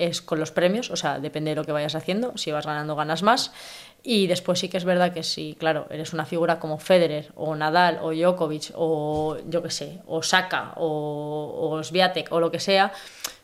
es 0.00 0.22
con 0.22 0.40
los 0.40 0.50
premios, 0.50 0.90
o 0.90 0.96
sea, 0.96 1.20
depende 1.20 1.50
de 1.50 1.56
lo 1.56 1.64
que 1.64 1.72
vayas 1.72 1.94
haciendo, 1.94 2.36
si 2.36 2.50
vas 2.50 2.66
ganando 2.66 2.96
ganas 2.96 3.22
más. 3.22 3.52
Y 4.02 4.26
después 4.26 4.58
sí 4.58 4.68
que 4.70 4.78
es 4.78 4.84
verdad 4.84 5.12
que 5.12 5.22
si, 5.22 5.54
claro, 5.58 5.86
eres 5.90 6.14
una 6.14 6.24
figura 6.24 6.58
como 6.58 6.78
Federer 6.78 7.32
o 7.36 7.54
Nadal 7.54 7.98
o 8.02 8.12
Djokovic 8.12 8.72
o 8.74 9.36
yo 9.46 9.62
qué 9.62 9.70
sé, 9.70 10.00
o 10.06 10.22
Saka 10.22 10.72
o, 10.76 11.70
o 11.70 11.84
Sviatek 11.84 12.32
o 12.32 12.40
lo 12.40 12.50
que 12.50 12.60
sea, 12.60 12.92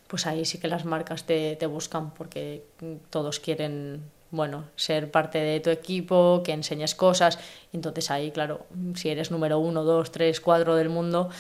pues 0.07 0.27
ahí 0.27 0.47
sí 0.47 0.59
que 0.59 0.69
las 0.69 0.87
marcas 0.87 1.25
te, 1.25 1.57
te 1.57 1.67
buscan 1.67 2.15
porque 2.15 2.65
todos 3.11 3.39
quieren 3.39 4.03
bueno, 4.31 4.65
ser 4.77 5.11
parte 5.11 5.39
de 5.39 5.61
tu 5.61 5.71
equipo, 5.71 6.43
que 6.45 6.53
enseñes 6.53 6.95
cosas. 6.95 7.39
Entonces 7.73 8.11
ahí, 8.11 8.31
claro, 8.31 8.67
si 8.95 9.11
eres 9.11 9.31
número 9.31 9.59
uno, 9.59 9.85
dos, 9.85 10.11
tres, 10.11 10.41
cuatro 10.41 10.75
del 10.75 10.89
mundo, 10.89 11.31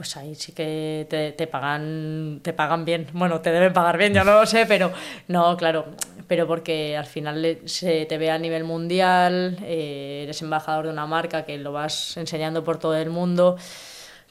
pues 0.00 0.16
ahí 0.16 0.34
sí 0.34 0.52
que 0.52 1.06
te, 1.10 1.32
te, 1.32 1.46
pagan 1.46 2.40
te 2.42 2.54
pagan 2.54 2.86
bien. 2.86 3.08
Bueno, 3.12 3.42
te 3.42 3.52
deben 3.52 3.74
pagar 3.74 3.98
bien, 3.98 4.14
yo 4.14 4.24
no 4.24 4.32
lo 4.32 4.46
sé, 4.46 4.64
pero 4.64 4.90
no, 5.28 5.58
claro, 5.58 5.84
pero 6.26 6.46
porque 6.46 6.96
al 6.96 7.04
final 7.04 7.58
se 7.66 8.06
te 8.06 8.16
ve 8.16 8.30
a 8.30 8.38
nivel 8.38 8.64
mundial, 8.64 9.58
eh, 9.60 10.22
eres 10.22 10.40
embajador 10.40 10.86
de 10.86 10.92
una 10.92 11.04
marca 11.04 11.44
que 11.44 11.58
lo 11.58 11.72
vas 11.72 12.16
enseñando 12.16 12.64
por 12.64 12.78
todo 12.78 12.96
el 12.96 13.10
mundo. 13.10 13.58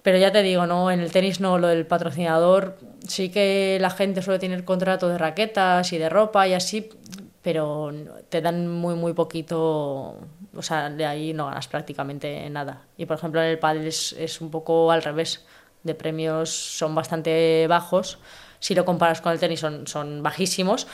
Pero 0.02 0.18
ya 0.18 0.32
te 0.32 0.42
digo, 0.42 0.66
no, 0.66 0.90
en 0.90 1.02
el 1.02 1.12
tenis 1.12 1.40
no, 1.40 1.60
lo 1.60 1.68
del 1.68 1.86
patrocinador, 1.86 2.80
sí 3.08 3.30
que 3.30 3.78
la 3.80 3.92
gente 3.92 4.24
suele 4.24 4.40
tener 4.40 4.66
contrato 4.66 5.08
de 5.08 5.20
raquetas 5.20 5.94
y 5.94 6.00
de 6.00 6.10
ropa 6.10 6.48
y 6.48 6.56
así, 6.56 6.90
pero 7.44 7.92
te 8.30 8.42
dan 8.42 8.68
muy, 8.68 8.96
muy 8.96 9.14
poquito, 9.14 10.18
o 10.56 10.62
sea, 10.62 10.90
de 10.90 11.06
ahí 11.06 11.34
no 11.34 11.46
ganas 11.46 11.68
prácticamente 11.68 12.50
nada. 12.50 12.88
Y 12.98 13.06
por 13.06 13.18
ejemplo, 13.18 13.40
en 13.40 13.50
el 13.50 13.60
pádel 13.60 13.86
es, 13.88 14.14
es 14.14 14.42
un 14.42 14.50
poco 14.52 14.92
al 14.92 15.04
revés, 15.04 15.46
de 15.84 15.96
premios 15.96 16.50
son 16.50 16.96
bastante 16.96 17.66
bajos, 17.68 18.20
si 18.60 18.76
lo 18.76 18.86
comparas 18.86 19.22
con 19.22 19.32
el 19.32 19.40
tenis 19.40 19.60
son, 19.60 19.88
son 19.88 20.22
bajísimos, 20.22 20.88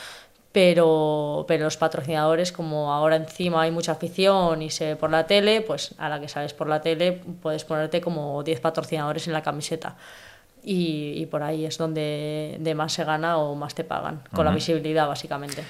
pero, 0.51 1.43
pero 1.49 1.65
los 1.65 1.75
patrocinadores, 1.75 2.53
como 2.53 2.93
ahora 2.93 3.17
encima 3.17 3.63
hay 3.63 3.71
mucha 3.71 3.91
afición 3.91 4.61
y 4.61 4.69
se 4.69 4.86
ve 4.86 4.95
por 4.95 5.11
la 5.11 5.27
tele, 5.27 5.59
pues 5.59 5.93
a 5.97 6.07
la 6.07 6.21
que 6.21 6.29
sabes 6.29 6.53
por 6.53 6.69
la 6.69 6.81
tele 6.81 7.11
puedes 7.41 7.65
ponerte 7.65 7.99
como 7.99 8.41
10 8.41 8.61
patrocinadores 8.61 9.27
en 9.27 9.33
la 9.33 9.43
camiseta. 9.43 9.97
Y, 10.63 11.13
y 11.17 11.25
por 11.25 11.43
ahí 11.43 11.65
es 11.65 11.77
donde 11.77 12.55
de 12.59 12.73
más 12.73 12.93
se 12.93 13.03
gana 13.03 13.38
o 13.38 13.53
más 13.55 13.75
te 13.75 13.83
pagan, 13.83 14.23
con 14.33 14.45
la 14.45 14.51
visibilidad 14.51 15.07
básicamente. 15.07 15.61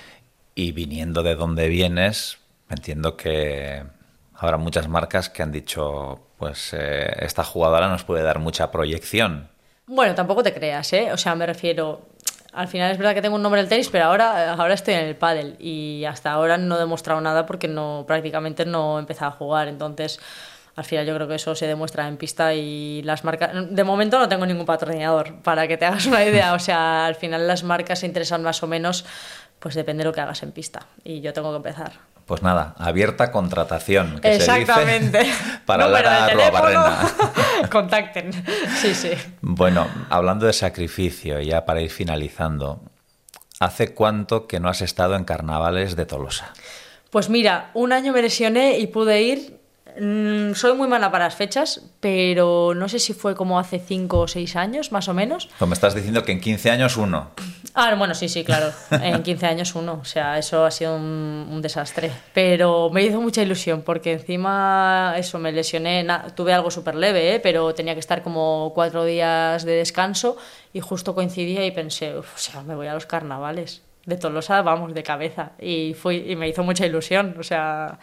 Y 0.54 0.72
viniendo 0.72 1.24
de 1.24 1.36
donde 1.36 1.68
vienes, 1.68 2.38
entiendo 2.70 3.18
que 3.18 3.84
habrá 4.36 4.58
muchas 4.58 4.88
marcas 4.88 5.30
que 5.30 5.42
han 5.42 5.52
dicho, 5.52 6.25
pues 6.38 6.74
eh, 6.74 7.14
esta 7.20 7.44
jugadora 7.44 7.88
nos 7.88 8.04
puede 8.04 8.24
dar 8.24 8.40
mucha 8.40 8.72
proyección. 8.72 9.50
Bueno, 9.88 10.16
tampoco 10.16 10.44
te 10.44 10.54
creas, 10.54 10.92
¿eh? 10.94 11.12
O 11.12 11.18
sea, 11.18 11.36
me 11.36 11.46
refiero. 11.46 12.02
Al 12.54 12.68
final 12.68 12.92
es 12.92 12.98
verdad 12.98 13.14
que 13.14 13.22
tengo 13.22 13.36
un 13.36 13.42
nombre 13.42 13.60
en 13.60 13.66
el 13.66 13.70
tenis, 13.70 13.90
pero 13.90 14.06
ahora, 14.06 14.54
ahora 14.54 14.74
estoy 14.74 14.94
en 14.94 15.02
el 15.02 15.16
pádel 15.16 15.58
y 15.60 16.06
hasta 16.06 16.32
ahora 16.32 16.58
no 16.58 16.78
he 16.78 16.80
demostrado 16.80 17.20
nada 17.20 17.46
porque 17.46 17.68
no 17.68 18.06
prácticamente 18.08 18.66
no 18.66 18.98
he 18.98 19.02
empezado 19.02 19.32
a 19.32 19.36
jugar. 19.36 19.68
Entonces, 19.68 20.20
al 20.76 20.86
final 20.86 21.06
yo 21.06 21.16
creo 21.16 21.28
que 21.28 21.36
eso 21.36 21.54
se 21.54 21.68
demuestra 21.68 22.08
en 22.08 22.18
pista 22.18 22.54
y 22.54 23.02
las 23.04 23.24
marcas. 23.24 23.52
De 23.70 23.84
momento 23.84 24.20
no 24.20 24.30
tengo 24.30 24.46
ningún 24.46 24.66
patrocinador, 24.66 25.42
para 25.42 25.68
que 25.68 25.78
te 25.78 25.86
hagas 25.86 26.06
una 26.06 26.24
idea. 26.26 26.54
O 26.54 26.60
sea, 26.60 27.06
al 27.06 27.16
final 27.16 27.46
las 27.46 27.64
marcas 27.64 28.00
se 28.00 28.06
interesan 28.06 28.42
más 28.42 28.64
o 28.64 28.68
menos, 28.68 29.06
pues 29.60 29.76
depende 29.76 30.04
de 30.04 30.10
lo 30.10 30.14
que 30.14 30.22
hagas 30.22 30.42
en 30.44 30.52
pista. 30.52 30.88
Y 31.04 31.22
yo 31.22 31.34
tengo 31.34 31.52
que 31.52 31.58
empezar. 31.58 31.94
Pues 32.26 32.42
nada, 32.42 32.74
abierta 32.80 33.32
contratación. 33.32 34.20
Que 34.20 34.36
Exactamente. 34.36 35.20
Se 35.20 35.28
dice, 35.28 35.60
para 35.66 35.86
Número 35.86 36.10
teléfono, 36.10 36.44
Arruabarrena. 36.44 37.12
Contacten. 37.72 38.32
Sí, 38.82 38.96
sí. 38.96 39.12
Bueno, 39.42 39.88
hablando 40.10 40.48
de 40.48 40.54
sacrificio, 40.54 41.40
ya 41.40 41.66
para 41.66 41.82
ir 41.82 41.92
finalizando, 41.92 42.82
¿hace 43.60 43.94
cuánto 43.94 44.48
que 44.48 44.60
no 44.60 44.70
has 44.70 44.82
estado 44.82 45.16
en 45.16 45.24
carnavales 45.24 45.96
de 45.96 46.06
Tolosa? 46.08 46.54
Pues 47.12 47.30
mira, 47.30 47.70
un 47.76 47.94
año 47.94 48.12
me 48.12 48.22
lesioné 48.22 48.80
y 48.80 48.88
pude 48.88 49.22
ir. 49.22 49.55
Mm, 50.00 50.54
soy 50.54 50.74
muy 50.76 50.88
mala 50.88 51.12
para 51.12 51.26
las 51.26 51.36
fechas, 51.36 51.82
pero 52.00 52.74
no 52.76 52.90
sé 52.90 53.00
si 53.00 53.14
fue 53.14 53.36
como 53.36 53.60
hace 53.60 53.80
5 53.80 54.20
o 54.20 54.28
6 54.28 54.56
años, 54.56 54.92
más 54.92 55.08
o 55.08 55.14
menos. 55.14 55.50
Pues 55.58 55.68
me 55.70 55.74
estás 55.74 55.96
diciendo 55.96 56.24
que 56.24 56.32
en 56.34 56.42
15 56.42 56.70
años 56.72 56.98
uno. 56.98 57.32
Ah, 57.74 57.94
bueno, 57.96 58.14
sí, 58.14 58.30
sí, 58.30 58.44
claro. 58.46 58.72
En 58.92 59.22
15 59.22 59.46
años 59.48 59.76
uno. 59.76 60.00
O 60.02 60.06
sea, 60.06 60.38
eso 60.38 60.64
ha 60.66 60.72
sido 60.72 60.96
un, 60.96 61.48
un 61.52 61.62
desastre. 61.62 62.10
Pero 62.34 62.90
me 62.90 63.04
hizo 63.04 63.20
mucha 63.22 63.42
ilusión 63.42 63.82
porque 63.82 64.14
encima, 64.14 65.14
eso, 65.18 65.40
me 65.40 65.52
lesioné. 65.52 66.04
na- 66.04 66.28
tuve 66.36 66.54
algo 66.54 66.72
súper 66.72 66.96
leve, 66.96 67.36
¿eh? 67.36 67.40
pero 67.40 67.74
tenía 67.74 67.94
que 67.94 68.00
estar 68.00 68.22
como 68.24 68.72
cuatro 68.74 69.04
días 69.04 69.66
de 69.66 69.74
descanso 69.74 70.38
y 70.74 70.80
justo 70.80 71.14
coincidía 71.16 71.66
y 71.66 71.72
pensé, 71.72 72.18
"Uf, 72.18 72.36
o 72.36 72.38
sea, 72.38 72.62
me 72.64 72.76
voy 72.76 72.88
a 72.88 72.94
los 72.94 73.06
carnavales. 73.06 73.82
De 74.06 74.18
Tolosa, 74.18 74.62
vamos, 74.62 74.94
de 74.94 75.02
cabeza. 75.02 75.54
Y 75.60 75.96
fui 75.96 76.18
y 76.30 76.36
me 76.36 76.48
hizo 76.48 76.64
mucha 76.64 76.86
ilusión. 76.86 77.36
O 77.40 77.44
sea, 77.44 77.98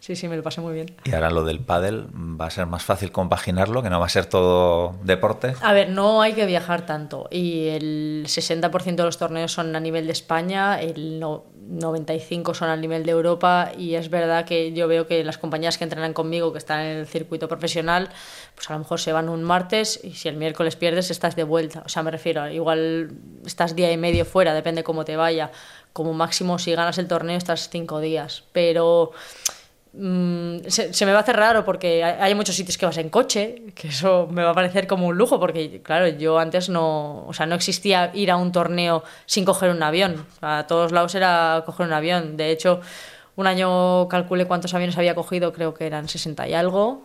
sí, 0.00 0.16
sí, 0.16 0.28
me 0.28 0.36
lo 0.36 0.42
pasé 0.42 0.60
muy 0.60 0.74
bien. 0.74 0.94
Y 1.04 1.12
ahora 1.14 1.30
lo 1.30 1.44
del 1.44 1.60
pádel, 1.60 2.06
¿va 2.14 2.46
a 2.46 2.50
ser 2.50 2.66
más 2.66 2.82
fácil 2.84 3.12
compaginarlo? 3.12 3.82
¿Que 3.82 3.90
no 3.90 4.00
va 4.00 4.06
a 4.06 4.10
ser 4.10 4.26
todo 4.26 4.94
deporte? 5.02 5.54
A 5.62 5.72
ver, 5.72 5.90
no 5.90 6.22
hay 6.22 6.32
que 6.34 6.46
viajar 6.46 6.86
tanto 6.86 7.28
y 7.30 7.68
el 7.68 8.24
60% 8.26 8.96
de 8.96 9.04
los 9.04 9.18
torneos 9.18 9.52
son 9.52 9.74
a 9.76 9.80
nivel 9.80 10.06
de 10.06 10.12
España, 10.12 10.80
el 10.80 11.18
no- 11.20 11.44
95% 11.70 12.54
son 12.54 12.70
a 12.70 12.76
nivel 12.76 13.04
de 13.04 13.12
Europa 13.12 13.72
y 13.76 13.94
es 13.96 14.08
verdad 14.08 14.46
que 14.46 14.72
yo 14.72 14.88
veo 14.88 15.06
que 15.06 15.22
las 15.22 15.36
compañías 15.36 15.76
que 15.76 15.84
entrenan 15.84 16.14
conmigo, 16.14 16.50
que 16.52 16.56
están 16.58 16.80
en 16.80 16.96
el 16.98 17.06
circuito 17.06 17.46
profesional, 17.46 18.08
pues 18.54 18.70
a 18.70 18.72
lo 18.72 18.78
mejor 18.78 18.98
se 19.00 19.12
van 19.12 19.28
un 19.28 19.42
martes 19.44 20.00
y 20.02 20.14
si 20.14 20.28
el 20.28 20.36
miércoles 20.36 20.76
pierdes 20.76 21.10
estás 21.10 21.36
de 21.36 21.44
vuelta. 21.44 21.82
O 21.84 21.88
sea, 21.90 22.02
me 22.02 22.10
refiero, 22.10 22.48
igual 22.48 23.10
estás 23.44 23.76
día 23.76 23.92
y 23.92 23.98
medio 23.98 24.24
fuera, 24.24 24.54
depende 24.54 24.82
cómo 24.82 25.04
te 25.04 25.16
vaya. 25.16 25.50
Como 25.92 26.14
máximo 26.14 26.58
si 26.58 26.72
ganas 26.72 26.96
el 26.96 27.06
torneo 27.06 27.36
estás 27.36 27.68
cinco 27.68 28.00
días, 28.00 28.44
pero... 28.52 29.12
Mm, 29.92 30.58
se, 30.68 30.92
se 30.92 31.06
me 31.06 31.12
va 31.12 31.18
a 31.18 31.22
hacer 31.22 31.36
raro 31.36 31.64
porque 31.64 32.04
hay, 32.04 32.34
muchos 32.34 32.54
sitios 32.54 32.76
que 32.76 32.86
vas 32.86 32.98
en 32.98 33.08
coche, 33.08 33.62
que 33.74 33.88
eso 33.88 34.28
me 34.30 34.42
va 34.42 34.50
a 34.50 34.54
parecer 34.54 34.86
como 34.86 35.06
un 35.06 35.16
lujo, 35.16 35.40
porque 35.40 35.80
claro, 35.82 36.08
yo 36.08 36.38
antes 36.38 36.68
no, 36.68 37.26
o 37.26 37.32
sea, 37.32 37.46
no 37.46 37.54
existía 37.54 38.10
ir 38.14 38.30
a 38.30 38.36
un 38.36 38.52
torneo 38.52 39.02
sin 39.26 39.44
coger 39.44 39.70
un 39.70 39.82
avión. 39.82 40.26
A 40.42 40.66
todos 40.66 40.92
lados 40.92 41.14
era 41.14 41.62
coger 41.66 41.86
un 41.86 41.92
avión. 41.92 42.36
De 42.36 42.50
hecho, 42.50 42.80
un 43.36 43.46
año 43.46 44.08
calculé 44.08 44.46
cuántos 44.46 44.74
aviones 44.74 44.98
había 44.98 45.14
cogido, 45.14 45.52
creo 45.52 45.74
que 45.74 45.86
eran 45.86 46.08
60 46.08 46.48
y 46.48 46.54
algo. 46.54 47.02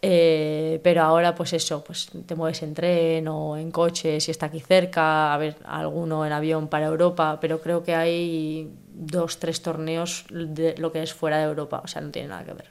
Eh, 0.00 0.80
pero 0.84 1.02
ahora, 1.02 1.34
pues 1.34 1.52
eso, 1.52 1.82
pues 1.82 2.08
te 2.26 2.34
mueves 2.36 2.62
en 2.62 2.74
tren 2.74 3.26
o 3.26 3.56
en 3.56 3.70
coche, 3.72 4.20
si 4.20 4.30
está 4.30 4.46
aquí 4.46 4.60
cerca, 4.60 5.34
a 5.34 5.38
ver, 5.38 5.56
alguno 5.64 6.24
en 6.24 6.32
avión 6.32 6.68
para 6.68 6.86
Europa, 6.86 7.38
pero 7.40 7.60
creo 7.60 7.82
que 7.82 7.96
hay 7.96 8.70
dos, 8.92 9.38
tres 9.38 9.60
torneos 9.60 10.24
de 10.30 10.76
lo 10.78 10.92
que 10.92 11.02
es 11.02 11.12
fuera 11.12 11.38
de 11.38 11.44
Europa, 11.44 11.80
o 11.84 11.88
sea, 11.88 12.00
no 12.00 12.10
tiene 12.10 12.28
nada 12.28 12.44
que 12.44 12.52
ver. 12.52 12.70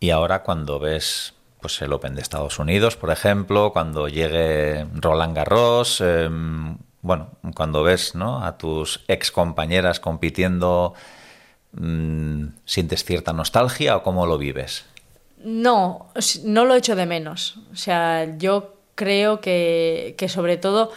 Y 0.00 0.10
ahora 0.10 0.42
cuando 0.42 0.78
ves 0.78 1.34
pues 1.60 1.80
el 1.82 1.92
Open 1.92 2.14
de 2.14 2.22
Estados 2.22 2.58
Unidos, 2.58 2.96
por 2.96 3.10
ejemplo, 3.10 3.72
cuando 3.72 4.08
llegue 4.08 4.86
Roland 4.94 5.36
Garros, 5.36 6.00
eh, 6.00 6.28
bueno, 7.02 7.32
cuando 7.54 7.82
ves 7.82 8.14
¿no? 8.14 8.44
a 8.44 8.56
tus 8.56 9.04
ex 9.08 9.30
compañeras 9.30 10.00
compitiendo, 10.00 10.94
mm, 11.72 12.46
¿sientes 12.64 13.04
cierta 13.04 13.32
nostalgia 13.34 13.96
o 13.96 14.02
cómo 14.02 14.26
lo 14.26 14.38
vives? 14.38 14.86
No, 15.42 16.08
no 16.44 16.64
lo 16.64 16.74
echo 16.74 16.96
de 16.96 17.06
menos. 17.06 17.58
O 17.72 17.76
sea, 17.76 18.36
yo 18.38 18.74
creo 18.94 19.40
que, 19.40 20.14
que 20.18 20.28
sobre 20.28 20.56
todo 20.56 20.92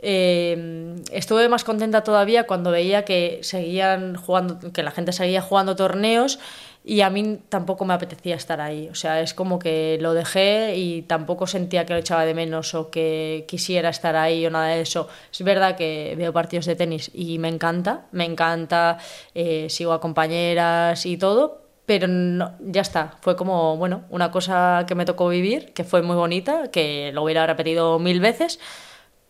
eh, 0.00 0.96
estuve 1.10 1.48
más 1.48 1.64
contenta 1.64 2.04
todavía 2.04 2.46
cuando 2.46 2.70
veía 2.70 3.04
que 3.04 3.40
seguían 3.42 4.16
jugando, 4.16 4.72
que 4.72 4.82
la 4.82 4.90
gente 4.90 5.12
seguía 5.12 5.42
jugando 5.42 5.74
torneos 5.74 6.38
y 6.84 7.00
a 7.00 7.10
mí 7.10 7.40
tampoco 7.48 7.84
me 7.84 7.94
apetecía 7.94 8.36
estar 8.36 8.60
ahí. 8.60 8.88
O 8.90 8.94
sea, 8.94 9.20
es 9.20 9.34
como 9.34 9.58
que 9.58 9.98
lo 10.00 10.14
dejé 10.14 10.76
y 10.76 11.02
tampoco 11.02 11.46
sentía 11.46 11.84
que 11.84 11.92
lo 11.94 11.98
echaba 11.98 12.24
de 12.24 12.34
menos 12.34 12.74
o 12.74 12.90
que 12.90 13.44
quisiera 13.48 13.88
estar 13.88 14.16
ahí 14.16 14.46
o 14.46 14.50
nada 14.50 14.68
de 14.68 14.80
eso. 14.82 15.08
Es 15.32 15.42
verdad 15.42 15.76
que 15.76 16.14
veo 16.16 16.32
partidos 16.32 16.66
de 16.66 16.76
tenis 16.76 17.10
y 17.12 17.38
me 17.38 17.48
encanta, 17.48 18.06
me 18.12 18.24
encanta, 18.24 18.98
eh, 19.34 19.66
sigo 19.68 19.92
a 19.92 20.00
compañeras 20.00 21.04
y 21.06 21.16
todo, 21.16 21.67
pero 21.88 22.06
no, 22.06 22.52
ya 22.60 22.82
está, 22.82 23.16
fue 23.22 23.34
como, 23.34 23.78
bueno, 23.78 24.02
una 24.10 24.30
cosa 24.30 24.84
que 24.86 24.94
me 24.94 25.06
tocó 25.06 25.26
vivir, 25.30 25.72
que 25.72 25.84
fue 25.84 26.02
muy 26.02 26.16
bonita, 26.16 26.70
que 26.70 27.12
lo 27.14 27.22
hubiera 27.22 27.46
repetido 27.46 27.98
mil 27.98 28.20
veces, 28.20 28.60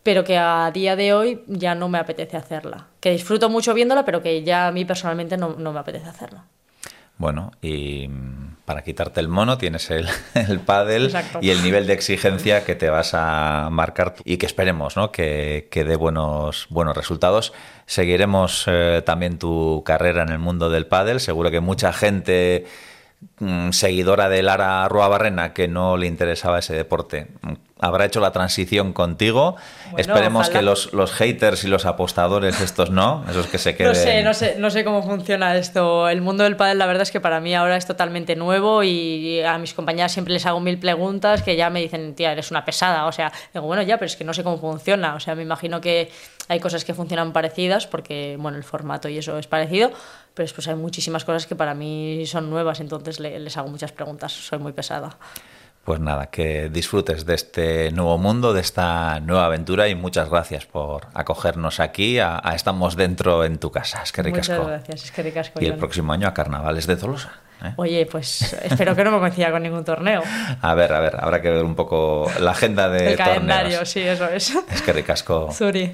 pero 0.03 0.25
que 0.25 0.37
a 0.37 0.69
día 0.71 0.97
de 0.97 1.13
hoy 1.13 1.41
ya 1.47 1.73
no 1.73 1.87
me 1.87 1.99
apetece 1.99 2.35
hacerla. 2.35 2.87
Que 2.99 3.11
disfruto 3.11 3.49
mucho 3.49 3.73
viéndola, 3.73 4.03
pero 4.03 4.21
que 4.21 4.43
ya 4.43 4.67
a 4.67 4.73
mí 4.73 4.83
personalmente 4.83 5.37
no, 5.37 5.55
no 5.57 5.71
me 5.71 5.79
apetece 5.79 6.09
hacerla. 6.09 6.43
Bueno, 7.17 7.53
y 7.61 8.09
mm, 8.09 8.48
para 8.69 8.83
quitarte 8.83 9.19
el 9.19 9.29
mono 9.29 9.57
tienes 9.57 9.89
el, 9.89 10.07
el 10.35 10.59
pádel 10.59 11.05
Exacto. 11.05 11.39
y 11.41 11.49
el 11.49 11.63
nivel 11.63 11.87
de 11.87 11.93
exigencia 11.93 12.63
que 12.65 12.75
te 12.75 12.91
vas 12.91 13.15
a 13.15 13.69
marcar 13.71 14.13
y 14.25 14.37
que 14.37 14.45
esperemos 14.45 14.95
¿no? 14.95 15.11
que, 15.11 15.67
que 15.71 15.83
dé 15.83 15.95
buenos, 15.95 16.67
buenos 16.69 16.95
resultados. 16.95 17.51
Seguiremos 17.87 18.65
eh, 18.67 19.01
también 19.03 19.39
tu 19.39 19.81
carrera 19.83 20.21
en 20.21 20.29
el 20.29 20.37
mundo 20.37 20.69
del 20.69 20.85
pádel. 20.85 21.19
Seguro 21.19 21.49
que 21.49 21.61
mucha 21.61 21.91
gente 21.93 22.67
mm, 23.39 23.71
seguidora 23.71 24.29
de 24.29 24.43
Lara 24.43 24.87
Ruabarrena 24.87 25.51
que 25.51 25.67
no 25.67 25.97
le 25.97 26.05
interesaba 26.05 26.59
ese 26.59 26.75
deporte 26.75 27.25
habrá 27.79 28.05
hecho 28.05 28.19
la 28.19 28.31
transición 28.31 28.93
contigo. 28.93 29.55
Bueno, 29.91 29.97
Esperemos 29.99 30.47
ojalá. 30.47 30.59
que 30.59 30.65
los, 30.65 30.93
los 30.93 31.11
haters 31.13 31.63
y 31.63 31.67
los 31.67 31.85
apostadores 31.85 32.59
estos 32.61 32.91
no, 32.91 33.23
esos 33.29 33.47
que 33.47 33.57
se 33.57 33.75
queden... 33.75 33.93
No 33.93 33.95
sé, 33.99 34.23
no 34.23 34.33
sé, 34.33 34.55
no 34.59 34.69
sé 34.69 34.83
cómo 34.83 35.01
funciona 35.01 35.55
esto. 35.55 36.07
El 36.09 36.21
mundo 36.21 36.43
del 36.43 36.55
pádel, 36.57 36.77
la 36.77 36.85
verdad 36.85 37.03
es 37.03 37.11
que 37.11 37.19
para 37.21 37.39
mí 37.39 37.55
ahora 37.55 37.77
es 37.77 37.85
totalmente 37.85 38.35
nuevo 38.35 38.83
y 38.83 39.41
a 39.41 39.57
mis 39.57 39.73
compañeras 39.73 40.11
siempre 40.11 40.33
les 40.33 40.45
hago 40.45 40.59
mil 40.59 40.77
preguntas 40.77 41.41
que 41.41 41.55
ya 41.55 41.69
me 41.69 41.79
dicen, 41.81 42.15
tía, 42.15 42.31
eres 42.33 42.51
una 42.51 42.65
pesada. 42.65 43.05
O 43.05 43.11
sea, 43.11 43.31
digo, 43.53 43.65
bueno, 43.65 43.81
ya, 43.81 43.97
pero 43.97 44.07
es 44.07 44.15
que 44.15 44.23
no 44.25 44.33
sé 44.33 44.43
cómo 44.43 44.57
funciona. 44.57 45.15
O 45.15 45.19
sea, 45.19 45.35
me 45.35 45.43
imagino 45.43 45.79
que 45.81 46.11
hay 46.49 46.59
cosas 46.59 46.83
que 46.83 46.93
funcionan 46.93 47.31
parecidas 47.31 47.87
porque, 47.87 48.35
bueno, 48.39 48.57
el 48.57 48.63
formato 48.63 49.07
y 49.07 49.17
eso 49.17 49.37
es 49.37 49.47
parecido, 49.47 49.89
pero 50.33 50.43
después 50.45 50.67
hay 50.67 50.75
muchísimas 50.75 51.23
cosas 51.23 51.47
que 51.47 51.55
para 51.55 51.73
mí 51.75 52.25
son 52.25 52.49
nuevas, 52.49 52.79
entonces 52.79 53.19
le- 53.19 53.39
les 53.39 53.55
hago 53.57 53.69
muchas 53.69 53.91
preguntas. 53.91 54.31
Soy 54.33 54.59
muy 54.59 54.73
pesada. 54.73 55.17
Pues 55.83 55.99
nada, 55.99 56.27
que 56.27 56.69
disfrutes 56.69 57.25
de 57.25 57.33
este 57.33 57.91
nuevo 57.91 58.17
mundo, 58.19 58.53
de 58.53 58.61
esta 58.61 59.19
nueva 59.21 59.45
aventura 59.45 59.87
y 59.87 59.95
muchas 59.95 60.29
gracias 60.29 60.65
por 60.67 61.07
acogernos 61.15 61.79
aquí 61.79 62.19
a, 62.19 62.39
a 62.43 62.53
Estamos 62.53 62.95
Dentro 62.95 63.43
en 63.43 63.57
tu 63.57 63.71
casa. 63.71 64.03
Es 64.03 64.11
que 64.11 64.21
Muchas 64.21 64.47
ricasco. 64.49 64.67
gracias, 64.67 65.05
es 65.05 65.11
que 65.11 65.23
ricasco. 65.23 65.59
Y 65.61 65.65
el 65.65 65.75
próximo 65.75 66.13
año 66.13 66.27
a 66.27 66.33
Carnavales 66.33 66.85
de 66.85 66.95
Tolosa. 66.95 67.31
¿eh? 67.63 67.73
Oye, 67.77 68.05
pues 68.05 68.53
espero 68.61 68.95
que 68.95 69.03
no 69.03 69.11
me 69.11 69.19
coincida 69.19 69.49
con 69.51 69.63
ningún 69.63 69.83
torneo. 69.83 70.21
A 70.61 70.73
ver, 70.75 70.93
a 70.93 70.99
ver, 70.99 71.15
habrá 71.19 71.41
que 71.41 71.49
ver 71.49 71.63
un 71.63 71.73
poco 71.75 72.29
la 72.39 72.51
agenda 72.51 72.87
de 72.89 73.13
El 73.13 73.17
calendario, 73.17 73.69
torneos. 73.79 73.89
sí, 73.89 74.01
eso 74.01 74.27
es. 74.29 74.53
Es 74.71 74.81
que 74.83 74.93
ricasco. 74.93 75.51
Zuri. 75.51 75.91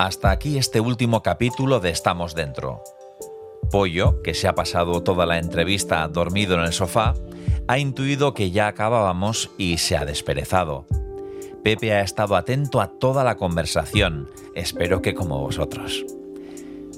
Hasta 0.00 0.30
aquí 0.30 0.56
este 0.56 0.80
último 0.80 1.22
capítulo 1.22 1.78
de 1.78 1.90
Estamos 1.90 2.34
Dentro. 2.34 2.82
Pollo, 3.70 4.22
que 4.22 4.32
se 4.32 4.48
ha 4.48 4.54
pasado 4.54 5.02
toda 5.02 5.26
la 5.26 5.36
entrevista 5.36 6.08
dormido 6.08 6.54
en 6.54 6.62
el 6.62 6.72
sofá, 6.72 7.12
ha 7.68 7.78
intuido 7.78 8.32
que 8.32 8.50
ya 8.50 8.66
acabábamos 8.66 9.50
y 9.58 9.76
se 9.76 9.98
ha 9.98 10.06
desperezado. 10.06 10.86
Pepe 11.62 11.92
ha 11.92 12.00
estado 12.00 12.36
atento 12.36 12.80
a 12.80 12.98
toda 12.98 13.24
la 13.24 13.36
conversación, 13.36 14.30
espero 14.54 15.02
que 15.02 15.12
como 15.12 15.38
vosotros. 15.38 16.06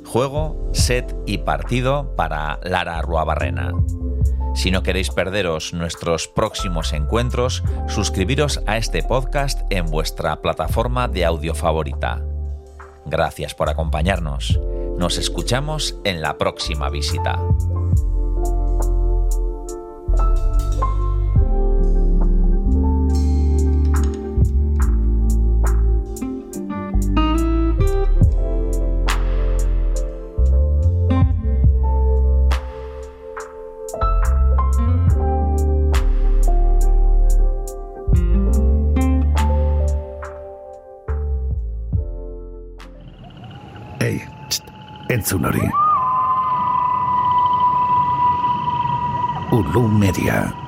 Juego, 0.04 0.70
set 0.72 1.12
y 1.26 1.38
partido 1.38 2.14
para 2.14 2.60
Lara 2.62 3.02
Ruabarrena. 3.02 3.72
Si 4.54 4.70
no 4.70 4.84
queréis 4.84 5.10
perderos 5.10 5.72
nuestros 5.72 6.28
próximos 6.28 6.92
encuentros, 6.92 7.64
suscribiros 7.88 8.60
a 8.68 8.76
este 8.76 9.02
podcast 9.02 9.60
en 9.70 9.86
vuestra 9.86 10.40
plataforma 10.40 11.08
de 11.08 11.24
audio 11.24 11.56
favorita. 11.56 12.22
Gracias 13.04 13.54
por 13.54 13.68
acompañarnos. 13.68 14.58
Nos 14.96 15.18
escuchamos 15.18 15.98
en 16.04 16.20
la 16.20 16.38
próxima 16.38 16.90
visita. 16.90 17.38
Entzun 45.12 45.44
hori. 45.44 45.68
Ulu 49.52 49.88
Media. 49.88 50.61